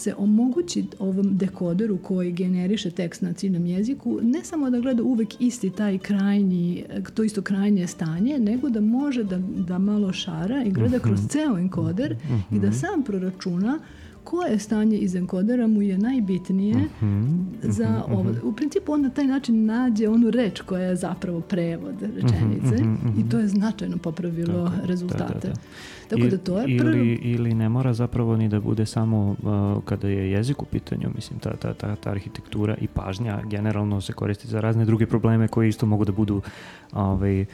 [0.00, 5.40] se omogući ovom dekoderu koji generiše tekst na ciljnom jeziku ne samo da gleda uvek
[5.40, 10.70] isti taj krajnji, to isto krajnje stanje, nego da može da, da malo šara i
[10.70, 12.16] gleda kroz ceo enkoder
[12.52, 13.78] i da sam proračuna
[14.24, 16.88] koje stanje iz enkodera mu je najbitnije
[17.62, 18.34] za ovo.
[18.42, 22.84] U principu on na taj način nađe onu reč koja je zapravo prevod rečenice
[23.18, 25.24] i to je značajno popravilo Tako je, rezultate.
[25.24, 25.60] da, da, da.
[26.10, 27.14] Tako da to je ili, prvi...
[27.22, 31.38] ili ne mora zapravo ni da bude samo uh, kada je jezik u pitanju, mislim,
[31.38, 35.68] ta, ta, ta, ta arhitektura i pažnja generalno se koristi za razne druge probleme koji
[35.68, 36.42] isto mogu da budu
[36.92, 37.46] ovaj, uh,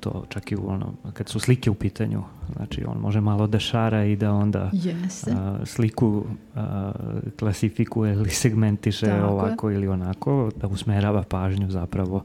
[0.00, 2.22] to čak i u ono, kad su slike u pitanju,
[2.56, 5.32] znači on može malo da šara i da onda Jeste.
[5.38, 6.24] a, sliku
[6.54, 6.92] a,
[7.38, 9.24] klasifikuje ili segmentiše Tako je.
[9.24, 12.22] ovako ili onako, da usmerava pažnju zapravo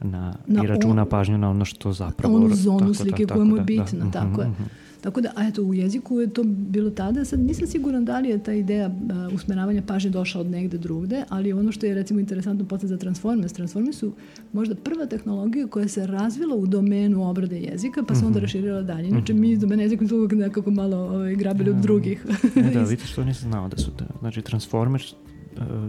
[0.00, 2.36] na, Na i računa on- pažnju na ono što zapravo...
[2.36, 4.10] onu zonu tako, slike tako, koja mu je da, bitna, da.
[4.10, 4.48] tako je.
[4.48, 4.62] Mhm.
[5.04, 8.28] Tako da, a eto, u jeziku je to bilo tada, sad nisam siguran da li
[8.28, 12.20] je ta ideja a, usmeravanja pažnje došla od negde drugde, ali ono što je recimo
[12.20, 14.12] interesantno poslije za Transformers, Transformers su
[14.52, 19.08] možda prva tehnologija koja se razvila u domenu obrade jezika, pa se onda raširila dalje.
[19.08, 22.26] Inače, mi iz domena jezika smo nekako malo ovaj, grabili od drugih.
[22.56, 25.18] E, da, vidiš, to nisam znao da su, da, znači Transformers uh,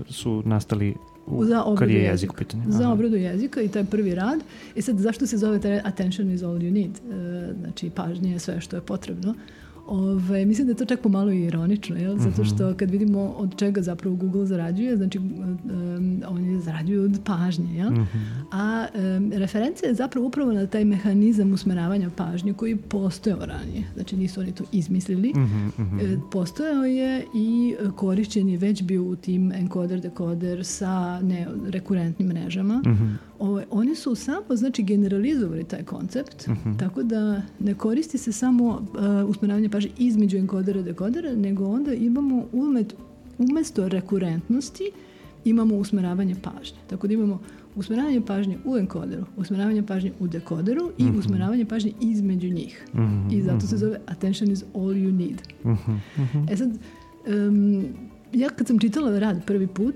[0.10, 0.96] su nastali
[1.28, 2.12] u, za kad obradu je jezika.
[2.12, 2.64] jezik u pitanju.
[2.68, 4.40] Za obradu jezika i taj prvi rad.
[4.76, 6.92] I sad zašto se zove attention is all you need?
[7.12, 9.36] E, znači pažnje je sve što je potrebno.
[9.88, 12.18] Ove, mislim da je to čak pomalo i ironično, jel?
[12.18, 12.44] zato Mhm.
[12.46, 15.30] što kad vidimo od čega zapravo Google zarađuje, znači um,
[16.28, 17.92] oni zarađuju od pažnje, jel?
[17.92, 18.18] Mhm.
[18.52, 18.86] a
[19.18, 23.84] um, referencija je zapravo upravo na taj mehanizam usmeravanja pažnje koji postojao ranije.
[23.94, 26.00] Znači nisu oni to izmislili, Mhm, mhm.
[26.00, 32.28] E, Postojao je i korišćen je već bio u tim encoder decoder sa ne, rekurentnim
[32.28, 32.82] mrežama.
[32.88, 33.06] Mhm.
[33.40, 36.78] O, oni su samo znači generalizovali taj koncept, Mhm.
[36.78, 38.82] tako da ne koristi se samo
[39.20, 42.96] e, usmeravanje pažnje između enkodera i dekodera, nego onda imamo umet,
[43.38, 44.92] umesto rekurentnosti
[45.46, 46.78] imamo usmeravanje pažnje.
[46.88, 47.40] Tako da imamo
[47.76, 52.86] usmeravanje pažnje u enkoderu, usmeravanje pažnje u dekoderu i usmeravanje pažnje između njih.
[52.94, 55.42] Mhm, I zato se zove attention is all you need.
[55.66, 56.46] Mhm, mhm.
[56.50, 56.78] E sad,
[57.28, 57.86] em,
[58.36, 59.96] ja kad sam čitala rad prvi put,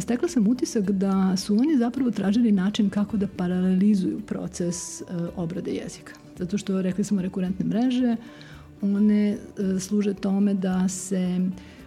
[0.00, 5.04] stekla sam utisak da su oni zapravo tražili način kako da paralelizuju proces e,
[5.36, 6.12] obrade jezika.
[6.38, 8.16] Zato što, rekli smo, rekurentne mreže,
[8.82, 9.36] one e,
[9.80, 11.40] služe tome da se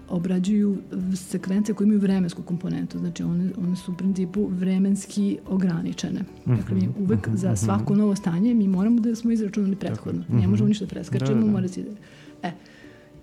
[0.09, 0.77] obrađuju
[1.15, 2.99] sekvence koje imaju vremensku komponentu.
[2.99, 6.21] Znači, one, one su u principu vremenski ograničene.
[6.45, 10.23] Dakle, mi uvek za svako novo stanje mi moramo da smo izračunali prethodno.
[10.29, 11.51] Ne možemo ništa da preskačemo, Da, da, da.
[11.51, 11.89] mora se ide.
[12.43, 12.51] E,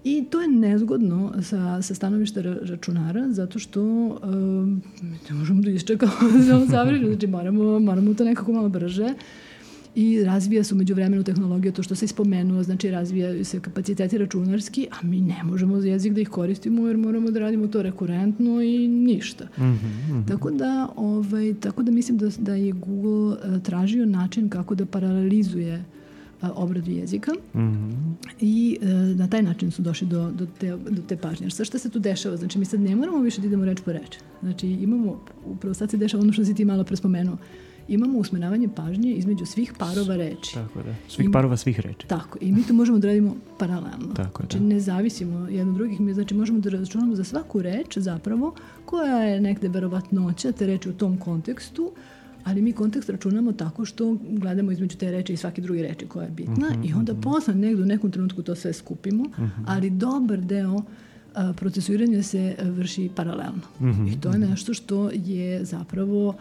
[0.04, 4.82] I to je nezgodno sa, sa stanovišta ra- računara, zato što um,
[5.30, 6.12] ne možemo da iščekamo
[6.48, 9.14] da on završi, znači moramo, moramo to nekako malo brže.
[9.94, 14.86] I razvija se umeđu vremenu tehnologija, to što se ispomenuo, znači razvijaju se kapaciteti računarski,
[14.90, 18.62] a mi ne možemo za jezik da ih koristimo jer moramo da radimo to rekurentno
[18.62, 19.48] i ništa.
[19.58, 20.22] Mhm, mhm.
[20.28, 24.86] Tako da, ovaj, tako da mislim da, da je Google eh, tražio način kako da
[24.86, 26.01] paralelizuje eh,
[26.50, 27.90] obradu jezika Mhm.
[28.40, 31.50] i e, na taj način su došli do, do, te, do te pažnje.
[31.50, 32.36] Sad šta se tu dešava?
[32.36, 34.16] Znači mi sad ne moramo više da idemo reč po reč.
[34.42, 37.36] Znači imamo, upravo sad se dešava ono što si ti malo prespomenuo.
[37.88, 40.54] imamo usmeravanje pažnje između svih parova reči.
[40.54, 40.94] Tako da.
[41.08, 42.06] Svih Ima- parova svih reči.
[42.06, 44.14] Tako, i mi to možemo da radimo paralelno.
[44.14, 44.64] Tako je, znači, da.
[44.64, 48.54] ne zavisimo jedno od drugih, mi znači možemo da računamo za svaku reč zapravo
[48.84, 51.90] koja je negde verovatnoća te reči u tom kontekstu,
[52.44, 56.24] ali mi kontekst računamo tako što gledamo između te reči i svake druge reči koja
[56.24, 59.24] je bitna Mhm, i onda posle negde u nekom trenutku to sve skupimo,
[59.66, 60.82] ali dobar deo
[61.34, 63.62] a, procesuiranja se a, vrši paralelno.
[63.80, 66.34] Mhm, I to je nešto što je zapravo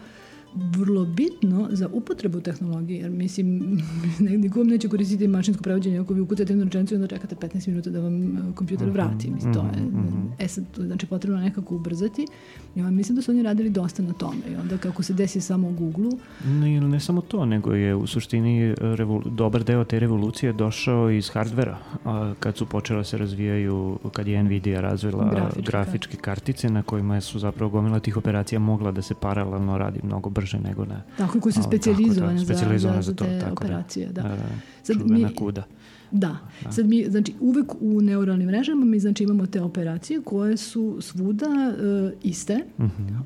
[0.54, 3.78] vrlo bitno za upotrebu tehnologije, jer mislim,
[4.42, 7.90] nikom neće koristiti mašinsko prevođenje ako vi ukucate jednu rečenicu i onda čekate 15 minuta
[7.90, 9.30] da vam e, kompjuter vrati.
[9.30, 9.82] Mislim, to je,
[10.38, 12.26] e sad, to je znači potrebno nekako ubrzati.
[12.74, 14.40] I onda mislim da su oni radili dosta na tome.
[14.52, 18.06] I onda kako se desi samo u Google-u, Ne, ne samo to, nego je u
[18.06, 23.04] suštini e, revol, dobar deo te revolucije došao iz hardvera, a, kad su počele da
[23.04, 28.16] se razvijaju, kad je Nvidia razvila Grafičke grafičke kartice na kojima su zapravo gomila tih
[28.16, 31.76] operacija mogla da se paralelno radi mnogo brže nego na tako koji su tako da,
[31.76, 33.52] specijalizovane za, za, za to, te tako da.
[33.52, 34.08] operacije.
[34.08, 34.22] Da.
[34.22, 34.36] a,
[34.82, 35.62] Sad čuvena mi- kuda.
[36.10, 36.36] Da.
[36.70, 41.46] Sad mi, znači, uvek u neuralnim mrežama mi znači imamo te operacije koje su svuda
[41.46, 42.60] e, iste.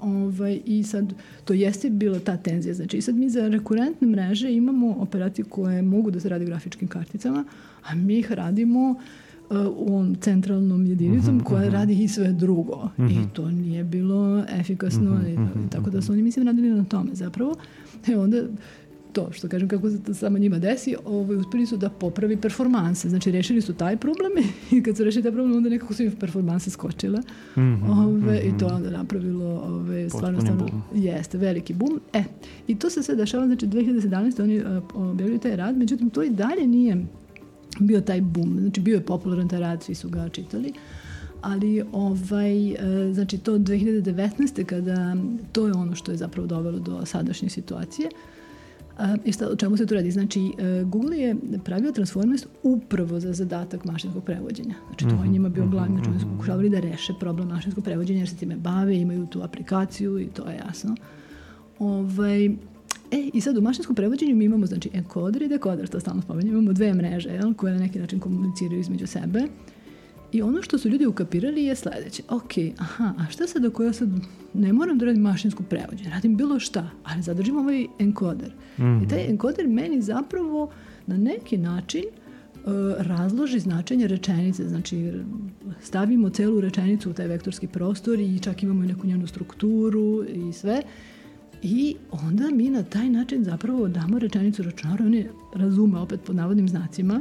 [0.01, 1.13] ovaj, I sad,
[1.45, 2.75] to jeste bila ta tenzija.
[2.75, 6.89] Znači, i sad mi za rekurentne mreže imamo operacije koje mogu da se radi grafičkim
[6.89, 7.45] karticama,
[7.85, 8.95] a mi ih radimo
[9.51, 12.89] ovom centralnom jedinicom koja radi i sve drugo.
[12.99, 15.21] I to nije bilo efikasno.
[15.29, 17.55] i, i tako da su oni, mislim, radili na tome zapravo.
[18.09, 18.43] E onda,
[19.17, 23.09] to što kažem kako se to samo njima desi, ovaj, uspeli su da popravi performanse.
[23.09, 24.33] Znači rešili su taj problem
[24.79, 27.19] i kad su rešili taj problem onda nekako su im performanse skočile.
[27.89, 32.01] Ove, I to onda napravilo ove, stvarno, stvarno, jeste, veliki bum.
[32.13, 32.25] E,
[32.69, 34.43] i to se sve dešava, znači 2017.
[34.43, 36.97] oni uh, objavljaju taj rad, međutim to i dalje nije
[37.81, 38.57] bio taj bum.
[38.61, 40.73] Znači bio je popularan taj rad, svi su ga čitali.
[41.43, 44.65] Ali ovaj, e, znači to 2019.
[44.65, 45.17] kada
[45.53, 48.09] to je ono što je zapravo dovelo do sadašnje situacije.
[48.99, 50.11] A, I šta, o čemu se tu radi?
[50.11, 54.75] Znači, e, Google je pravio Transformers upravo za zadatak mašinskog prevođenja.
[54.87, 58.19] Znači, to je njima bio glavni, znači oni su pokušavali da reše problem mašinskog prevođenja
[58.19, 60.97] jer se time bave, imaju tu aplikaciju i to je jasno.
[61.79, 62.51] Ovaj,
[63.11, 66.59] E, i sad u mašinskom prevođenju mi imamo znači encoder i decoder, to stalno spominjamo,
[66.59, 69.43] imamo dve mreže jel, koje na neki način komuniciraju između sebe.
[70.33, 72.23] I ono što su ljudi ukapirali je sledeće.
[72.29, 74.09] Ok, aha, a šta sad ako ja sad
[74.55, 78.53] ne moram da radim mašinsko prevođenje, radim bilo šta, ali zadržim ovaj encoder.
[79.05, 80.71] I taj encoder meni zapravo
[81.07, 82.11] na neki način e,
[82.99, 85.13] razloži značenje rečenice, znači
[85.81, 90.53] stavimo celu rečenicu u taj vektorski prostor i čak imamo i neku njenu strukturu i
[90.53, 90.83] sve.
[91.63, 96.37] I onda mi na taj način zapravo damo rečenicu računaru, on je razume opet pod
[96.37, 97.21] navodnim znacima,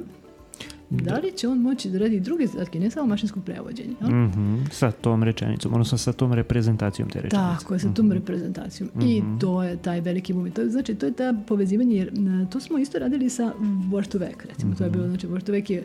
[0.89, 3.93] da li će on moći da radi druge zadatke, ne samo mašinsko prevođenje.
[4.01, 4.09] jel?
[4.11, 7.35] Mhm, Sa tom rečenicom, odnosno sa tom reprezentacijom te rečenice.
[7.55, 8.89] Tako je, sa tom reprezentacijom.
[9.01, 12.77] I to je taj veliki je- znači, to je ta povezivanje, jer na, to smo
[12.77, 14.75] isto radili sa word to vec, recimo.
[14.75, 15.83] To je bilo, znači, word to vec je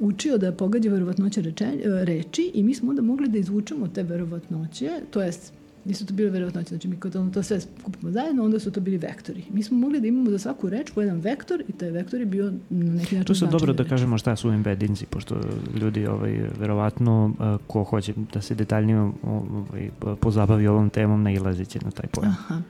[0.00, 4.90] učio da pogađa verovatnoće reče, reči i mi smo onda mogli da izvučemo te verovatnoće,
[5.10, 5.52] to jest
[5.84, 8.80] nisu to bile verovatnoće, znači mi kad ono to sve skupimo zajedno, onda su to
[8.80, 9.44] bili vektori.
[9.52, 12.26] Mi smo mogli da imamo za svaku reč po jedan vektor i taj vektor je
[12.26, 13.90] bio na neki način Tu se dobro da reči.
[13.90, 15.40] kažemo šta su embeddingsi, pošto
[15.80, 19.90] ljudi ovaj, verovatno a, ko hoće da se detaljnije ovaj,
[20.20, 22.30] pozabavi ovom temom nailazit će na taj pojam.
[22.30, 22.62] Aha.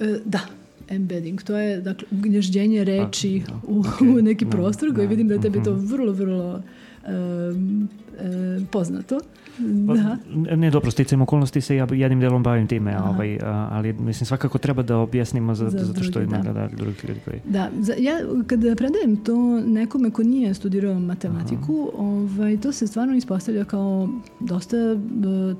[0.00, 0.40] E, da,
[0.88, 5.10] embedding, to je dakle ugnježđenje reči da, u, okej, u neki da, prostor koji da,
[5.10, 5.86] vidim da je tebi to mhm.
[5.86, 6.62] vrlo, vrlo
[7.06, 7.88] em,
[8.20, 9.18] em, poznato.
[9.18, 10.16] Pa, Da.
[10.56, 13.10] Ne, dobro, sticajem okolnosti se ja jednim delom bavim time, Aha.
[13.10, 16.52] ovaj, ali mislim svakako treba da objasnimo za, Za zato što druge, ima da.
[16.52, 16.68] da.
[16.76, 17.40] drugih ljudi koji...
[17.44, 18.12] Da, za, ja
[18.46, 24.08] kada predajem to nekome ko nije studirao matematiku, ovaj, to se stvarno ispostavlja kao
[24.40, 24.96] dosta e,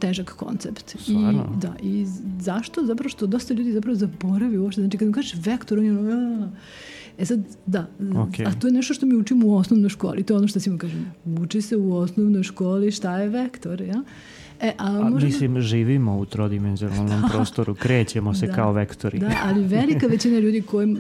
[0.01, 0.97] težak koncept.
[0.99, 1.49] Stvarno?
[1.57, 2.07] I, da, i
[2.41, 2.87] zašto?
[2.87, 4.81] Zapravo što dosta ljudi zapravo zaboravi uopšte.
[4.81, 6.49] Znači kad mu kažeš vektor, on je ono.
[7.19, 7.87] E sad, da,
[8.17, 8.47] Okej.
[8.47, 10.23] a to je nešto što mi učimo u osnovnoj školi.
[10.23, 11.13] To je ono što svima kažem.
[11.43, 14.03] Uči se u osnovnoj školi šta je vektor, ja?
[14.63, 18.53] E, a, možemo- mislim, živimo u trodimenzionalnom prostoru, krećemo se Da.
[18.53, 19.19] kao vektori.
[19.19, 20.99] Da, ali velika većina ljudi kojim,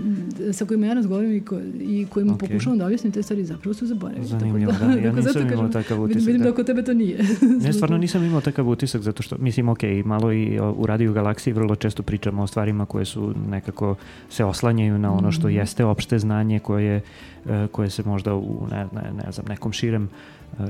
[0.53, 2.39] sa kojima ja razgovaram i, ko, i kojima Ok.
[2.41, 4.27] pokušavam da objasnim te stvari zapravo su zaboravili.
[4.27, 4.91] Zanimljivo, Tako da.
[4.91, 6.45] Ja tako nisam zato imao kažem, takav utisak, Vidim da.
[6.45, 7.19] da kod tebe to nije.
[7.63, 10.43] Ne, stvarno nisam imao takav utisak zato što, mislim, ok, malo i
[10.77, 13.95] u Radio Galaksiji vrlo često pričamo o stvarima koje su nekako
[14.31, 15.57] se oslanjaju na ono što Mhm.
[15.57, 17.01] jeste opšte znanje koje,
[17.47, 20.09] e, koje se možda u ne, ne, ne znam, nekom širem e,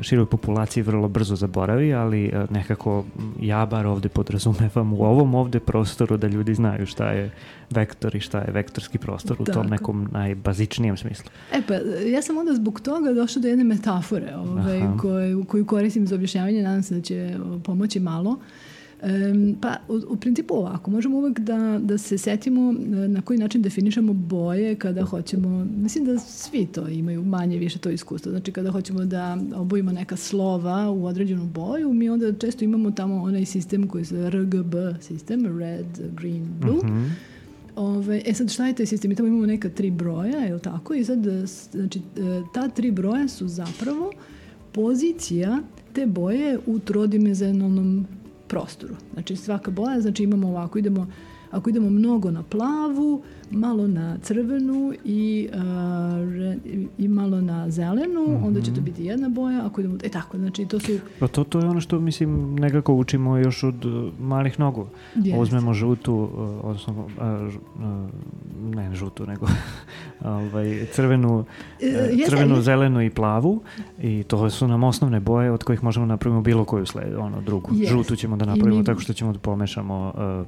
[0.03, 3.05] široj populaciji vrlo brzo zaboravi, ali e, nekako
[3.41, 7.31] ja bar ovde podrazumevam u ovom ovde prostoru da ljudi znaju šta je
[7.71, 9.69] vektor i šta je vektorski prostor u tom Tako.
[9.69, 11.31] nekom najbazičnijem smislu.
[11.53, 11.75] E pa,
[12.11, 14.97] ja sam onda zbog toga došla do jedne metafore ovaj, Aha.
[15.47, 18.39] koju, koristim za objašnjavanje, nadam se da će pomoći malo.
[19.61, 23.63] Pa u, u principu ovako, možemo uvek da, da se setimo e, na koji način
[23.63, 28.71] definišemo boje kada hoćemo, mislim da svi to imaju manje više to iskustvo, znači kada
[28.71, 33.89] hoćemo da obojimo neka slova u određenu boju, mi onda često imamo tamo onaj sistem
[33.89, 37.07] koji se RGB sistem, red, green, blue, Mhm.
[37.77, 39.09] Ove, e sad šta je taj sistem?
[39.09, 40.95] Mi tamo imamo neka tri broja, je li tako?
[40.95, 44.13] I sad, e, znači, e, ta tri broja su zapravo
[44.73, 45.59] pozicija
[45.93, 48.07] te boje u trodimenzionalnom
[48.53, 48.95] prostoru.
[49.13, 51.07] Znači svaka boja, znači imamo ovako, idemo,
[51.53, 55.49] ako idemo mnogo na plavu, malo na crvenu i,
[56.31, 56.59] re-
[56.99, 60.65] i- malo na zelenu, onda će to biti jedna boja, ako idemo, e tako, znači
[60.65, 62.23] to su Pa to, to je ono što, mislim,
[62.55, 64.87] nekako učimo još od uh, malih nogu.
[65.17, 65.41] Jeste.
[65.41, 66.31] Uzmemo žutu, uh,
[66.63, 68.11] odnosno, uh, uh,
[68.67, 69.47] ne žutu, nego
[70.23, 71.45] ovaj, crvenu, uh,
[72.11, 73.61] jeste, crvenu, je- zelenu i plavu
[73.99, 77.71] i to su nam osnovne boje od kojih možemo napravimo bilo koju sled, ono, drugu.
[77.73, 77.87] Jeste.
[77.87, 80.47] Žutu ćemo da napravimo mi- tako što ćemo da pomešamo uh,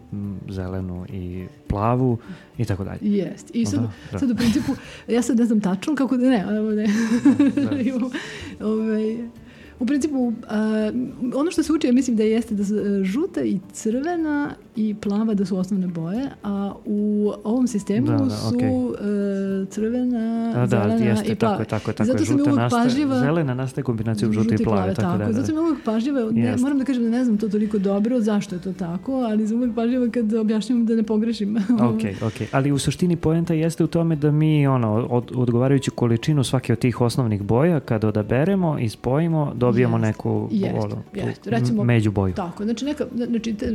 [0.95, 2.19] zelenu i plavu
[2.59, 2.99] i tako dalje.
[3.03, 3.51] Jest.
[3.55, 4.19] I sad, Da, da.
[4.19, 4.73] sad u principu,
[5.09, 6.87] ja sad ne znam tačno kako da ne, evo ne.
[7.71, 7.77] Da.
[7.89, 8.11] Imamo,
[8.61, 9.19] ovaj,
[9.81, 10.91] u principu, a,
[11.35, 14.95] ono što se uči, ja mislim da jeste da su e, žuta i crvena i
[14.95, 18.69] plava da su osnovne boje, a u ovom sistemu Da, da, su okej.
[18.69, 21.57] e, crvena, A, da, zelena jeste, i plava.
[21.57, 25.25] tako tako tako zato sam nastaje, pažljiva, zelena nastaje kombinacijom žute i plave, tako, da,
[25.25, 25.33] da.
[25.33, 28.55] Zato sam uvek pažljiva, ne, moram da kažem da ne znam to toliko dobro, zašto
[28.55, 31.57] je to tako, ali sam uvek pažljiva kad objašnjavam da ne pogrešim.
[31.95, 32.49] Ok, ok.
[32.53, 36.79] Ali u suštini poenta jeste u tome da mi ono, od, odgovarajuću količinu svake od
[36.79, 41.51] tih osnovnih boja, kada odaberemo i spojimo, dobijamo Jeste, neku jeste, ono, tu jeste.
[41.51, 42.35] Recimo- među boju.
[42.35, 43.71] Tako, znači, neka, znači te, e,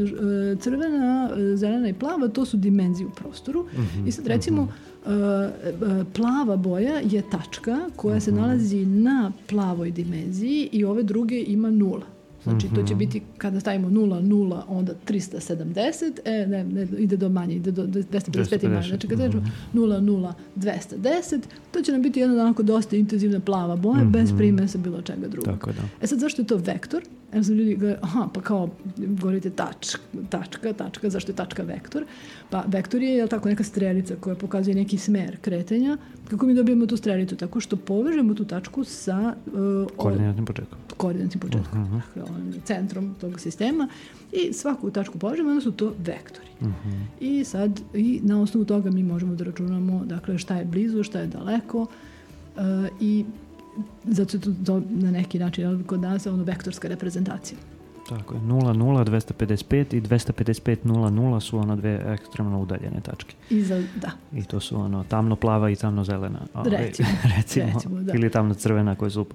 [0.56, 3.66] crvena, e, zelena i plava, to su dimenzije u prostoru.
[3.74, 4.68] Mhm, I sad recimo,
[5.06, 5.74] e, e,
[6.14, 8.22] plava boja je tačka koja Mhm.
[8.22, 9.18] se nalazi na
[9.48, 12.06] plavoj dimenziji i ove druge ima nula.
[12.44, 12.86] Znači, to Mhm.
[12.86, 17.72] će biti, kada stavimo 0, 0, onda 370, e, ne, ne, ide do manje, ide
[17.72, 18.24] do 255
[18.64, 18.88] i manje.
[18.88, 19.32] Znači, kada Mhm.
[19.32, 19.44] kažemo
[19.74, 21.40] 0, 0, 210,
[21.72, 25.48] to će nam biti jedna onako dosta intenzivna plava boja, bez primesa bilo čega drugog.
[25.48, 25.53] Mhm.
[25.53, 25.82] Tako da.
[26.02, 27.03] E sad, zašto je to vektor?
[27.32, 29.95] Evo sam ljudi gledaju, aha, pa kao, govorite tač,
[30.30, 32.06] tačka, tačka, zašto je tačka vektor?
[32.49, 35.98] Pa vektor je, jel tako, neka strelica koja pokazuje neki smer kretanja.
[36.28, 37.36] Kako mi dobijemo tu strelicu?
[37.36, 39.53] Tako što povežemo tu tačku sa uh,
[39.98, 40.80] Koordinatnim početkom.
[40.99, 41.95] Koordinatnim početkom, Mhm.
[41.97, 43.88] dakle, onim centrom tog sistema
[44.34, 46.47] i svaku tačku povežemo, onda su to vektori.
[46.61, 46.89] Mhm.
[47.19, 51.19] I sad, i na osnovu toga mi možemo da računamo, dakle, šta je blizu, šta
[51.19, 51.88] je daleko uh,
[53.01, 53.26] i
[54.05, 57.57] zato je to, to na neki način kod nas ono vektorska reprezentacija.
[58.09, 58.41] Tako je.
[58.41, 63.35] 0, 0, 255 i 255, 0, 0 su ono dve ekstremno udaljene tačke.
[63.49, 66.39] I za, da, I to su ono tamno plava i tamno zelena.
[66.55, 68.13] Recimo, recimo, recimo, da.
[68.13, 69.26] Ili tamno crvena koje su,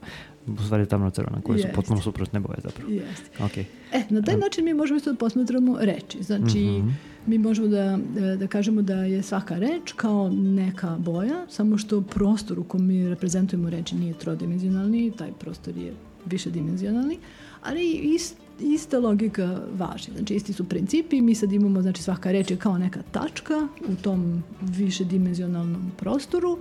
[0.48, 1.74] u stvari tamno crvena koje su Jeste.
[1.74, 2.90] potpuno suprotne boje zapravo.
[2.90, 3.44] jeste.
[3.44, 3.56] Ok.
[3.92, 6.22] E, na taj način mi možemo isto da posmatramo reči.
[6.22, 6.88] Znači, Mhm.
[7.26, 7.98] mi možemo da,
[8.36, 13.08] da kažemo da je svaka reč kao neka boja, samo što prostor u kom mi
[13.08, 15.92] reprezentujemo reči nije trodimenzionalni, taj prostor je
[16.26, 17.18] višedimenzionalni,
[17.62, 20.10] ali ist, ista logika važi.
[20.12, 23.94] Znači, isti su principi, mi sad imamo, znači, svaka reč je kao neka tačka u
[23.94, 26.58] tom višedimenzionalnom prostoru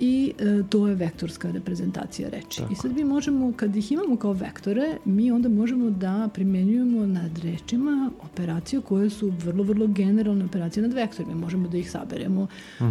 [0.00, 2.60] i e, to je vektorska reprezentacija reči.
[2.60, 2.72] Tako.
[2.72, 7.38] I sad mi možemo, kad ih imamo kao vektore, mi onda možemo da primenjujemo nad
[7.38, 11.34] rečima operacije koje su vrlo, vrlo generalne operacije nad vektorima.
[11.34, 12.46] Možemo da ih saberemo,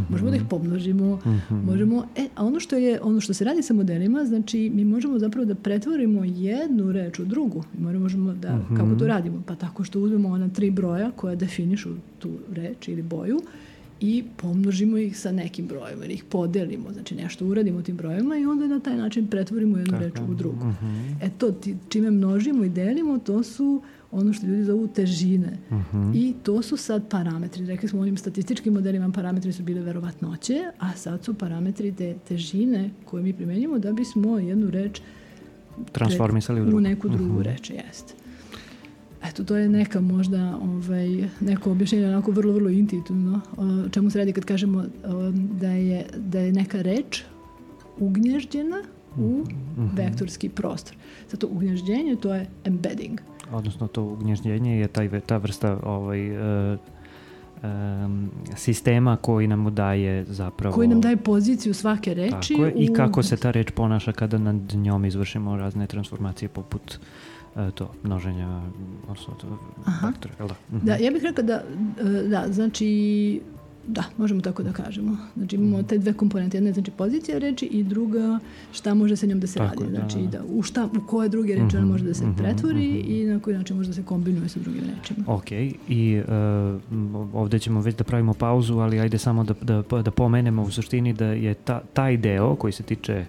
[0.10, 1.20] možemo da ih pomnožimo,
[1.50, 2.08] možemo...
[2.16, 5.46] E, a ono što, je, ono što se radi sa modelima, znači mi možemo zapravo
[5.46, 7.64] da pretvorimo jednu reč u drugu.
[7.74, 9.44] Mi moramo- možemo da, kako to radimo?
[9.46, 11.90] Pa tako što uzmemo ona tri broja koja definišu
[12.20, 13.42] tu reč ili boju
[14.00, 18.46] i pomnožimo ih sa nekim brojima, ili ih podelimo, znači nešto uradimo tim brojevima i
[18.46, 20.66] onda na taj način pretvorimo jednu reč u drugu.
[21.22, 25.58] E to, ti, čime množimo i delimo, to su ono što ljudi zovu težine.
[26.16, 27.66] I to su sad parametri.
[27.66, 32.90] Rekli smo onim statističkim modelima parametri su bile verovatnoće, a sad su parametri te težine
[33.06, 35.02] koje mi primenjamo da bismo jednu reč
[35.92, 36.82] Transformisali u u drugu.
[36.82, 38.14] neku drugu reč, jeste.
[39.24, 44.18] Eto, to je neka možda ovaj, neko objašnjenje onako vrlo, vrlo intuitivno o čemu se
[44.18, 47.24] radi kad kažemo o, da je, da je neka reč
[47.98, 48.84] ugnježđena
[49.18, 49.44] u
[49.94, 50.96] vektorski prostor.
[51.32, 53.22] Zato ugnježđenje to je embedding.
[53.52, 56.28] Odnosno to ugnježđenje je taj, ta vrsta ovaj,
[57.64, 60.76] em, sistema koji nam daje zapravo...
[60.76, 62.54] koji nam daje poziciju svake reči.
[62.54, 66.50] Tako je, i u- kako se ta reč ponaša kada nad njom izvršimo razne transformacije
[66.50, 66.98] poput e,
[67.76, 68.62] to, množenja,
[69.04, 69.48] odnosno to,
[70.40, 70.56] jel da?
[70.78, 70.86] Mhm.
[70.86, 71.64] Da, ja bih rekla da,
[72.00, 73.42] e, da, znači
[73.88, 75.18] Da, možemo tako da kažemo.
[75.36, 76.58] Znači imamo te dve komponente.
[76.58, 78.40] Jedna je znači pozicija reči i druga
[78.72, 79.94] šta može sa njom da se Tako radi.
[79.94, 80.00] da.
[80.00, 83.26] Znači da, u, šta, u koje druge reči ona može da se mhm, pretvori i
[83.26, 85.24] na koji način može da se kombinuje sa drugim rečima.
[85.28, 85.52] Ok,
[85.88, 86.32] i e,
[86.92, 90.72] m, ovdje ćemo već da pravimo pauzu, ali ajde samo da, da, da pomenemo u
[90.72, 93.26] suštini da je ta, taj deo koji se tiče e,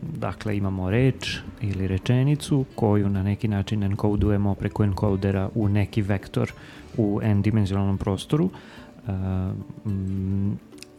[0.00, 6.52] dakle imamo reč ili rečenicu koju na neki način enkodujemo preko enkodera u neki vektor
[6.96, 8.50] u n-dimenzionalnom prostoru.
[8.50, 9.10] E,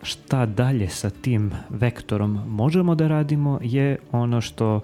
[0.03, 4.79] šta dalje sa tim vektorom možemo da radimo je ono što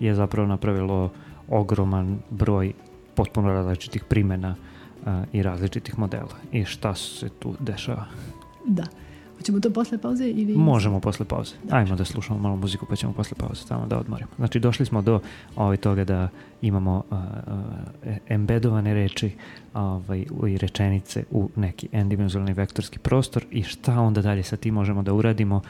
[0.00, 1.10] je zapravo napravilo
[1.48, 2.72] ogroman broj
[3.14, 4.54] potpuno različitih primjena
[5.06, 6.36] a, i različitih modela.
[6.52, 8.04] I šta se tu dešava?
[8.66, 8.84] Da.
[9.42, 10.56] Hoćemo to posle pauze ili...
[10.56, 11.54] Možemo posle pauze.
[11.70, 14.30] Ajmo da slušamo malo muziku pa ćemo posle pauze samo da odmorimo.
[14.36, 15.20] Znači došli smo do
[15.56, 16.28] ovaj, toga da
[16.60, 17.22] imamo a,
[18.04, 19.30] e- embedovane reči
[19.74, 25.02] ovaj, i rečenice u neki n-dimenzionalni vektorski prostor i šta onda dalje sa tim možemo
[25.02, 25.60] da uradimo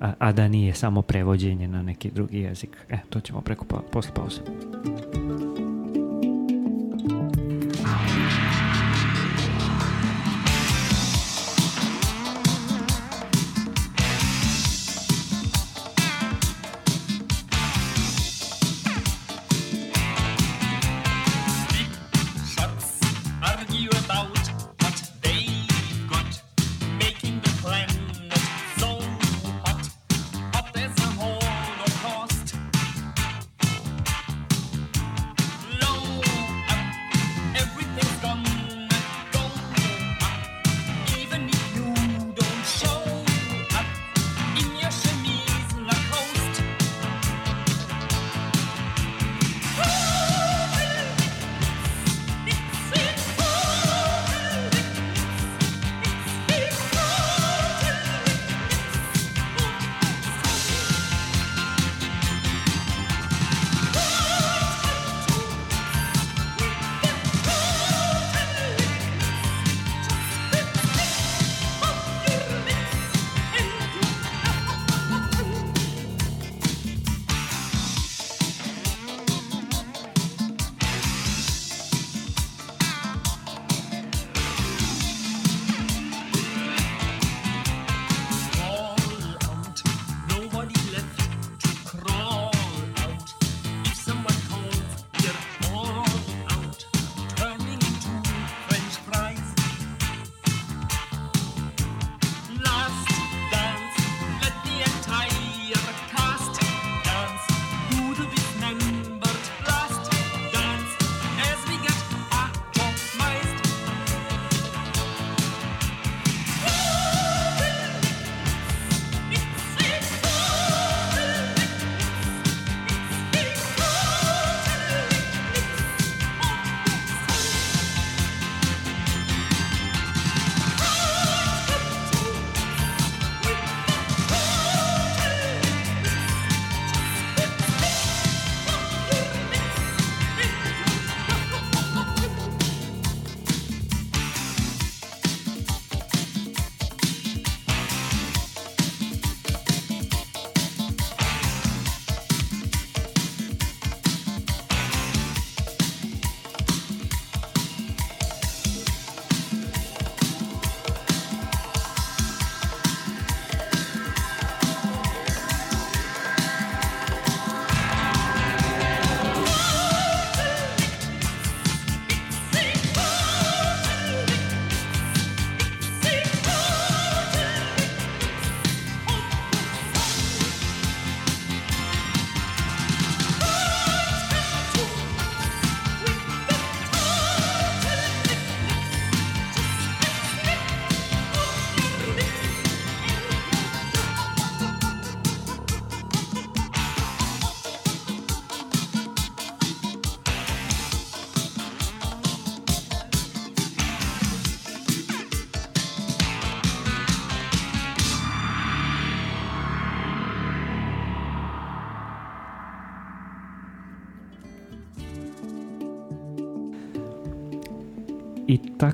[0.00, 2.76] a, a da nije samo prevođenje na neki drugi jezik.
[2.90, 4.40] E, to ćemo preko pa, posle pauze.
[4.92, 5.21] shots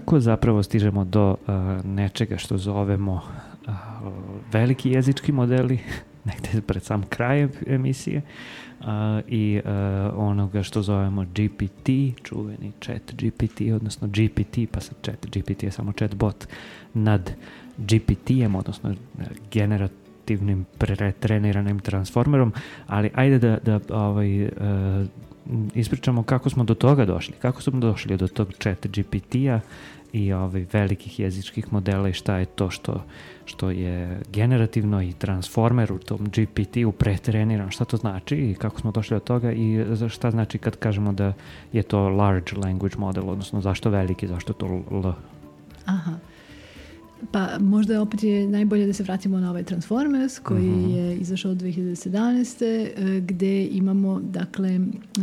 [0.09, 3.74] tako zapravo stižemo do uh, nečega što zovemo uh,
[4.52, 5.78] veliki jezički modeli,
[6.28, 8.22] negde pred sam kraj emisije
[8.80, 11.89] a, i a, onoga što zovemo GPT,
[12.22, 16.47] čuveni chat GPT, odnosno GPT, pa sad chat GPT je samo chatbot
[16.94, 17.32] nad
[17.78, 18.94] GPT-em, odnosno
[19.52, 22.52] generativnim pretreniranim transformerom,
[22.86, 24.51] ali ajde da, da ovaj, e,
[25.74, 29.60] ispričamo kako smo do toga došli, kako smo došli do tog chat GPT-a
[30.19, 33.05] i ovaj, velikih jezičkih modela i šta je to što,
[33.45, 38.90] što je generativno i transformer u tom GPT-u pretreniran, šta to znači i kako smo
[38.90, 41.32] došli do toga i šta znači kad kažemo da
[41.73, 45.12] je to large language model, odnosno zašto veliki, zašto to L?
[45.85, 46.12] Aha.
[47.31, 50.90] Pa možda opet je najbolje da se vratimo na ovaj Transformers koji Mhm.
[50.90, 52.62] je izašao 2017.
[52.97, 54.81] e, gde imamo dakle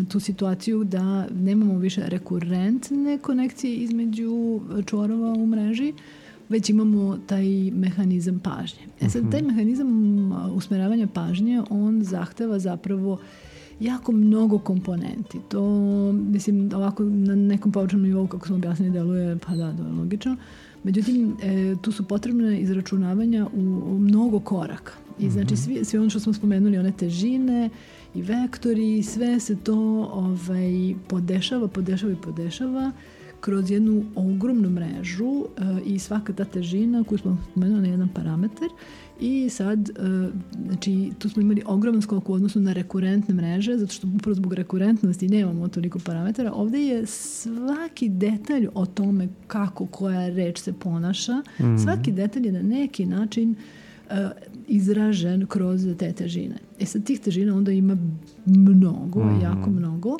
[0.09, 5.93] tu situaciju da nemamo više rekurentne konekcije između čvorova u mreži
[6.49, 8.81] već imamo taj mehanizam pažnje.
[9.01, 9.87] E sad, taj mehanizam
[10.55, 13.17] usmeravanja pažnje, on zahteva zapravo
[13.79, 15.37] jako mnogo komponenti.
[15.49, 15.61] To,
[16.11, 20.35] mislim, ovako na nekom površnom nivou, kako smo objasnili, deluje, pa da, to je logično.
[20.85, 24.93] Međutim, e, tu su potrebne izračunavanja u, u mnogo koraka.
[25.19, 27.69] I znači, svi, svi ono što smo spomenuli, one težine
[28.15, 29.77] i vektori, sve se to
[30.13, 32.91] ovaj, podešava, podešava i podešava
[33.39, 38.69] kroz jednu ogromnu mrežu e, i svaka ta težina koju smo spomenuli na jedan parametar
[39.19, 39.93] i sad, e,
[40.65, 44.53] znači, tu smo imali ogroman skok u odnosu na rekurentne mreže, zato što upravo zbog
[44.53, 46.51] rekurentnosti nemamo toliko parametara.
[46.53, 51.41] Ovde je svaki detalj o tome kako koja reč se ponaša,
[51.83, 53.55] svaki detalj je na neki način
[54.09, 54.29] e,
[54.67, 56.55] izražen kroz te težine.
[56.79, 57.97] E sad tih težina onda ima
[58.45, 60.17] mnogo, jako mnogo.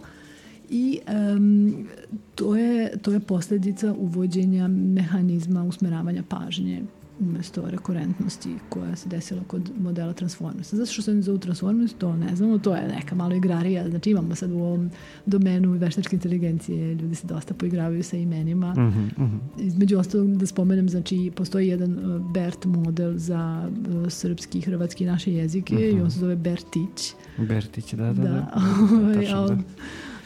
[0.69, 1.87] I em,
[2.35, 6.83] to, je, to je posljedica uvođenja mehanizma usmeravanja pažnje
[7.19, 10.75] umesto rekurentnosti koja se desila kod modela Transformersa.
[10.75, 13.89] Zato što se oni zovu Transformers, to ne znamo, to je neka malo igrarija.
[13.89, 14.89] Znači imamo sad u ovom
[15.25, 18.71] domenu veštačke inteligencije, ljudi se dosta poigravaju sa imenima.
[18.71, 19.37] Mhm, mhm.
[19.59, 25.07] Između ostalog da spomenem, znači postoji jedan uh, BERT model za uh, srpski, hrvatski i
[25.07, 27.13] naše jezike i on se zove BERTić.
[27.37, 28.29] Bertić, da, da, da.
[28.29, 28.51] Da,
[29.01, 29.57] ovaj, Tačno, da.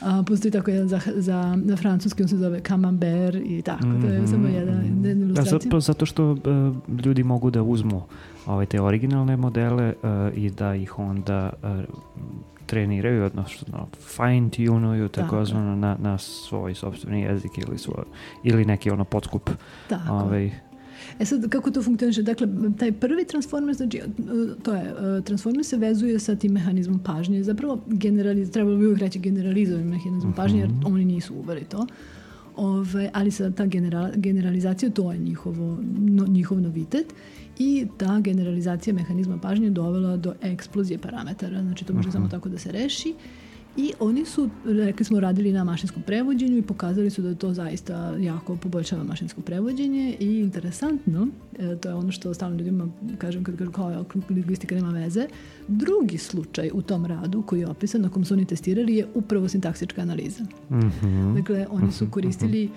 [0.02, 4.08] A postoji tako jedan za, za, na francuski, on se zove Camembert i tako, to
[4.08, 5.60] je samo jedan, jedna Da, ilustracija.
[5.60, 6.38] zato, zato što uh,
[7.06, 8.02] ljudi mogu da uzmu
[8.46, 11.70] ove te originalne modele uh, i da ih onda uh,
[12.66, 18.04] treniraju, odnosno fine tunuju Tako takozvano na, na svoj sobstveni jezik ili, svoj,
[18.44, 19.50] ili neki ono podskup
[19.90, 20.14] Tako.
[20.14, 20.52] ovaj,
[21.20, 22.22] E sad, kako to funkcioniše?
[22.22, 22.48] Dakle,
[22.80, 24.04] taj prvi transformer, znači, e,
[24.64, 27.44] to je, e, transformer se vezuje sa tim mehanizmom pažnje.
[27.44, 31.88] Zapravo, generaliz, trebalo bi uvijek reći generalizovan mehanizam pažnje, jer oni nisu uveli to.
[32.56, 37.14] Ove, ali sad ta general, generalizacija, to je njihovo, no, njihov novitet
[37.60, 41.62] i ta generalizacija mehanizma pažnje je dovela do eksplozije parametara.
[41.62, 43.14] Znači, to može samo tako da se reši.
[43.78, 48.16] I oni su, rekli smo, radili na mašinskom prevođenju i pokazali su da to zaista
[48.20, 50.16] jako poboljšava mašinsko prevođenje.
[50.20, 51.28] I interesantno,
[51.60, 52.88] e, to je ono što stalno ljudima
[53.18, 55.28] kažem kad kažu kao lingvistika nema veze,
[55.68, 59.48] drugi slučaj u tom radu koji je opisan na kom su oni testirali je upravo
[59.48, 60.44] sintaksička analiza.
[60.70, 62.70] mhm, Dakle, oni su koristili e,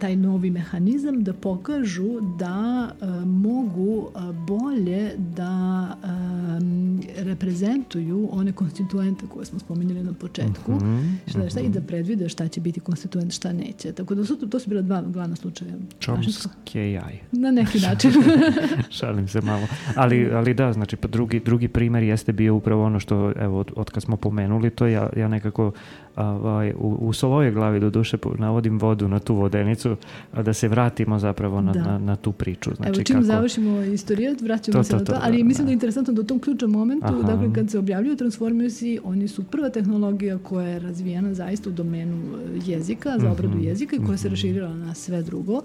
[0.00, 9.26] taj novi mehanizam da pokažu da e, mogu e, bolje da e, reprezentuju one konstituente
[9.26, 10.80] koje smo spominjali na početku,
[11.26, 13.92] šta, šta, i da predvide šta će biti konstituent, šta neće.
[13.92, 15.72] Tako da su, to, to su bila dva glavna slučaja.
[16.00, 17.18] Chomsky AI.
[17.32, 18.12] Na neki način.
[18.98, 19.66] Šalim se malo.
[19.94, 23.72] Ali, ali da, znači pa drugi, drugi primer jeste bio upravo ono što, evo, od,
[23.76, 25.72] od kad smo pomenuli to, ja, ja nekako
[26.18, 29.96] ovaj, u, u svojoj glavi do duše navodim vodu na tu vodenicu,
[30.32, 31.82] a da se vratimo zapravo na, Da.
[31.82, 32.74] na, na tu priču.
[32.74, 35.64] Znači, Evo, čim završimo istorijat, vraćamo To, se to, na to, to, ali da, mislim
[35.64, 35.66] da.
[35.66, 37.22] da je interesantno da u tom ključnom momentu, Aha.
[37.22, 42.16] dakle, kad se objavljuju Transformersi, oni su prva tehnologija koja je razvijena zaista u domenu
[42.16, 45.62] e, jezika, za obradu Mhm, jezika i koja se raširila na sve drugo.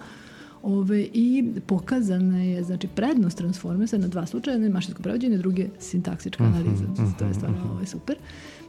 [0.64, 5.62] Ove, I pokazana je znači, prednost Transformersa na dva slučaja, jedan je mašinsko prevođenje, drugi
[5.62, 6.86] je sintaksička Mhm, analiza.
[7.20, 8.16] To je stvarno ovaj, super.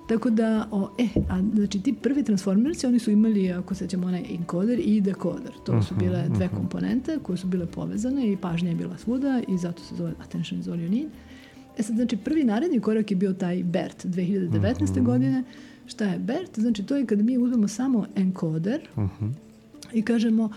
[0.08, 4.06] Tako da, o, e, a, znači ti prvi transformersi, oni su imali, ako se ćemo,
[4.06, 5.52] onaj encoder i decoder.
[5.66, 9.42] To su Mhm, bile dve komponente koje su bile povezane i pažnja je bila svuda
[9.48, 11.08] i zato se zove attention is all you need.
[11.78, 14.50] E sad, znači, prvi naredni korak je bio taj BERT 2019.
[14.92, 15.04] Mhm.
[15.04, 15.44] godine.
[15.86, 16.58] Šta je BERT?
[16.58, 19.26] Znači, to je kad mi uzmemo samo encoder Mhm.
[19.92, 20.50] i kažemo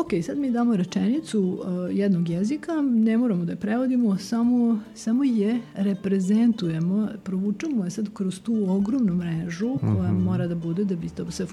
[0.00, 5.24] ok, sad mi damo rečenicu uh, jednog jezika, ne moramo da je prevodimo, samo, samo
[5.24, 11.08] je reprezentujemo, provučemo je sad kroz tu ogromnu mrežu koja mora da bude da bi
[11.08, 11.46] to sve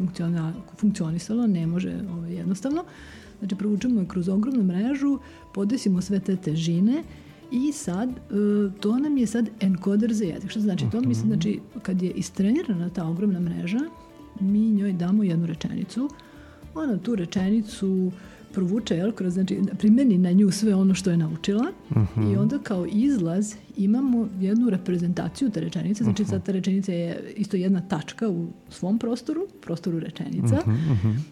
[0.78, 2.84] funkcionisalo, ne može ovaj, jednostavno.
[3.40, 5.20] Znači, provučemo je kroz ogromnu mrežu,
[5.54, 7.04] podesimo sve te težine
[7.52, 8.14] I sad, e,
[8.80, 10.50] to nam je sad enkoder za jezik.
[10.50, 10.86] Što znači?
[10.92, 13.80] To mislim, znači, kad je istrenirana ta ogromna mreža,
[14.40, 16.10] mi njoj damo jednu rečenicu,
[16.76, 18.12] ona tu rečenicu
[18.56, 21.66] provuče, jel, kroz, znači, primeni na nju sve ono što je naučila
[22.32, 27.58] i onda kao izlaz imamo jednu reprezentaciju te rečenice, znači sad ta rečenica je isto
[27.58, 30.58] jedna tačka u svom prostoru, prostoru rečenica.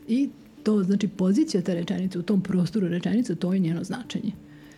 [0.08, 0.30] I
[0.64, 4.32] to znači pozicija te rečenice u tom prostoru rečenice, to je njeno značenje.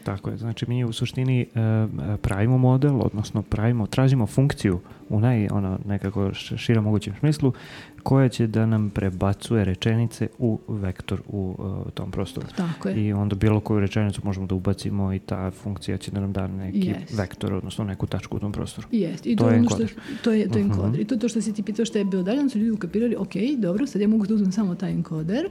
[0.05, 1.85] Tako je, znači mi u suštini e, e,
[2.17, 4.79] pravimo model, odnosno pravimo, tražimo funkciju
[5.09, 7.53] u naj, ono, nekako š- širem mogućem smislu,
[8.03, 11.55] koja će da nam prebacuje rečenice u vektor u
[11.87, 12.47] e, tom prostoru.
[12.49, 12.95] Tako je.
[12.97, 16.47] I onda bilo koju rečenicu možemo da ubacimo i ta funkcija će da nam da
[16.49, 17.17] neki Yes.
[17.17, 18.87] vektor, odnosno neku tačku u tom prostoru.
[18.91, 19.25] Jest.
[19.25, 19.77] I To to, je ono što,
[20.23, 20.71] to je, to je Mhm.
[20.71, 20.99] enkoder.
[21.01, 22.71] I to je to što si ti pitao šta je bilo dalje, onda su ljudi
[22.71, 25.45] ukapirali, ok, dobro, sad ja mogu da uzmem samo taj enkoder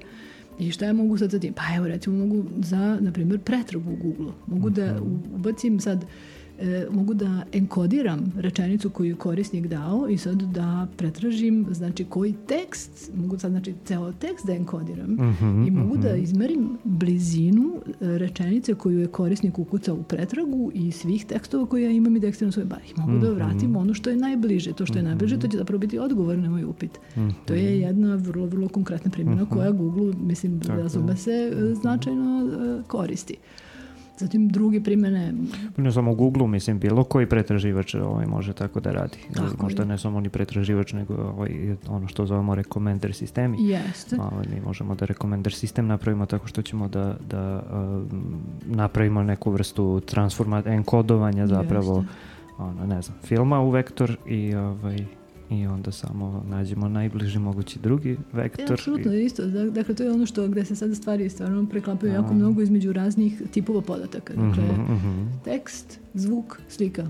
[0.58, 1.52] i šta ja mogu sad sa tim?
[1.52, 4.32] Pa evo recimo mogu za, na primjer, pretragu u Google.
[4.46, 5.34] Mogu da Mhm.
[5.34, 6.04] ubacim sad
[6.58, 12.34] e, mogu da enkodiram rečenicu koju je korisnik dao i sad da pretražim znači koji
[12.48, 18.18] tekst, mogu sad znači ceo tekst da enkodiram Mhm, i mogu da izmerim blizinu e,
[18.18, 22.26] rečenice koju je korisnik ukucao u pretragu i svih tekstova koje ja imam i da
[22.26, 22.82] eksterno svoje bavi.
[22.96, 24.72] Mogu da vratim ono što je najbliže.
[24.72, 26.98] To što je najbliže, to će zapravo biti odgovor na moj upit.
[27.46, 32.82] To je jedna vrlo, vrlo konkretna primjena koja Google, mislim, razume se, e, značajno e,
[32.86, 33.36] koristi.
[34.18, 35.32] Zatim druge primjene,
[35.76, 39.18] Ne samo u Google, mislim, bilo koji pretraživač ovaj, može tako da radi.
[39.34, 39.86] Tako Možda je.
[39.86, 43.68] ne samo ni pretraživač, nego ovaj, ono što zovemo recommender sistemi.
[43.68, 49.22] jeste, Ovaj, mi možemo da recommender sistem napravimo tako što ćemo da, da um, napravimo
[49.22, 52.12] neku vrstu transforma, enkodovanja zapravo Jeste.
[52.58, 55.04] ono, ne znam, filma u vektor i ovaj
[55.54, 58.72] i onda samo nađemo najbliži mogući drugi E, vektor.
[58.72, 59.46] apsolutno, i, isto.
[59.46, 62.34] Da- Dakle, to je ono što gde se sada stvari stvarno preklapaju jako A.
[62.34, 64.32] mnogo između raznih tipova podataka.
[64.34, 65.26] Dakle, Mhm, mhm.
[65.44, 67.06] tekst, zvuk, slika.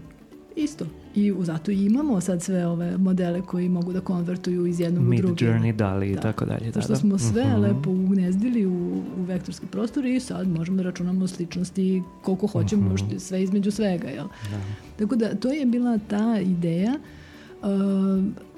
[0.56, 0.84] Isto.
[1.14, 5.02] I u- zato i imamo sad sve ove modele koji mogu da konvertuju iz jednog
[5.02, 5.44] u Mid drugi.
[5.44, 6.20] journey, dali i Da.
[6.20, 6.66] tako dalje.
[6.66, 6.98] Zato da, što da.
[6.98, 7.60] smo sve Mhm.
[7.60, 8.72] lepo ugnezdili u,
[9.18, 12.96] u vektorski prostor i sad možemo da računamo sličnosti koliko hoćemo, Mhm.
[12.96, 14.08] što- sve između svega.
[14.08, 14.26] Jel?
[14.96, 17.23] Tako da to je bila ta ideja uh,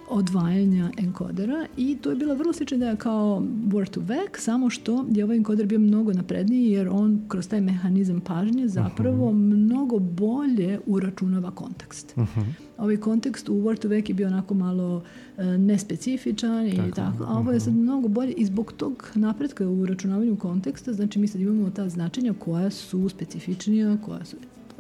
[0.09, 5.05] odvajanja enkodera i to je bila vrlo slična ideja kao word to vec, samo što
[5.11, 10.81] je ovaj enkoder bio mnogo napredniji jer on kroz taj mehanizam pažnje zapravo mnogo bolje
[10.87, 12.16] uračunava kontekst.
[12.16, 12.41] Mhm.
[12.78, 15.03] Ovaj kontekst u word to vec je bio onako malo
[15.39, 19.69] e, nespecifičan i Tako, tako, a ovo je sad mnogo bolje i zbog tog napretka
[19.69, 24.37] u uračunavanju konteksta, znači mi sad imamo ta značenja koja su specifičnija, koja su,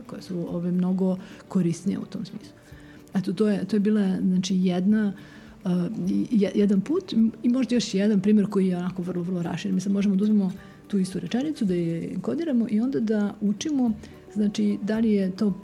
[0.06, 1.16] koja su ove mnogo
[1.48, 2.56] korisnije u tom smislu.
[3.16, 5.12] Eto, to je, to je bila znači, jedna
[5.64, 5.70] uh,
[6.30, 7.12] je- jedan put
[7.42, 9.74] i možda još jedan primjer koji je onako vrlo, vrlo raširen.
[9.74, 10.52] Mi sad možemo da uzmemo
[10.88, 13.92] tu istu rečenicu, da je enkodiramo i onda da učimo
[14.36, 15.54] Znači, da li je to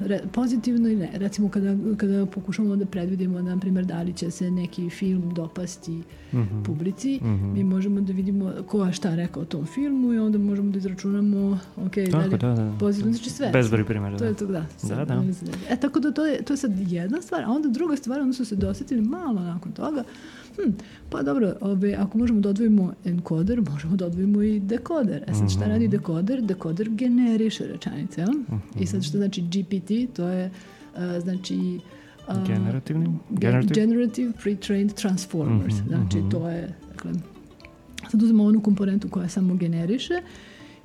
[0.00, 1.10] re- pozitivno ili ne?
[1.14, 6.02] Recimo, kada, kada pokušamo da predvidimo, na primjer, da li će se neki film dopasti
[6.32, 6.62] Mhm.
[6.62, 7.20] publici,
[7.54, 10.78] mi možemo da vidimo ko je šta rekao o tom filmu i onda možemo da
[10.78, 12.72] izračunamo, ok, da li Tako, je da, da.
[12.78, 13.50] pozitivno, znači sve.
[13.50, 14.16] Bezbroj primjera.
[14.16, 14.28] To da.
[14.28, 14.66] je to, da.
[14.78, 15.20] sad, da.
[15.20, 18.20] mislim E, tako da to je, to je sad jedna stvar, a onda druga stvar,
[18.20, 20.04] onda su se dosetili malo nakon toga,
[20.58, 20.70] hm,
[21.10, 25.24] pa dobro, ove, ako možemo da odvojimo enkoder, možemo da odvojimo i dekoder.
[25.26, 25.70] E sad šta Mhm.
[25.70, 26.42] radi dekoder?
[26.42, 28.30] Dekoder generiše rečenice, jel?
[28.80, 30.50] I sad što znači GPT, to je,
[30.96, 31.78] a, znači,
[32.26, 33.06] a, Generativni?
[33.30, 33.74] Ge- Generative?
[33.76, 35.74] Generative Pre-trained Transformers.
[35.74, 36.30] Mhm, znači, mhm.
[36.30, 37.12] to je, dakle,
[38.10, 40.14] sad uzmemo onu komponentu koja samo generiše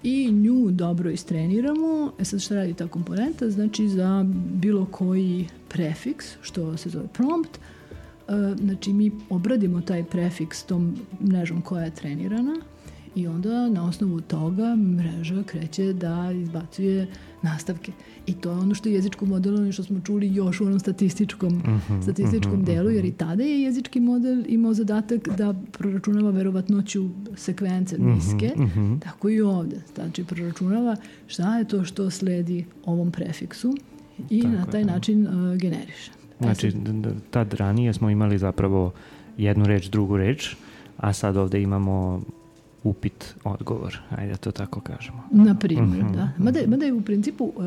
[0.03, 2.11] i nju dobro istreniramo.
[2.19, 3.49] E sad šta radi ta komponenta?
[3.49, 7.59] Znači, za bilo koji prefiks, što se zove prompt, e,
[8.57, 12.55] znači mi obradimo taj prefiks tom mrežom koja je trenirana
[13.15, 17.07] i onda na osnovu toga mreža kreće da izbacuje
[17.41, 17.91] nastavke.
[18.25, 21.53] I to je ono što je jezičko modelovanje što smo čuli još u onom statističkom,
[21.53, 27.97] Mhm, statističkom delu, jer i tada je jezički model imao zadatak da proračunava verovatnoću sekvence
[27.99, 28.97] niske, mhm.
[28.97, 29.81] tako i ovde.
[29.95, 30.95] Znači, proračunava
[31.27, 33.75] šta je to što sledi ovom prefiksu
[34.29, 34.91] i Tako na je, taj da.
[34.91, 36.11] način uh, generiše.
[36.39, 36.73] Znači,
[37.31, 38.91] tad ranije smo imali zapravo
[39.37, 40.55] jednu reč, drugu reč,
[40.97, 42.21] a sad ovde imamo
[42.83, 45.23] upit, odgovor, ajde da to tako kažemo.
[45.31, 46.29] Na primjer, Mhm, da.
[46.37, 47.63] Mada, mada je u principu uh,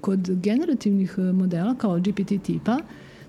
[0.00, 2.78] kod generativnih uh, modela kao GPT tipa,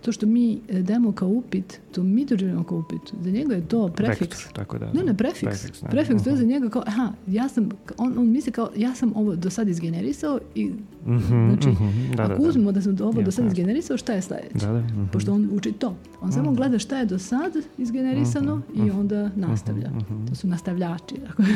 [0.02, 3.14] to što mi uh, damo kao upit, to mi doživljamo kao upit.
[3.22, 4.22] Za njega je to prefiks.
[4.22, 4.94] Vektor, tako da.
[4.94, 5.42] Ne, ne, prefiks.
[5.42, 6.24] Prefiks, Prefiks, da.
[6.24, 9.36] to je za njega kao, aha, ja sam, on, on misli kao, ja sam ovo
[9.36, 10.72] do sad izgenerisao i,
[11.06, 12.50] Mhm, znači, mhm, da, da, ako da.
[12.50, 14.66] uzmemo da sam ovo do Jasno, sad izgenerisao, šta je sledeće?
[14.66, 14.80] Da, da.
[14.80, 15.06] mhm.
[15.06, 15.96] Pošto on uči to.
[16.22, 19.90] On samo gleda šta je do sad izgenerisano Mhm, i onda nastavlja.
[20.30, 21.16] To su nastavljači.
[21.28, 21.44] Tako.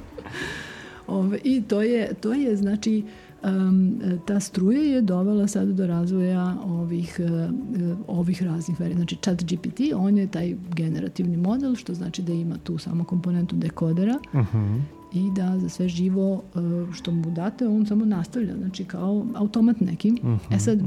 [1.06, 3.25] Ove, I to je, to je znači, uh,
[4.26, 8.96] ta struja je dovela sad do razvoja ovih, uh, ovih raznih verija.
[8.96, 13.56] Znači chat GPT, on je taj generativni model, što znači da ima tu samo komponentu
[13.56, 14.76] dekodera Mhm.
[15.14, 16.42] i da za sve živo uh,
[16.94, 20.12] što mu date, on samo nastavlja, znači kao automat neki.
[20.50, 20.80] E sad,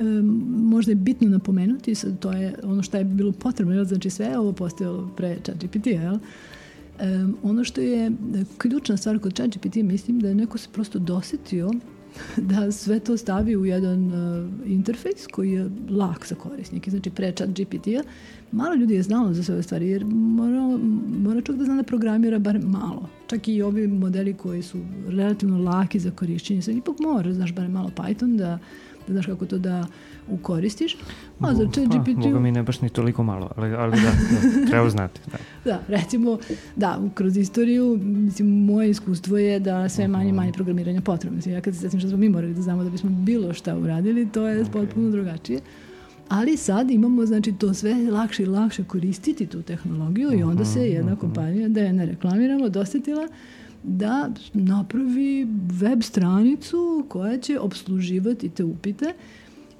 [0.00, 4.26] um, možda je bitno napomenuti, sad to je ono što je bilo potrebno, znači sve
[4.26, 6.18] je ovo postojalo pre ChatGPT, jel?
[7.00, 8.10] Um, ono što je e,
[8.58, 11.70] ključna stvar kod ChatGPT, mislim da je neko se prosto dosetio
[12.50, 16.90] da sve to stavi u jedan uh, interfejs koji je lak za korisnike.
[16.90, 18.02] Znači, pre chat GPT-a
[18.52, 20.78] malo ljudi je znalo za sve ove stvari, jer mora,
[21.18, 23.08] mora čovjek da zna da programira bar malo.
[23.26, 24.78] Čak i ovi modeli koji su
[25.08, 28.58] relativno laki za korišćenje, sad ipak mora, znaš, bar malo Python da
[29.06, 29.86] da znaš kako to da
[30.28, 30.96] ukoristiš.
[31.40, 32.16] A za chat Pa, GPT...
[32.16, 34.10] Boga mi ne baš ni toliko malo, ali, ali da,
[34.60, 35.20] da, treba znati.
[35.30, 35.38] Da.
[35.72, 36.38] Da, recimo,
[36.76, 41.36] da, kroz istoriju, mislim, moje iskustvo je da sve manje i manje programiranja potrebno.
[41.36, 43.76] Mislim, ja kad se setim što smo mi morali da znamo da bismo bilo šta
[43.76, 45.60] uradili, to je potpuno drugačije.
[46.28, 50.88] Ali sad imamo, znači, to sve lakše i lakše koristiti tu tehnologiju i onda se
[50.88, 53.28] jedna kompanija, da je ne reklamiramo, dosetila
[53.82, 55.46] da napravi
[55.80, 59.12] web stranicu koja će obsluživati te upite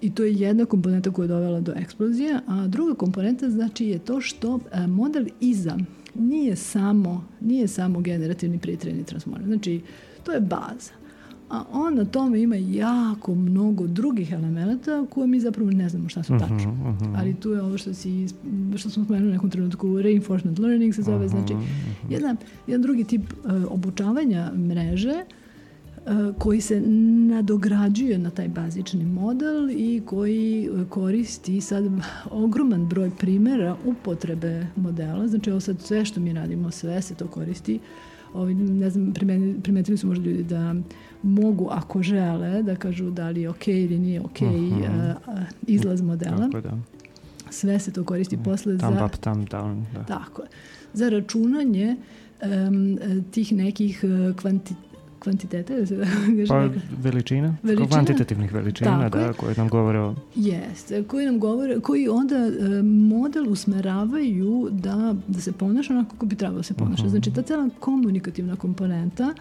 [0.01, 3.99] i to je jedna komponenta koja je dovela do eksplozije, a druga komponenta znači je
[3.99, 5.79] to što e, model iza
[6.15, 9.47] nije samo, nije samo generativni pritreni transformer.
[9.47, 9.81] Znači,
[10.25, 10.93] to je baza.
[11.51, 16.23] A on na tome ima jako mnogo drugih elemenata koje mi zapravo ne znamo šta
[16.23, 16.97] su tačno.
[17.17, 18.29] Ali tu je ovo što, si,
[18.77, 21.55] što smo spomenuli u nekom trenutku, reinforcement learning se zove, znači
[22.11, 22.37] jedna,
[22.67, 23.35] jedan drugi tip e,
[23.69, 25.25] obučavanja mreže e,
[26.39, 26.81] koji se
[27.31, 31.85] nadograđuje na taj bazični model i koji e, koristi sad
[32.31, 35.29] ogroman broj primera upotrebe modela.
[35.29, 37.81] Znači ovo sad sve što mi radimo, sve se to koristi.
[38.35, 40.75] Ovi, ne znam, primeni- primetili su možda ljudi da
[41.23, 46.03] mogu, ako žele, da kažu da li je ok ili nije ok a, a, izlaz
[46.03, 46.37] modela.
[46.37, 46.79] Tako da.
[47.51, 49.05] Sve se to koristi posle Thumb za...
[49.05, 49.85] up, thumb down.
[49.95, 50.05] Da.
[50.05, 50.49] Tako je.
[50.93, 51.97] Za računanje
[52.41, 52.99] em,
[53.31, 54.75] tih nekih e, kvanti,
[55.27, 56.05] kvantiteta, ili se da
[56.37, 57.89] kaže Pa neka- veličina, Veličina?
[57.89, 59.33] kvantitativnih veličina, Tako da, je.
[59.33, 60.15] koje nam govore o...
[60.37, 62.51] Jeste, koji nam govore, koji onda e,
[62.83, 67.09] model usmeravaju da, da se ponaša onako kako bi trebalo da se ponaša.
[67.09, 69.35] Znači, ta cela komunikativna komponenta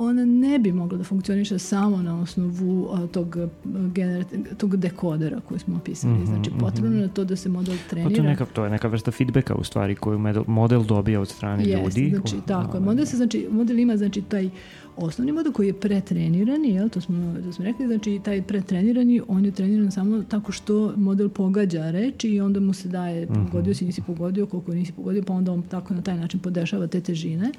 [0.00, 3.36] ona ne bi mogla da funkcioniše samo na osnovu a, tog,
[3.66, 6.26] generat- tog dekodera koji smo opisali.
[6.26, 8.10] Znači, potrebno je to da se model Pa trenira.
[8.12, 11.28] to, je neka, to je neka vrsta feedbacka u stvari koju medel- model dobija od
[11.28, 12.10] strane Jeste, ljudi.
[12.10, 12.68] znači, tako je.
[12.70, 14.50] ovaj, Model, se, znači, model ima znači, taj
[14.98, 19.44] osnovni model koji je pretrenirani, jel, to smo, to smo rekli, znači taj pretrenirani, on
[19.44, 23.84] je treniran samo tako što model pogađa reči i onda mu se daje pogodio si,
[23.84, 27.52] nisi pogodio, koliko nisi pogodio, pa onda on tako na taj način podešava te težine.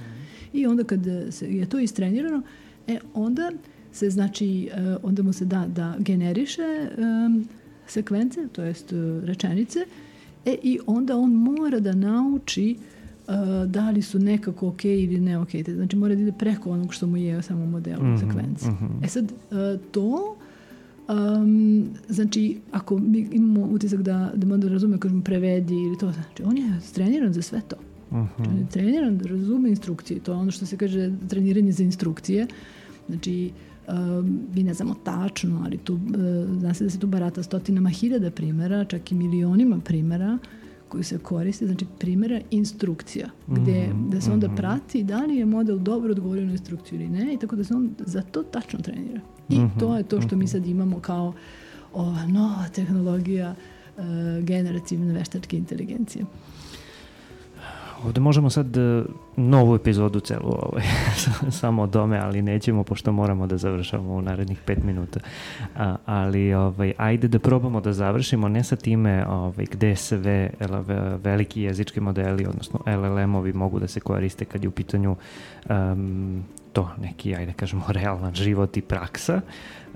[0.54, 1.00] I onda kad
[1.30, 2.42] se, je to istrenirano,
[2.88, 3.52] e, onda
[3.92, 6.62] se znači, e, onda mu se da da generiše
[6.98, 7.48] em,
[7.88, 9.80] sekvence, to jest e, rečenice,
[10.46, 12.76] e, i onda on mora da nauči
[13.28, 15.50] uh, da li su nekako ok ili ne ok.
[15.76, 18.66] Znači mora da ide preko onog što mu je samo model Mhm, sekvenci.
[19.04, 20.36] E sad, uh, to
[21.10, 26.44] um, znači ako mi imamo utisak da, da model razume, kažemo prevedi ili to, znači
[26.44, 27.76] on je treniran za sve to.
[28.12, 28.50] Mhm.
[28.50, 30.20] On je treniran da razume instrukcije.
[30.20, 32.48] To je ono što se kaže treniranje za instrukcije.
[33.08, 33.52] Znači,
[33.88, 36.00] um, mi ne znamo tačno, ali tu, uh,
[36.60, 40.38] zna se da se tu barata stotinama hiljada primjera, čak i milionima primjera
[40.92, 45.78] koji se koriste, znači primjera instrukcija, gde, da se onda prati da li je model
[45.78, 49.22] dobro odgovorio na instrukciju ili ne i tako da se on za to tačno trenira.
[49.50, 51.34] I to je to što mi sad imamo kao
[51.94, 53.56] ova nova tehnologija
[53.98, 54.04] uh,
[54.44, 56.26] generativne veštačke inteligencije.
[58.06, 59.04] Ovde možemo sad e,
[59.38, 60.84] novu epizodu celu ovaj,
[61.62, 65.20] samo o tome, ali nećemo pošto moramo da završamo u narednih pet minuta.
[65.76, 70.50] A, ali ovaj, ajde da probamo da završimo ne sa time ovaj, gde sve
[71.24, 75.16] veliki jezički modeli, odnosno LLM-ovi mogu da se koriste kad je u pitanju
[75.70, 79.42] um, to neki, ajde kažemo, realan život i praksa,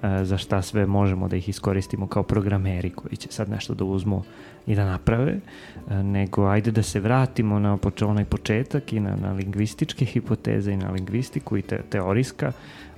[0.03, 3.83] e, za šta sve možemo da ih iskoristimo kao programeri koji će sad nešto da
[3.83, 4.23] uzmu
[4.67, 5.39] i da naprave,
[5.89, 10.71] e, nego ajde da se vratimo na poč onaj početak i na, na lingvističke hipoteze
[10.71, 12.51] i na lingvistiku i te, teorijska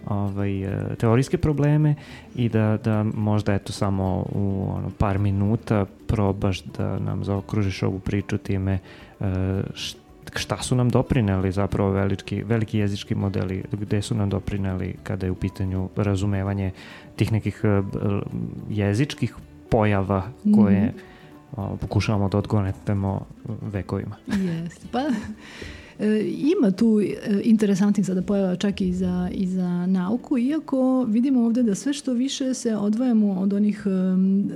[0.05, 1.95] ovaj, e, teorijske probleme
[2.35, 7.99] i da, da možda eto samo u ono, par minuta probaš da nam zaokružiš ovu
[7.99, 8.73] priču time
[9.19, 9.23] e,
[9.73, 9.97] št-
[10.35, 15.31] šta su nam doprineli zapravo veliki, veliki jezički modeli, gde su nam doprineli kada je
[15.31, 16.71] u pitanju razumevanje
[17.15, 17.61] tih nekih
[18.69, 19.35] jezičkih
[19.69, 20.23] pojava
[20.55, 20.93] koje
[21.55, 23.25] o, pokušavamo da odgonetnemo
[23.61, 24.15] vekovima.
[24.27, 24.87] Jeste.
[24.91, 24.99] Pa,
[25.99, 31.45] E, ima tu e, interesantnih sada pojava čak i za, i za nauku, iako vidimo
[31.45, 34.49] ovde da sve što više se odvajamo od onih em,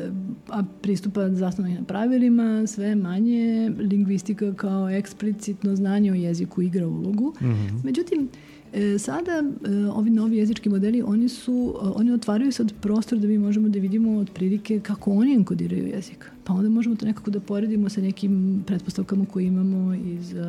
[0.49, 7.33] a, pristupa zasnovanih na pravilima, sve manje lingvistika kao eksplicitno znanje o jeziku igra ulogu.
[7.83, 8.50] Međutim, E,
[8.99, 13.37] sada e, ovi novi jezički modeli oni su e, oni otvaraju sad prostor da mi
[13.37, 16.31] možemo da vidimo otprilike kako oni enkodiraju jezik.
[16.43, 20.39] Pa onda možemo to nekako da poredimo sa nekim pretpostavkama koje imamo iz uh,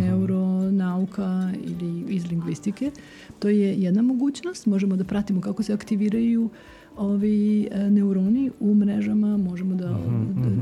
[0.00, 2.90] neuronauka ili iz lingvistike.
[3.38, 4.66] To je jedna mogućnost.
[4.66, 6.50] Možemo da pratimo kako se aktiviraju
[6.96, 9.98] ovi e, neuroni u mrežama, možemo da,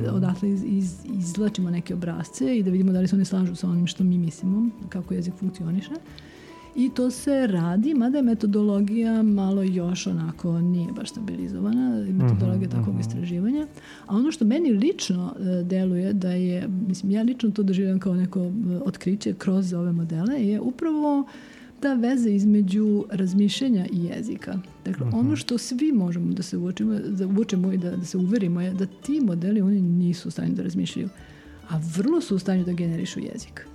[0.05, 3.55] da odatle iz, iz, izlačimo neke obrazce i da vidimo da li se oni slažu
[3.55, 5.94] sa onim što mi mislimo, kako jezik funkcioniše.
[6.81, 13.01] I to se radi, mada je metodologija malo još onako nije baš stabilizovana, metodologija takvog
[13.01, 13.66] istraživanja.
[14.07, 18.15] A ono što meni lično e, deluje da je, mislim, ja lično to doživljam kao
[18.15, 18.51] neko e,
[18.85, 21.24] otkriće kroz ove modele, je upravo
[21.81, 24.59] ta veza između razmišljanja i jezika.
[24.85, 28.61] Dakle, ono što svi možemo da se uočimo, da uočimo i da, da se uverimo
[28.61, 31.09] je da ti modeli, oni nisu u stanju da razmišljaju
[31.71, 33.67] a vrlo su u stanju da generišu jezik.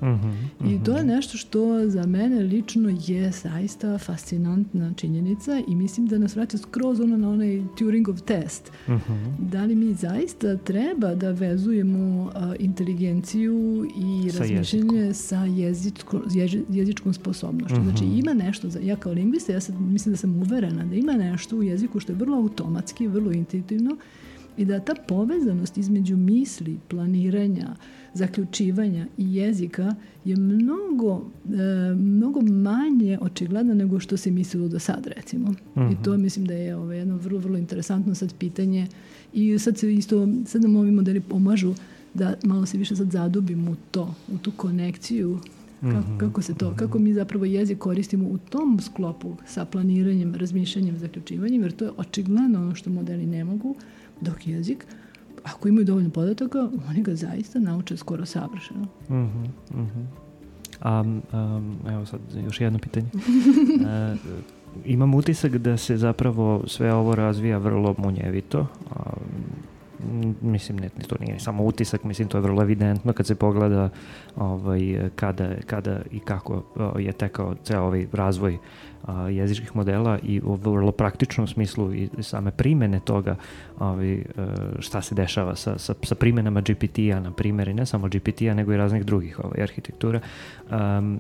[0.68, 6.18] I to je nešto što za mene lično je zaista fascinantna činjenica i mislim da
[6.18, 8.72] nas vraća skroz ono na onaj Turingov test.
[9.40, 16.64] Da li mi zaista treba da vezujemo a, inteligenciju i Sa razmišljanje sa jezičko, ježi-
[16.70, 17.76] jezičkom sposobnošću.
[17.84, 21.14] Znači ima nešto, za, ja kao lingvista, ja sad mislim da sam uverena da ima
[21.14, 23.98] nešto u jeziku što je vrlo automatski, vrlo intuitivno
[24.58, 27.76] i da ta povezanost između misli, planiranja,
[28.14, 29.96] zaključivanja i jezika
[30.26, 35.54] je mnogo, e, mnogo manje očigledna nego što se mislilo do sad recimo.
[35.92, 38.88] I to mislim da je ovo jedno vrlo, vrlo interesantno sad pitanje.
[39.34, 41.74] I sad se isto, sad nam ovi modeli pomažu
[42.14, 45.40] da malo se više sad zadubimo u to, u tu konekciju.
[45.82, 50.98] Kako, kako se to, kako mi zapravo jezik koristimo u tom sklopu sa planiranjem, razmišljanjem,
[50.98, 53.76] zaključivanjem, jer to je očigledno ono što modeli ne mogu,
[54.22, 54.86] dok jezik,
[55.44, 58.88] ako imaju dovoljno podataka, oni ga zaista nauče skoro savršeno.
[59.10, 60.02] Mhm, mhm.
[60.82, 63.08] A, um, evo sad još jedno pitanje.
[63.86, 64.16] E,
[64.86, 68.68] imam utisak da se zapravo sve ovo razvija vrlo munjevito.
[68.92, 69.04] A,
[70.42, 73.90] mislim, ne, to nije samo utisak, mislim, to je vrlo evidentno kad se pogleda
[74.36, 76.64] ovaj, kada, kada i kako
[77.00, 78.58] je tekao ceo ovaj razvoj
[79.08, 83.36] a, jezičkih modela i u vrlo praktičnom smislu i same primene toga
[83.80, 84.24] ovaj, e,
[84.80, 88.74] šta se dešava sa, sa, sa primenama GPT-a, na primjer, i ne samo GPT-a, nego
[88.74, 90.20] i raznih drugih ovaj, arhitektura
[90.72, 91.20] um, e,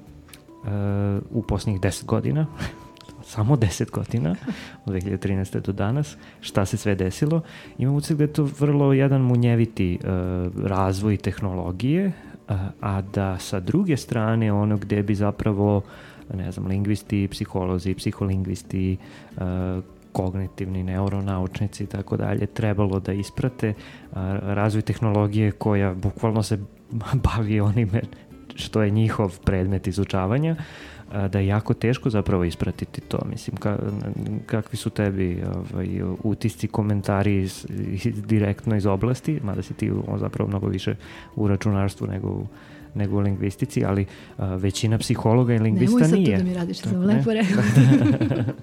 [1.31, 2.45] u posljednjih 10 godina
[3.25, 4.35] samo 10 godina,
[4.85, 5.59] od 2013.
[5.59, 7.41] do danas, šta se sve desilo.
[7.77, 13.59] Imam utisak da je to vrlo jedan munjeviti uh, razvoj tehnologije, uh, a da sa
[13.59, 15.81] druge strane ono gde bi zapravo
[16.33, 18.97] ne znam, lingvisti, psiholozi, psiholingvisti,
[19.37, 19.43] uh,
[20.15, 23.73] kognitivni neuronaučnici i tako dalje trebalo da isprate
[24.13, 26.59] a, razvoj tehnologije koja bukvalno se
[27.27, 28.01] bavi onime
[28.55, 30.55] što je njihov predmet izučavanja
[31.11, 33.19] a, da je jako teško zapravo ispratiti to.
[33.29, 33.77] Mislim, ka,
[34.45, 35.43] kakvi su tebi
[35.73, 40.95] ovaj, utisci, komentari iz, iz, direktno iz oblasti, mada si ti zapravo mnogo više
[41.35, 42.47] u računarstvu nego u
[42.95, 44.05] nego u lingvistici, ali
[44.37, 46.37] a, većina psihologa i lingvista Nemoj sad nije.
[46.37, 47.63] to da mi radiš, sam lepo rekla.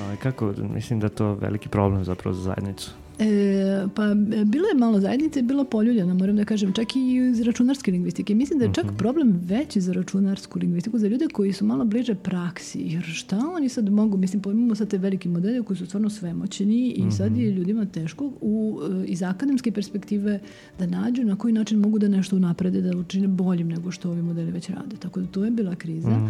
[0.00, 2.90] A, kako, mislim da je to veliki problem zapravo za zajednicu.
[3.18, 7.40] E, pa e, bilo je malo zajednice, bilo poljuljeno, moram da kažem, čak i iz
[7.40, 8.34] računarske lingvistike.
[8.34, 12.14] Mislim da je čak problem veći za računarsku lingvistiku, za ljude koji su malo bliže
[12.14, 12.78] praksi.
[12.84, 16.90] Jer šta oni sad mogu, mislim, pojmimo sad te velike modele koji su stvarno svemoćni
[16.90, 20.40] i sad je ljudima teško u, e, iz akademske perspektive
[20.78, 24.22] da nađu na koji način mogu da nešto unaprede, da učine boljim nego što ovi
[24.22, 24.96] modeli već rade.
[24.98, 26.28] Tako da to je bila kriza.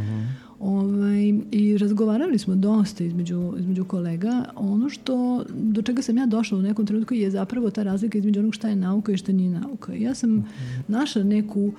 [0.60, 4.44] Ovaj, I razgovarali smo dosta između, između kolega.
[4.56, 8.40] Ono što, do čega sam ja došla u nekom trenutku je zapravo ta razlika između
[8.40, 9.94] onog šta je nauka i šta nije nauka.
[9.94, 10.48] Ja sam
[10.88, 11.72] našla neku uh,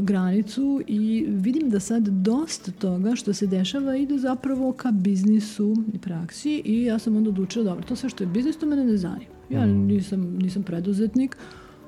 [0.00, 5.98] granicu i vidim da sad dosta toga što se dešava ide zapravo ka biznisu i
[5.98, 8.96] praksi i ja sam onda odlučila, dobro, to sve što je biznis, to mene ne
[8.96, 9.34] zanima.
[9.50, 11.36] Ja nisam, nisam preduzetnik,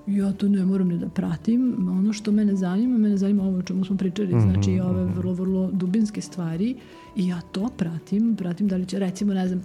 [0.06, 1.88] ja to ne moram ni da pratim.
[1.88, 5.70] Ono što mene zanima, mene zanima ovo o čemu smo pričali, znači ove vrlo, vrlo
[5.72, 6.76] dubinske stvari
[7.16, 8.36] i ja to pratim.
[8.36, 9.64] Pratim da li će, recimo, ne znam, e,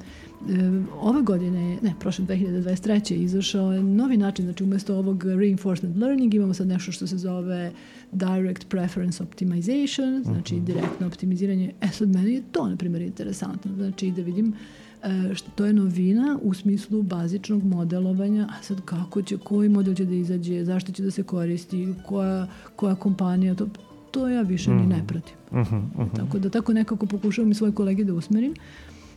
[1.02, 3.14] ove godine, ne, prošle 2023.
[3.14, 7.72] je izašao novi način, znači umjesto ovog reinforcement learning imamo sad nešto što se zove
[8.12, 11.74] direct preference optimization, znači direktno optimiziranje.
[11.82, 13.72] E sad meni je to, na primjer, interesantno.
[13.76, 14.81] Znači da vidim E,
[15.34, 20.06] što to je novina u smislu bazičnog modelovanja, a sad kako će, koji model će
[20.06, 23.68] da izađe, zašto će da se koristi, koja, koja kompanija, to
[24.12, 25.36] to ja više ni ne pratim.
[25.54, 26.16] Mhm, mhm.
[26.16, 28.54] Tako da tako nekako pokušavam i svoje kolege da usmerim.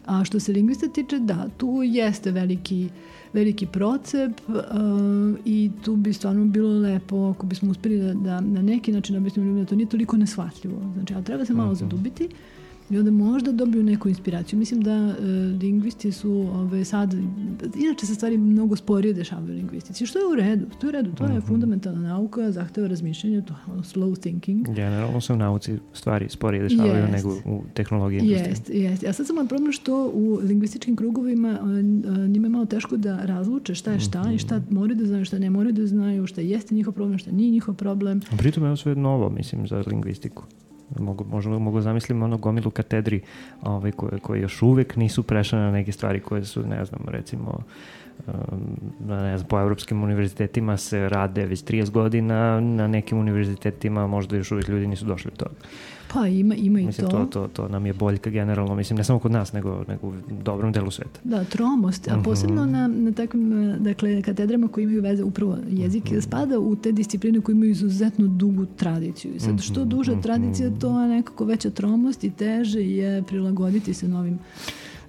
[0.07, 2.89] A što se lingvista tiče, da, tu jeste veliki,
[3.33, 4.55] veliki procep uh,
[5.45, 9.47] i tu bi stvarno bilo lepo ako bismo uspeli da, da na neki način objasnimo
[9.47, 10.93] ljudima da to nije toliko nesvatljivo.
[10.95, 12.29] Znači, ali treba se malo zadubiti
[12.91, 14.59] i onda možda dobiju neku inspiraciju.
[14.59, 15.23] Mislim da e,
[15.63, 17.15] lingvisti su ove, sad,
[17.77, 20.93] inače se stvari mnogo sporije dešavaju u lingvistici, što je u redu, to je u
[20.93, 24.67] redu, to je fundamentalna nauka, zahteva razmišljanje, to je slow thinking.
[24.75, 27.13] Generalno se u nauci stvari sporije dešavaju Jest.
[27.13, 28.51] nego u tehnologiji i industriji.
[28.51, 29.09] Jeste, jeste.
[29.09, 32.97] A sad samo je problem što u lingvističkim krugovima a, a, njima je malo teško
[32.97, 36.27] da razluče šta je šta i šta moraju da znaju, šta ne moraju da znaju,
[36.27, 38.21] šta jeste njihov problem, šta nije njihov problem.
[38.33, 40.45] A pritom je ovo sve novo, mislim, za lingvistiku.
[40.99, 43.21] Mogu, možemo, mogu zamislim ono gomilu katedri
[43.63, 47.51] ovaj, koje, koje još uvek nisu prešle na neke stvari koje su, ne znam, recimo
[47.51, 47.65] na,
[49.01, 54.53] ne znam, po evropskim univerzitetima se rade već 30 godina, na nekim univerzitetima možda još
[54.53, 55.55] uvek ljudi nisu došli do toga.
[56.13, 59.19] Pa ima, ima i Mislim, to, to, to nam je boljka generalno, mislim, ne samo
[59.19, 61.21] kod nas, nego, nego u dobrom delu sveta.
[61.25, 62.15] Da, tromost, Mhm.
[62.15, 66.21] a posebno na, na takvim, dakle, katedrama koji imaju veze upravo jezik Mhm.
[66.21, 69.35] spada u te discipline koje imaju izuzetno dugu tradiciju.
[69.35, 73.95] I sad, Mhm, što duža tradicija, to je nekako veća tromost i teže je prilagoditi
[73.95, 74.39] se novim,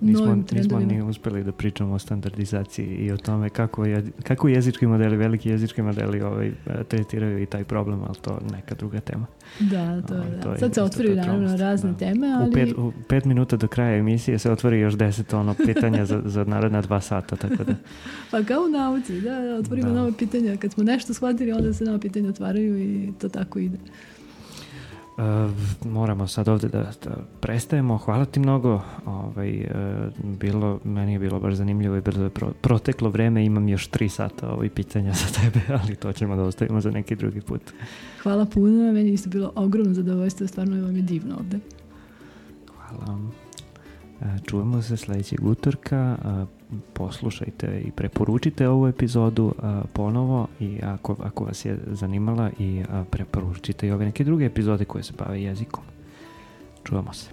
[0.02, 4.88] Nismo, nismo ni uspeli da pričamo o standardizaciji i o tome kako, je, kako jezički
[4.88, 6.52] modeli, veliki jezički modeli ovaj,
[6.88, 9.26] tretiraju i taj problem, ali to neka druga tema.
[9.60, 10.54] Da, to, Ovaj, je, to da.
[10.54, 11.98] je Sad se ta naravno razne da.
[11.98, 12.50] teme, ali...
[12.50, 16.22] U, pet, u pet minuta do kraja emisije se otvori još deset ono pitanja za,
[16.26, 17.76] za naredna dva sata, tako da
[18.32, 19.96] Pa kao u nauci, da, da otvorimo Da.
[19.96, 20.58] nove pitanja.
[20.58, 23.78] Kad smo nešto shvatili, onda se nova pitanja otvaraju i to tako ide.
[25.18, 25.52] Uh,
[25.92, 27.98] moramo sad ovde da, da prestajemo.
[27.98, 28.82] Hvala ti mnogo.
[29.06, 29.68] Ovaj, uh,
[30.24, 33.46] bilo, meni je bilo baš zanimljivo i bilo je pro, proteklo vreme.
[33.46, 37.16] Imam još tri sata ovih pitanja za tebe, ali to ćemo da ostavimo za neki
[37.16, 37.62] drugi put.
[38.24, 41.60] Hvala puno, meni je isto bilo ogromno zadovoljstvo, stvarno vam je divno ovde.
[42.78, 43.45] Hvala vam.
[44.46, 46.18] Čujemo se sledećeg utorka,
[46.94, 49.54] poslušajte i preporučite ovu epizodu
[49.94, 55.04] ponovo i ako, ako vas je zanimala i preporučite i ove neke druge epizode koje
[55.04, 55.84] se bave jezikom.
[56.84, 57.30] Čujemo se.